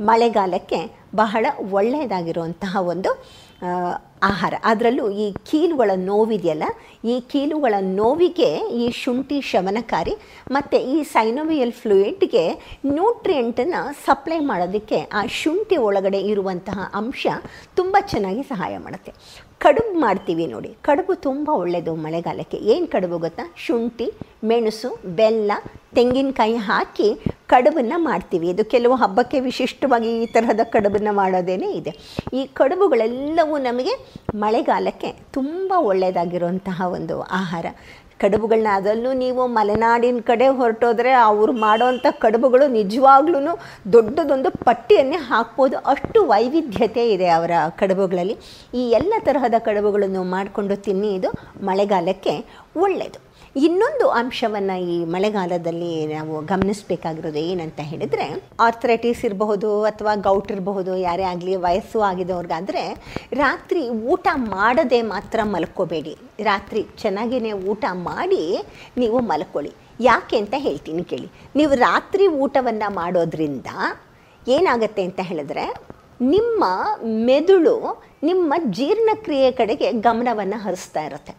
[0.00, 1.46] ಮಳೆಗಾಲಕ್ಕೆ ಬಹಳ
[1.78, 3.10] ಒಳ್ಳೆಯದಾಗಿರುವಂತಹ ಒಂದು
[4.28, 4.54] ಆಹಾರ.
[4.70, 6.66] ಅದರಲ್ಲೂ ಈ ಕೀಲುಗಳ ನೋವಿದೆಯಲ್ಲ,
[7.12, 8.48] ಈ ಕೀಲುಗಳ ನೋವಿಗೆ
[8.80, 10.14] ಈ ಶುಂಠಿ ಶಮನಕಾರಿ
[10.56, 12.44] ಮತ್ತು ಈ ಸೈನೋವಿಯಲ್ ಫ್ಲೂಯಿಡ್ಗೆ
[12.96, 17.26] ನ್ಯೂಟ್ರಿಯೆಂಟನ್ನು ಸಪ್ಲೈ ಮಾಡೋದಕ್ಕೆ ಆ ಶುಂಠಿ ಒಳಗಡೆ ಇರುವಂತಹ ಅಂಶ
[17.80, 19.12] ತುಂಬ ಚೆನ್ನಾಗಿ ಸಹಾಯ ಮಾಡುತ್ತೆ.
[19.64, 20.70] ಕಡುಬು ಮಾಡ್ತೀವಿ ನೋಡಿ.
[20.82, 22.58] ಕಡುಬು ತುಂಬ ಒಳ್ಳೆಯದು ಮಳೆಗಾಲಕ್ಕೆ.
[22.72, 23.44] ಏನು ಕಡುಬು ಗೊತ್ತಾ?
[23.56, 24.06] ಶುಂಠಿ,
[24.44, 25.52] ಮೆಣಸು, ಬೆಲ್ಲ,
[25.94, 27.08] ತೆಂಗಿನಕಾಯಿ ಹಾಕಿ
[27.46, 28.46] ಕಡುಬನ್ನು ಮಾಡ್ತೀವಿ.
[28.48, 31.92] ಇದು ಕೆಲವು ಹಬ್ಬಕ್ಕೆ ವಿಶಿಷ್ಟವಾಗಿ ಈ ತರಹದ ಕಡುಬನ್ನು ಮಾಡೋದೇನೆ ಇದೆ.
[32.32, 33.94] ಈ ಕಡುಬುಗಳೆಲ್ಲವೂ ನಮಗೆ
[34.34, 37.66] ಮಳೆಗಾಲಕ್ಕೆ ತುಂಬ ಒಳ್ಳೆಯದಾಗಿರುವಂತಹ ಒಂದು ಆಹಾರ.
[38.22, 43.38] ಕಡುಬುಗಳನ್ನ ಅದರಲ್ಲೂ ನೀವು ಮಲೆನಾಡಿನ ಕಡೆ ಹೊರಟೋದ್ರೆ ಅವ್ರು ಮಾಡೋವಂಥ ಕಡುಬುಗಳು ನಿಜವಾಗ್ಲೂ
[43.92, 45.76] ದೊಡ್ಡದೊಂದು ಪಟ್ಟಿಯನ್ನೇ ಹಾಕ್ಬೋದು.
[45.92, 47.50] ಅಷ್ಟು ವೈವಿಧ್ಯತೆ ಇದೆ ಅವರ
[47.80, 48.36] ಕಡುಬುಗಳಲ್ಲಿ.
[48.74, 51.30] ಈ ಎಲ್ಲ ತರಹದ ಕಡುಬುಗಳನ್ನು ಮಾಡಿಕೊಂಡು ತಿನ್ನಿ, ಇದು
[51.70, 52.34] ಮಳೆಗಾಲಕ್ಕೆ
[52.84, 53.20] ಒಳ್ಳೆಯದು
[53.60, 58.26] ಇನ್ನೊಂದು ಅಂಶವನ್ನು ಈ ಮಳೆಗಾಲದಲ್ಲಿ ನಾವು ಗಮನಿಸಬೇಕಾಗಿರೋದು ಏನಂತ ಹೇಳಿದರೆ
[58.66, 62.84] ಆರ್ಥರೈಟಿಸ್ ಇರಬಹುದು ಅಥವಾ ಗೌಟ್ ಇರಬಹುದು, ಯಾರೇ ಆಗಲಿ ವಯಸ್ಸು ಆಗಿದವ್ರಿಗಾದರೆ
[63.42, 66.14] ರಾತ್ರಿ ಊಟ ಮಾಡದೆ ಮಾತ್ರ ಮಲ್ಕೋಬೇಡಿ.
[66.50, 68.42] ರಾತ್ರಿ ಚೆನ್ನಾಗಿಯೇ ಊಟ ಮಾಡಿ
[69.02, 69.72] ನೀವು ಮಲ್ಕೊಳ್ಳಿ.
[70.08, 71.28] ಯಾಕೆ ಅಂತ ಹೇಳ್ತೀನಿ ಕೇಳಿ.
[71.60, 73.66] ನೀವು ರಾತ್ರಿ ಊಟವನ್ನು ಮಾಡೋದ್ರಿಂದ
[74.56, 75.66] ಏನಾಗತ್ತೆ ಅಂತ ಹೇಳಿದ್ರೆ,
[76.34, 76.64] ನಿಮ್ಮ
[77.28, 77.76] ಮೆದುಳು
[78.30, 81.32] ನಿಮ್ಮ ಜೀರ್ಣಕ್ರಿಯೆ ಕಡೆಗೆ ಗಮನವನ್ನು ಹರಿಸ್ತಾ ಇರುತ್ತೆ.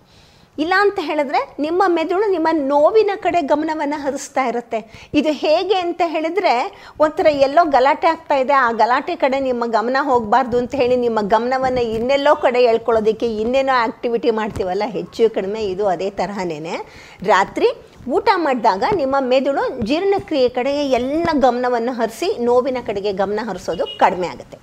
[0.58, 5.10] ಇಲ್ಲ ಅಂತ ಹೇಳಿದ್ರೆ ನಿಮ್ಮ ಮೆದುಳು ನಿಮ್ಮ ನೋವಿನ ಕಡೆ ಗಮನವನ್ನು ಹರಿಸ್ತಾ ಇರುತ್ತೆ.
[5.14, 6.54] ಇದು ಹೇಗೆ ಅಂತ ಹೇಳಿದ್ರೆ
[7.00, 8.54] ಒಂಥರ ಎಲ್ಲೋ ಗಲಾಟೆ ಆಗ್ತಾ ಇದೆ.
[8.54, 14.32] ಆ ಗಲಾಟೆ ಕಡೆ ನಿಮ್ಮ ಗಮನ ಹೋಗಬಾರ್ದು ಅಂತ ಹೇಳಿ ನಿಮ್ಮ ಗಮನವನ್ನು ಇನ್ನೆಲ್ಲೋ ಕಡೆ ಎಳ್ಕೊಳ್ಳೋದಕ್ಕೆ ಇನ್ನೇನೋ ಆ್ಯಕ್ಟಿವಿಟಿ
[14.32, 14.84] ಮಾಡ್ತೀವಲ್ಲ?
[14.88, 16.78] ಹೆಚ್ಚು ಕಡಿಮೆ ಇದು ಅದೇ ತರಹನೇ
[17.24, 17.70] ರಾತ್ರಿ
[18.16, 24.58] ಊಟ ಮಾಡಿದಾಗ ನಿಮ್ಮ ಮೆದುಳು ಜೀರ್ಣಕ್ರಿಯೆ ಕಡೆಗೆ ಎಲ್ಲ ಗಮನವನ್ನು ಹರಿಸಿ ನೋವಿನ ಕಡೆಗೆ ಗಮನ ಹರಿಸೋದು ಕಡಿಮೆ ಆಗುತ್ತೆ.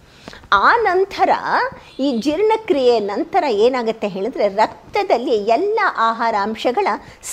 [0.66, 1.30] ಆ ನಂತರ
[2.04, 5.80] ಈ ಜೀರ್ಣಕ್ರಿಯೆ ನಂತರ ಏನಾಗುತ್ತೆ ಹೇಳಿದ್ರೆ ರಕ್ತದಲ್ಲಿ ಎಲ್ಲ
[6.10, 6.86] ಆಹಾರ ಅಂಶಗಳ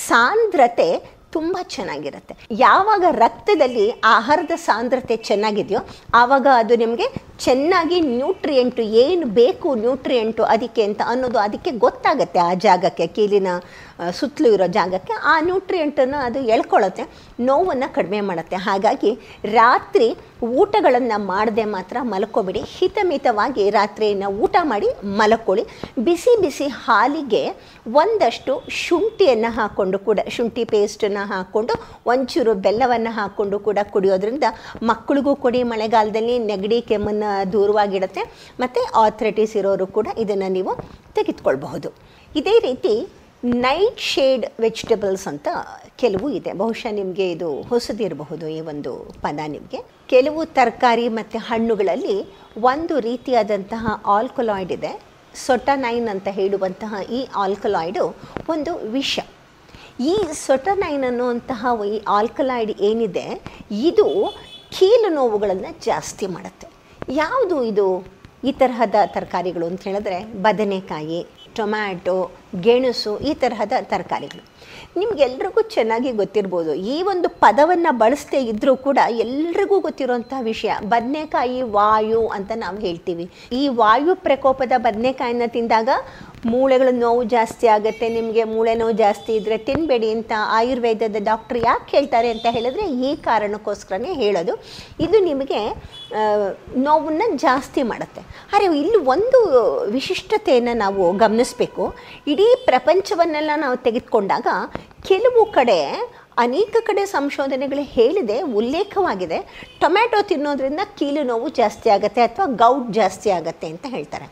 [0.08, 0.88] ಸಾಂದ್ರತೆ
[1.36, 2.34] ತುಂಬ ಚೆನ್ನಾಗಿರುತ್ತೆ.
[2.66, 5.80] ಯಾವಾಗ ರಕ್ತದಲ್ಲಿ ಆಹಾರದ ಸಾಂದ್ರತೆ ಚೆನ್ನಾಗಿದೆಯೋ
[6.20, 7.06] ಆವಾಗ ಅದು ನಿಮಗೆ
[7.46, 13.48] ಚೆನ್ನಾಗಿ ನ್ಯೂಟ್ರಿಯೆಂಟು ಏನು ಬೇಕು ನ್ಯೂಟ್ರಿಯೆಂಟು ಅದಕ್ಕೆ ಅಂತ ಅನ್ನೋದು ಅದಕ್ಕೆ ಗೊತ್ತಾಗುತ್ತೆ ಆ ಜಾಗಕ್ಕೆ, ಕೀಲಿನ
[14.18, 17.04] ಸುತ್ತಲೂ ಇರೋ ಜಾಗಕ್ಕೆ ಆ ನ್ಯೂಟ್ರಿಯೆಂಟನ್ನು ಅದು ಎಳ್ಕೊಳ್ಳುತ್ತೆ,
[17.50, 18.56] ನೋವನ್ನು ಕಡಿಮೆ ಮಾಡುತ್ತೆ.
[18.66, 19.10] ಹಾಗಾಗಿ
[19.60, 20.08] ರಾತ್ರಿ
[20.60, 22.60] ಊಟಗಳನ್ನು ಮಾಡದೆ ಮಾತ್ರ ಮಲ್ಕೋಬೇಡಿ.
[22.74, 24.88] ಹಿತಮಿತವಾಗಿ ರಾತ್ರಿಯನ್ನು ಊಟ ಮಾಡಿ
[25.20, 25.64] ಮಲ್ಕೊಳ್ಳಿ.
[26.06, 27.42] ಬಿಸಿ ಬಿಸಿ ಹಾಲಿಗೆ
[28.02, 28.52] ಒಂದಷ್ಟು
[28.82, 31.74] ಶುಂಠಿಯನ್ನು ಹಾಕ್ಕೊಂಡು ಕೂಡ, ಶುಂಠಿ ಪೇಸ್ಟನ್ನು ಹಾಕ್ಕೊಂಡು,
[32.12, 34.44] ಒಂಚೂರು ಬೆಲ್ಲವನ್ನು ಹಾಕ್ಕೊಂಡು ಕೂಡ ಕುಡಿಯೋದ್ರಿಂದ
[34.90, 35.62] ಮಕ್ಕಳಿಗೂ ಕೊಡಿ.
[35.72, 38.24] ಮಳೆಗಾಲದಲ್ಲಿ ನೆಗಡಿ, ಕೆಮ್ಮನ್ನು ದೂರವಾಗಿಡುತ್ತೆ.
[38.62, 40.74] ಮತ್ತು ಆಥ್ರೈಟಿಸ್ ಇರೋರು ಕೂಡ ಇದನ್ನು ನೀವು
[41.18, 41.90] ತೆಗೆದುಕೊಳ್ಬಹುದು.
[42.40, 42.94] ಇದೇ ರೀತಿ
[43.44, 45.48] ನೈಟ್ ಶೇಡ್ ವೆಜಿಟೇಬಲ್ಸ್ ಅಂತ
[45.96, 46.52] ಕೆಲವು ಇದೆ.
[46.52, 48.92] ಬಹುಶಃ ನಿಮಗೆ ಇದು ಹೊಸದಿರಬಹುದು ಈ ಒಂದು
[49.22, 49.78] ಪದ ನಿಮಗೆ.
[50.08, 52.16] ಕೆಲವು ತರಕಾರಿ ಮತ್ತು ಹಣ್ಣುಗಳಲ್ಲಿ
[52.58, 55.02] ಒಂದು ರೀತಿಯಾದಂತಹ ಆಲ್ಕೊಲಾಯ್ಡ್ ಇದೆ.
[55.34, 58.16] ಸೊಟನೈನ್ ಅಂತ ಹೇಳುವಂತಹ ಈ ಆಲ್ಕಲಾಯ್ಡು
[58.48, 59.20] ಒಂದು ವಿಷ.
[60.00, 64.36] ಈ ಸೊಟನೈನ್ ಅನ್ನುವಂತಹ ಈ ಆಲ್ಕಲಾಯ್ಡ್ ಏನಿದೆ, ಇದು
[64.78, 66.68] ಕೀಲು ನೋವುಗಳನ್ನು ಜಾಸ್ತಿ ಮಾಡುತ್ತೆ.
[67.08, 70.24] ಯಾವುದು ಇದು ಈ ತರಹದ ತರಕಾರಿಗಳು ಅಂತ ಹೇಳಿದ್ರೆ?
[70.24, 72.30] ಬದನೆಕಾಯಿ ಟೊಮ್ಯಾಟೊ,
[72.60, 74.58] ಗೆಣಸು, ಈ ತರಹದ ತರಕಾರಿಗಳು.
[74.96, 76.74] ನಿಮಗೆಲ್ರಿಗೂ ಚೆನ್ನಾಗಿ ಗೊತ್ತಿರ್ಬೋದು.
[76.74, 80.72] ಈ ಒಂದು ಪದವನ್ನು ಬಳಸದೇ ಇದ್ದರೂ ಕೂಡ ಎಲ್ರಿಗೂ ಗೊತ್ತಿರುವಂಥ ವಿಷಯ.
[80.82, 83.30] ಬದನೆಕಾಯಿ ವಾಯು ಅಂತ ನಾವು ಹೇಳ್ತೀವಿ.
[83.52, 85.88] ಈ ವಾಯು ಪ್ರಕೋಪದ ಬದನೆಕಾಯಿನ ತಿಂದಾಗ
[86.52, 92.28] ಮೂಳೆಗಳ ನೋವು ಜಾಸ್ತಿ ಆಗುತ್ತೆ, ನಿಮಗೆ ಮೂಳೆ ನೋವು ಜಾಸ್ತಿ ಇದ್ದರೆ ತಿನ್ನಬೇಡಿ ಅಂತ ಆಯುರ್ವೇದದ ಡಾಕ್ಟ್ರ್ ಯಾಕೆ ಹೇಳ್ತಾರೆ
[92.34, 94.54] ಅಂತ ಹೇಳಿದ್ರೆ ಈ ಕಾರಣಕ್ಕೋಸ್ಕರನೇ ಹೇಳೋದು.
[95.06, 95.60] ಇದು ನಿಮಗೆ
[96.86, 98.22] ನೋವನ್ನು ಜಾಸ್ತಿ ಮಾಡುತ್ತೆ.
[98.52, 99.40] ಆದರೆ ಇಲ್ಲಿ ಒಂದು
[99.96, 101.86] ವಿಶಿಷ್ಟತೆಯನ್ನು ನಾವು ಗಮನಿಸಬೇಕು.
[102.34, 104.46] ಇಡೀ ಪ್ರಪಂಚವನ್ನೆಲ್ಲ ನಾವು ತೆಗೆದುಕೊಂಡಾಗ
[105.10, 105.80] ಕೆಲವು ಕಡೆ
[106.44, 109.38] ಅನೇಕ ಕಡೆ ಸಂಶೋಧನೆಗಳು ಹೇಳಿದೆ, ಉಲ್ಲೇಖವಾಗಿದೆ.
[109.82, 114.26] ಟೊಮ್ಯಾಟೊ ತಿನ್ನೋದ್ರಿಂದ ಕೀಲು ನೋವು ಜಾಸ್ತಿ ಆಗುತ್ತೆ ಅಥವಾ ಗೌಟ್ ಜಾಸ್ತಿ ಆಗುತ್ತೆ ಅಂತ ಹೇಳ್ತಾರೆ.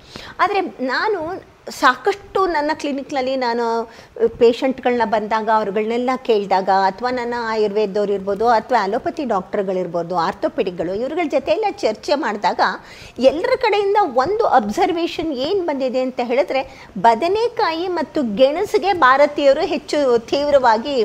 [0.45, 0.61] ಆದರೆ
[0.95, 1.21] ನಾನು
[1.67, 3.65] ಸಾಕಷ್ಟು ನನ್ನ ಕ್ಲಿನಿಕ್ನಲ್ಲಿ ನಾನು
[4.41, 11.71] ಪೇಷಂಟ್ಗಳನ್ನ ಬಂದಾಗ ಅವ್ರುಗಳನ್ನೆಲ್ಲ ಕೇಳಿದಾಗ ಅಥವಾ ನನ್ನ ಆಯುರ್ವೇದವ್ರು ಇರ್ಬೋದು ಅಥವಾ ಅಲೋಪತಿ ಡಾಕ್ಟರ್ಗಳಿರ್ಬೋದು, ಆರ್ಥೋಪೆಡಿಕ್ಗಳು ಇವ್ರುಗಳ ಜೊತೆ ಎಲ್ಲ
[11.85, 12.61] ಚರ್ಚೆ ಮಾಡಿದಾಗ
[13.31, 16.63] ಎಲ್ಲರ ಕಡೆಯಿಂದ ಒಂದು ಅಬ್ಸರ್ವೇಷನ್ ಏನು ಬಂದಿದೆ ಅಂತ ಹೇಳಿದ್ರೆ
[17.09, 20.01] ಬದನೆಕಾಯಿ ಮತ್ತು ಗೆಣಸಿಗೆ ಭಾರತೀಯರು ಹೆಚ್ಚು
[20.33, 20.97] ತೀವ್ರವಾಗಿ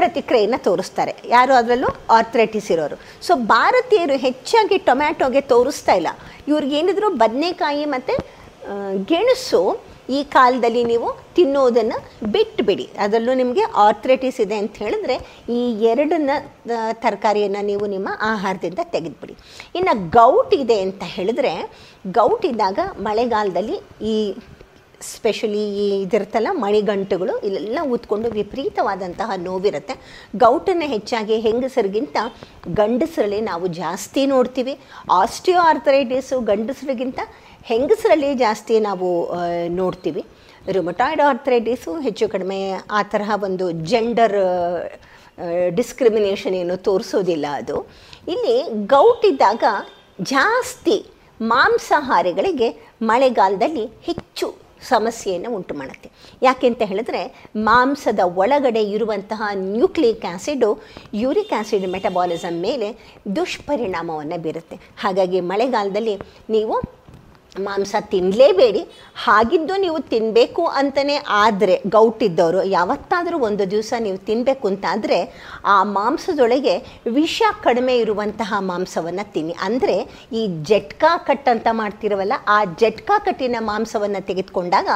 [0.00, 1.14] ಪ್ರತಿಕ್ರಿಯೆಯನ್ನು ತೋರಿಸ್ತಾರೆ.
[1.36, 2.98] ಯಾರು ಅದರಲ್ಲೂ ಆರ್ಥ್ರೈಟಿಸ್ ಇರೋರು.
[3.22, 6.12] ಸೊ ಭಾರತೀಯರು ಹೆಚ್ಚಾಗಿ ಟೊಮ್ಯಾಟೊಗೆ ತೋರಿಸ್ತಾ ಇಲ್ಲ.
[6.52, 8.14] ಇವ್ರಿಗೇನಿದ್ರು ಬದನೆಕಾಯಿ ಮತ್ತು
[9.10, 9.60] ಗೆಣಸು
[10.16, 11.98] ಈ ಕಾಲದಲ್ಲಿ ನೀವು ತಿನ್ನೋದನ್ನು
[12.34, 15.16] ಬಿಟ್ಟುಬಿಡಿ ಅದರಲ್ಲೂ ನಿಮಗೆ ಆರ್ಥ್ರೈಟಿಸ್ ಇದೆ ಅಂತ ಹೇಳಿದ್ರೆ
[15.58, 15.60] ಈ
[15.90, 16.30] ಎರಡನ್ನ
[17.04, 19.36] ತರಕಾರಿಯನ್ನು ನೀವು ನಿಮ್ಮ ಆಹಾರದಿಂದ ತೆಗೆದುಬಿಡಿ.
[19.78, 21.54] ಇನ್ನು ಗೌಟ್ ಇದೆ ಅಂತ ಹೇಳಿದ್ರೆ
[22.18, 22.78] ಗೌಟ್ ಇದ್ದಾಗ
[23.08, 23.78] ಮಳೆಗಾಲದಲ್ಲಿ
[24.12, 24.16] ಈ
[25.12, 29.94] ಸ್ಪೆಷಲಿ ಈ ಇದಿರುತ್ತಲ್ಲ ಮಣಿಗಂಟುಗಳು, ಇಲ್ಲೆಲ್ಲ ಊದ್ಕೊಂಡು ವಿಪರೀತವಾದಂತಹ ನೋವಿರುತ್ತೆ.
[30.44, 32.16] ಗೌಟನ್ನು ಹೆಚ್ಚಾಗಿ ಹೆಂಗಸರಿಗಿಂತ
[32.80, 34.74] ಗಂಡಸರಲ್ಲಿ ನಾವು ಜಾಸ್ತಿ ನೋಡ್ತೀವಿ.
[35.20, 37.20] ಆಸ್ಟಿಯೋ ಆರ್ಥರೈಟಿಸು ಗಂಡಸರಿಗಿಂತ
[37.68, 39.08] ಹೆಂಗಸರಲ್ಲಿ ಜಾಸ್ತಿ ನಾವು
[39.80, 40.22] ನೋಡ್ತೀವಿ.
[40.76, 42.58] ರುಮಟಾಯ್ಡ್ ಆರ್ಥ್ರೈಟಿಸು ಹೆಚ್ಚು ಕಡಿಮೆ
[42.96, 44.36] ಆ ತರಹ ಒಂದು ಜೆಂಡರ್
[45.78, 47.76] ಡಿಸ್ಕ್ರಿಮಿನೇಷನ್ ಏನು ತೋರಿಸೋದಿಲ್ಲ ಅದು.
[48.34, 48.56] ಇಲ್ಲಿ
[48.94, 49.64] ಗೌಟ್ ಇದ್ದಾಗ
[50.32, 50.96] ಜಾಸ್ತಿ
[51.40, 52.68] ಮಾಂಸಾಹಾರಿಗಳಿಗೆ
[53.10, 54.46] ಮಳೆಗಾಲದಲ್ಲಿ ಹೆಚ್ಚು
[54.90, 56.08] ಸಮಸ್ಯೆಯನ್ನು ಉಂಟು ಮಾಡುತ್ತೆ
[56.46, 57.20] ಯಾಕೆ ಅಂತ ಹೇಳಿದ್ರೆ
[57.68, 59.42] ಮಾಂಸದ ಒಳಗಡೆ ಇರುವಂತಹ
[59.76, 60.68] nucleic acid
[61.22, 62.88] uric acid metabolism ಮೇಲೆ
[63.36, 64.78] ದುಷ್ಪರಿಣಾಮವನ್ನು ಬೀರುತ್ತೆ.
[65.04, 66.16] ಹಾಗಾಗಿ ಮಳೆಗಾಲದಲ್ಲಿ
[66.56, 66.76] ನೀವು
[67.66, 68.82] ಮಾಂಸ ತಿನ್ನಲೇಬೇಡಿ
[69.24, 75.18] ಹಾಗಿದ್ದು ನೀವು ತಿನ್ನಬೇಕು ಅಂತಲೇ ಆದರೆ ಗೌಟಿದ್ದವರು, ಯಾವತ್ತಾದರೂ ಒಂದು ದಿವಸ ನೀವು ತಿನ್ನಬೇಕು ಅಂತಾದರೆ
[75.74, 76.74] ಆ ಮಾಂಸದೊಳಗೆ
[77.18, 79.54] ವಿಷ ಕಡಿಮೆ ಇರುವಂತಹ ಮಾಂಸವನ್ನು ತಿನ್ನಿ.
[79.66, 79.96] ಅಂದರೆ
[80.40, 84.88] ಈ ಜಟ್ಕಾ ಕಟ್ ಅಂತ ಮಾಡ್ತಿರವಲ್ಲ, ಆ ಜಟ್ಕಾ ಕಟ್ಟಿನ ಮಾಂಸವನ್ನು ತೆಗೆದುಕೊಂಡಾಗ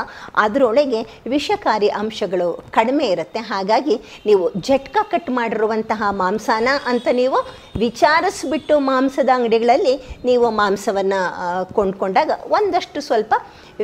[0.44, 1.02] ಅದರೊಳಗೆ
[1.34, 3.42] ವಿಷಕಾರಿ ಅಂಶಗಳು ಕಡಿಮೆ ಇರುತ್ತೆ.
[3.52, 7.38] ಹಾಗಾಗಿ ನೀವು ಜಟ್ಕಾ ಕಟ್ ಮಾಡಿರುವಂತಹ ಮಾಂಸನ ಅಂತ ನೀವು
[7.84, 9.94] ವಿಚಾರಿಸ್ಬಿಟ್ಟು ಮಾಂಸದ ಅಂಗಡಿಗಳಲ್ಲಿ
[10.28, 11.20] ನೀವು ಮಾಂಸವನ್ನು
[11.78, 13.34] ಕೊಂಡ್ಕೊಂಡಾಗ ಒಂದಷ್ಟು ಸ್ವಲ್ಪ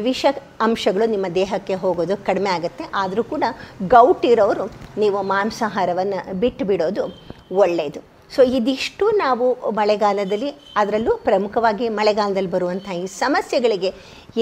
[0.09, 0.25] ವಿಷ
[0.67, 2.85] ಅಂಶಗಳು ನಿಮ್ಮ ದೇಹಕ್ಕೆ ಹೋಗೋದು ಕಡಿಮೆ ಆಗುತ್ತೆ.
[3.03, 3.45] ಆದರೂ ಕೂಡ
[3.95, 4.67] ಗೌಟ್ ಇರೋರು
[5.03, 7.05] ನೀವು ಮಾಂಸಾಹಾರವನ್ನು ಬಿಟ್ಟು ಬಿಡೋದು
[7.63, 8.03] ಒಳ್ಳೆಯದು
[8.35, 9.47] ಸೊ ಇದಿಷ್ಟು ನಾವು
[9.79, 10.49] ಮಳೆಗಾಲದಲ್ಲಿ
[10.81, 13.91] ಅದರಲ್ಲೂ ಪ್ರಮುಖವಾಗಿ ಮಳೆಗಾಲದಲ್ಲಿ ಬರುವಂಥ ಈ ಸಮಸ್ಯೆಗಳಿಗೆ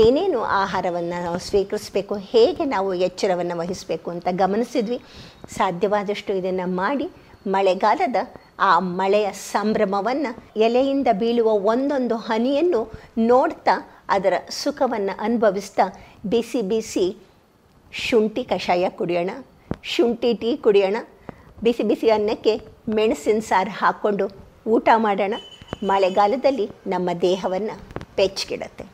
[0.05, 4.99] ಏನೇನು ಆಹಾರವನ್ನು ನಾವು ಸ್ವೀಕರಿಸಬೇಕು, ಹೇಗೆ ನಾವು ಎಚ್ಚರವನ್ನು ವಹಿಸಬೇಕು ಅಂತ ಗಮನಿಸಿದ್ವಿ.
[5.57, 7.09] ಸಾಧ್ಯವಾದಷ್ಟು ಇದನ್ನು ಮಾಡಿ
[7.47, 8.19] ಮಳೆಗಾಲದ
[8.61, 10.31] ಆ ಮಳೆಯ ಸಂಭ್ರಮವನ್ನು
[10.61, 12.81] ಎಲೆಯಿಂದ ಬೀಳುವ ಒಂದೊಂದು ಹನಿಯನ್ನು
[13.31, 13.75] ನೋಡ್ತಾ
[14.09, 15.83] ಅದರ ಸುಖವನ್ನು ಅನುಭವಿಸ್ತಾ
[16.27, 17.17] ಬಿಸಿ ಬಿಸಿ
[17.93, 19.31] ಶುಂಠಿ ಕಷಾಯ ಕುಡಿಯೋಣ,
[19.83, 20.97] ಶುಂಠಿ ಟೀ ಕುಡಿಯೋಣ,
[21.63, 22.61] ಬಿಸಿ ಬಿಸಿ ಅನ್ನಕ್ಕೆ
[22.95, 24.31] ಮೆಣಸಿನ ಸಾರು ಹಾಕ್ಕೊಂಡು
[24.67, 25.35] ಊಟ ಮಾಡೋಣ.
[25.85, 27.81] ಮಳೆಗಾಲದಲ್ಲಿ ನಮ್ಮ ದೇಹವನ್ನು
[28.17, 28.85] ಬೆಚ್ಚಗಿಡತ್ತೆ.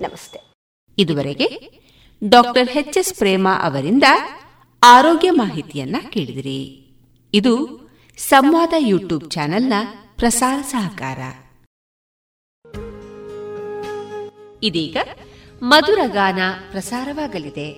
[0.00, 0.52] ನಮಸ್ತೆ.
[0.98, 1.70] ಇದುವರೆಗೆ
[2.28, 4.04] ಡಾಕ್ಟರ್ ಎಚ್ ಎಸ್ ಪ್ರೇಮ ಅವರಿಂದ
[4.82, 6.60] ಆರೋಗ್ಯ ಮಾಹಿತಿಯನ್ನ ಕೇಳಿದಿರಿ.
[7.34, 7.84] ಇದು
[8.16, 9.72] ಸಂವಾದ ಯೂಟ್ಯೂಬ್ ಚಾನೆಲ್ನ
[10.16, 11.43] ಪ್ರಸಾರ ಸಹಕಾರ.
[14.68, 14.96] ಇದೀಗ
[15.62, 17.68] ಮಧುರ ಗಾನ ಪ್ರಸಾರವಾಗಲಿದೆ.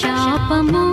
[0.00, 0.89] शापम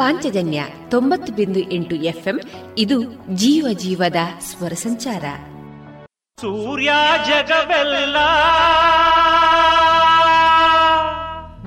[0.00, 2.40] ಪಾಂಚಜನ್ಯ ತೊಂಬತ್ತು ಬಿಂದು ಎಂಟು ಎಫ್ಎಂ
[2.78, 3.02] ಇದು
[3.34, 5.24] ಜೀವ ಜೀವದ ಸ್ವರ ಸಂಚಾರ.
[6.40, 6.92] ಸೂರ್ಯ
[7.28, 8.16] ಜಗವೆಲ್ಲ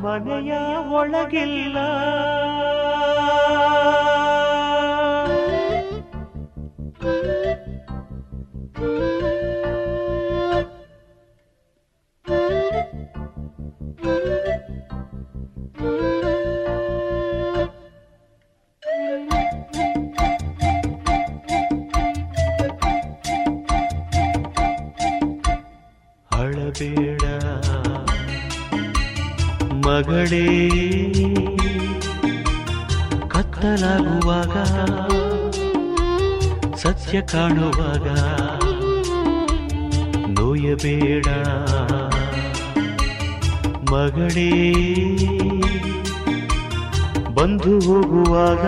[0.01, 0.53] ಮನೆಯ
[0.93, 1.77] ಒಳಗಿಲ್ಲ.
[30.33, 31.29] ಕತ್ತಲೆ.
[33.27, 34.55] ಕತ್ತಲಾಗುವಾಗ
[36.75, 38.07] ಸತ್ಯ ಕಾಣುವಾಗ
[40.39, 41.27] ನೋಯಬೇಡ.
[43.91, 44.51] ಮಗಳೇ
[47.35, 48.65] ಬಂದು ಹೋಗುವಾಗ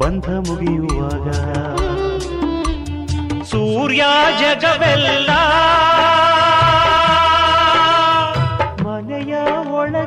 [0.00, 1.28] ಬಂಧ ಮುಗಿಯುವಾಗ
[3.42, 4.02] ಸೂರ್ಯ
[4.40, 5.30] ಜಗವೆಲ್ಲ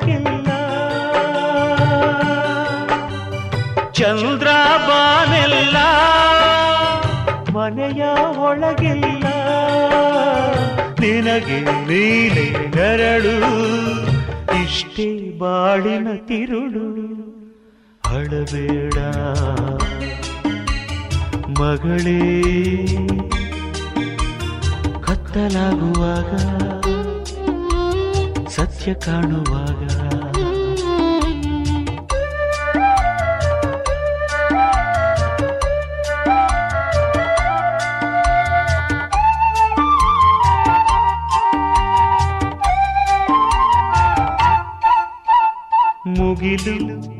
[0.06, 0.50] ಕಿನ್ನ
[3.92, 4.48] ಚಂದ್ರ
[7.56, 8.04] ಮನೆಯ
[8.38, 9.26] ಒಳಗಿಲ್ಲ.
[11.00, 12.46] ನಿನಗೆ ನೀನೆ
[12.76, 13.36] ನೆರಳು
[14.64, 16.88] ಇಷ್ಟೇ ಬಾಳಿನ ತಿರುಳು.
[18.06, 18.98] ಅಳಬೇಡ
[21.60, 22.22] ಮಗಳೇ.
[25.02, 26.32] ಕತ್ತಲಾಗುವಾಗ
[28.48, 29.89] ಸತ್ಯ ಕಾಣುವಾಗ
[46.50, 47.20] ಮುಗಿಲು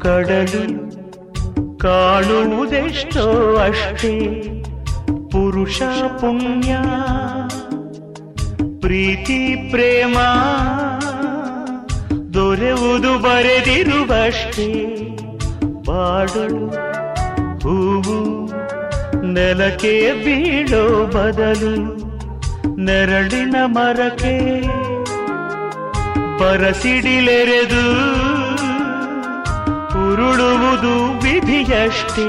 [0.00, 0.92] ಕಡಲು
[1.78, 4.18] ಕಾಣುವುದೆಷ್ಟೋ ಅಷ್ಟೇ.
[5.30, 5.82] ಪುರುಷ
[6.20, 6.76] ಪುಣ್ಯ,
[8.80, 10.18] ಪ್ರೀತಿ, ಪ್ರೇಮ
[12.34, 14.86] ದೊರೆವುದು ಬರೆದಿರುವಷ್ಟೇ.
[15.86, 16.66] ಬಾಡಲು
[17.58, 18.46] ಹೂವು
[19.32, 22.02] ನೆಲಕ್ಕೆ ಬೀಳೋ ಬದಲು
[22.76, 24.62] ನೆರಳಿನ ಮರಕ್ಕೆ
[26.38, 28.21] ಬರಸಿಡಿಲೆರೆದು
[30.12, 32.28] ಉರುಳುವುದು ವಿಧಿಯಷ್ಟೇ.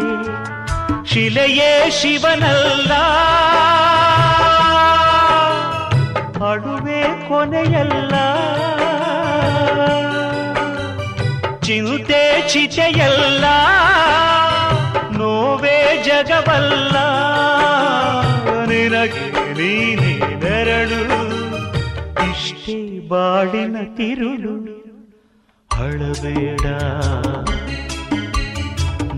[1.06, 2.94] ಶಿಲೆಯೇ ಶಿವನಲ್ಲ.
[6.52, 8.16] ಅಡುವೆ ಕೊನೆಯಲ್ಲ.
[11.60, 13.46] ಚಿಂತೆ ಚಿಚೆಯಲ್ಲ
[15.18, 16.98] ನೋವೇ ಜಗವಲ್ಲ.
[18.66, 21.24] ನಿನಗೆ ನೀನೇ ಬೆರಳು
[22.32, 24.83] ಇಷ್ಟೇ ಬಾಳಿನ ತಿರುಳು.
[25.80, 26.66] ಅಳಬೇಡ.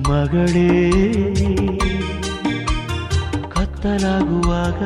[0.09, 0.91] ಮಗಳೇ
[3.49, 4.81] ಕತ್ತಲಾಗುವಾಗ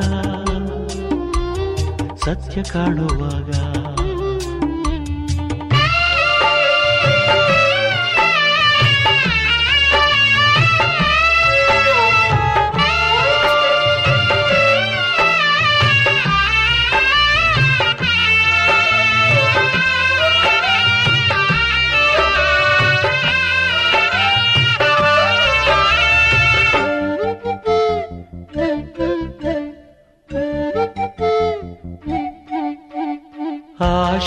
[2.16, 3.69] ಸತ್ಯ ಕಾಣುವಾಗ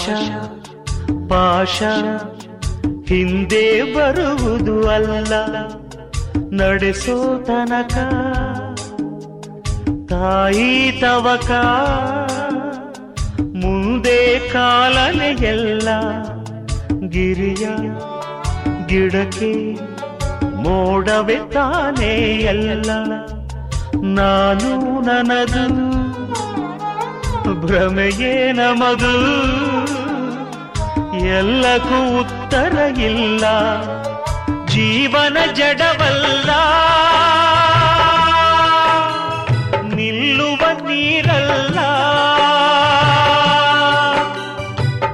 [0.03, 0.19] ಆಶಾ
[1.29, 1.83] ಪಾಶ
[3.07, 5.33] ಹಿಂದೆ ಬರುವುದು ಅಲ್ಲ,
[6.51, 7.15] ನಡೆಸೋ
[7.47, 7.95] ತನಕ.
[10.09, 11.51] ತಾಯಿ ತವಕ,
[13.63, 14.19] ಮುಂದೆ
[14.49, 15.89] ಕಾಲನೆ ಎಲ್ಲ,
[17.07, 17.67] ಗಿರಿಯ
[18.87, 19.53] ಗಿಡಕ್ಕೆ
[20.63, 22.13] ಮೋಡವೆ ತಾನೇ
[22.53, 22.91] ಎಲ್ಲ.
[24.13, 24.71] ನಾನು
[25.01, 25.65] ನನದು
[27.61, 29.15] ಭ್ರಮೆಯೇ ನಮದು.
[31.27, 33.45] ಎಲ್ಲಕ್ಕೂ ಉತ್ತರ ಇಲ್ಲ.
[34.65, 36.49] ಜೀವನ ಜಡವಲ್ಲ.
[39.95, 41.79] ನಿಲ್ಲುವ ನೀರಲ್ಲ.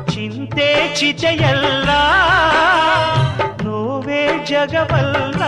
[0.05, 1.89] ಚಿಂತೆ ಚಿಚೆಯಲ್ಲ
[3.63, 5.43] ನೋವೇ ಜಗವಲ್ಲ.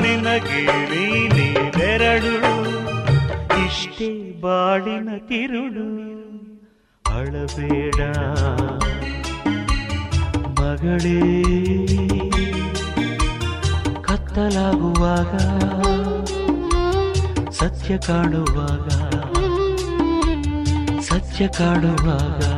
[0.00, 2.60] ನಿನಗೆ ನೀನೇ ಬೆರಳು
[3.66, 6.17] ಇಷ್ಟೇ ಬಾಳಿನ ತಿರುಳು.
[7.18, 8.00] ಅಳಬೇಡ
[10.60, 11.20] ಮಗಳೇ
[14.02, 15.34] ಕತ್ತಲಾಗುವಾಗ
[17.50, 18.88] ಸತ್ಯ ಕಾಣುವಾಗ
[21.00, 22.57] ಸತ್ಯ ಕಾಣುವಾಗ.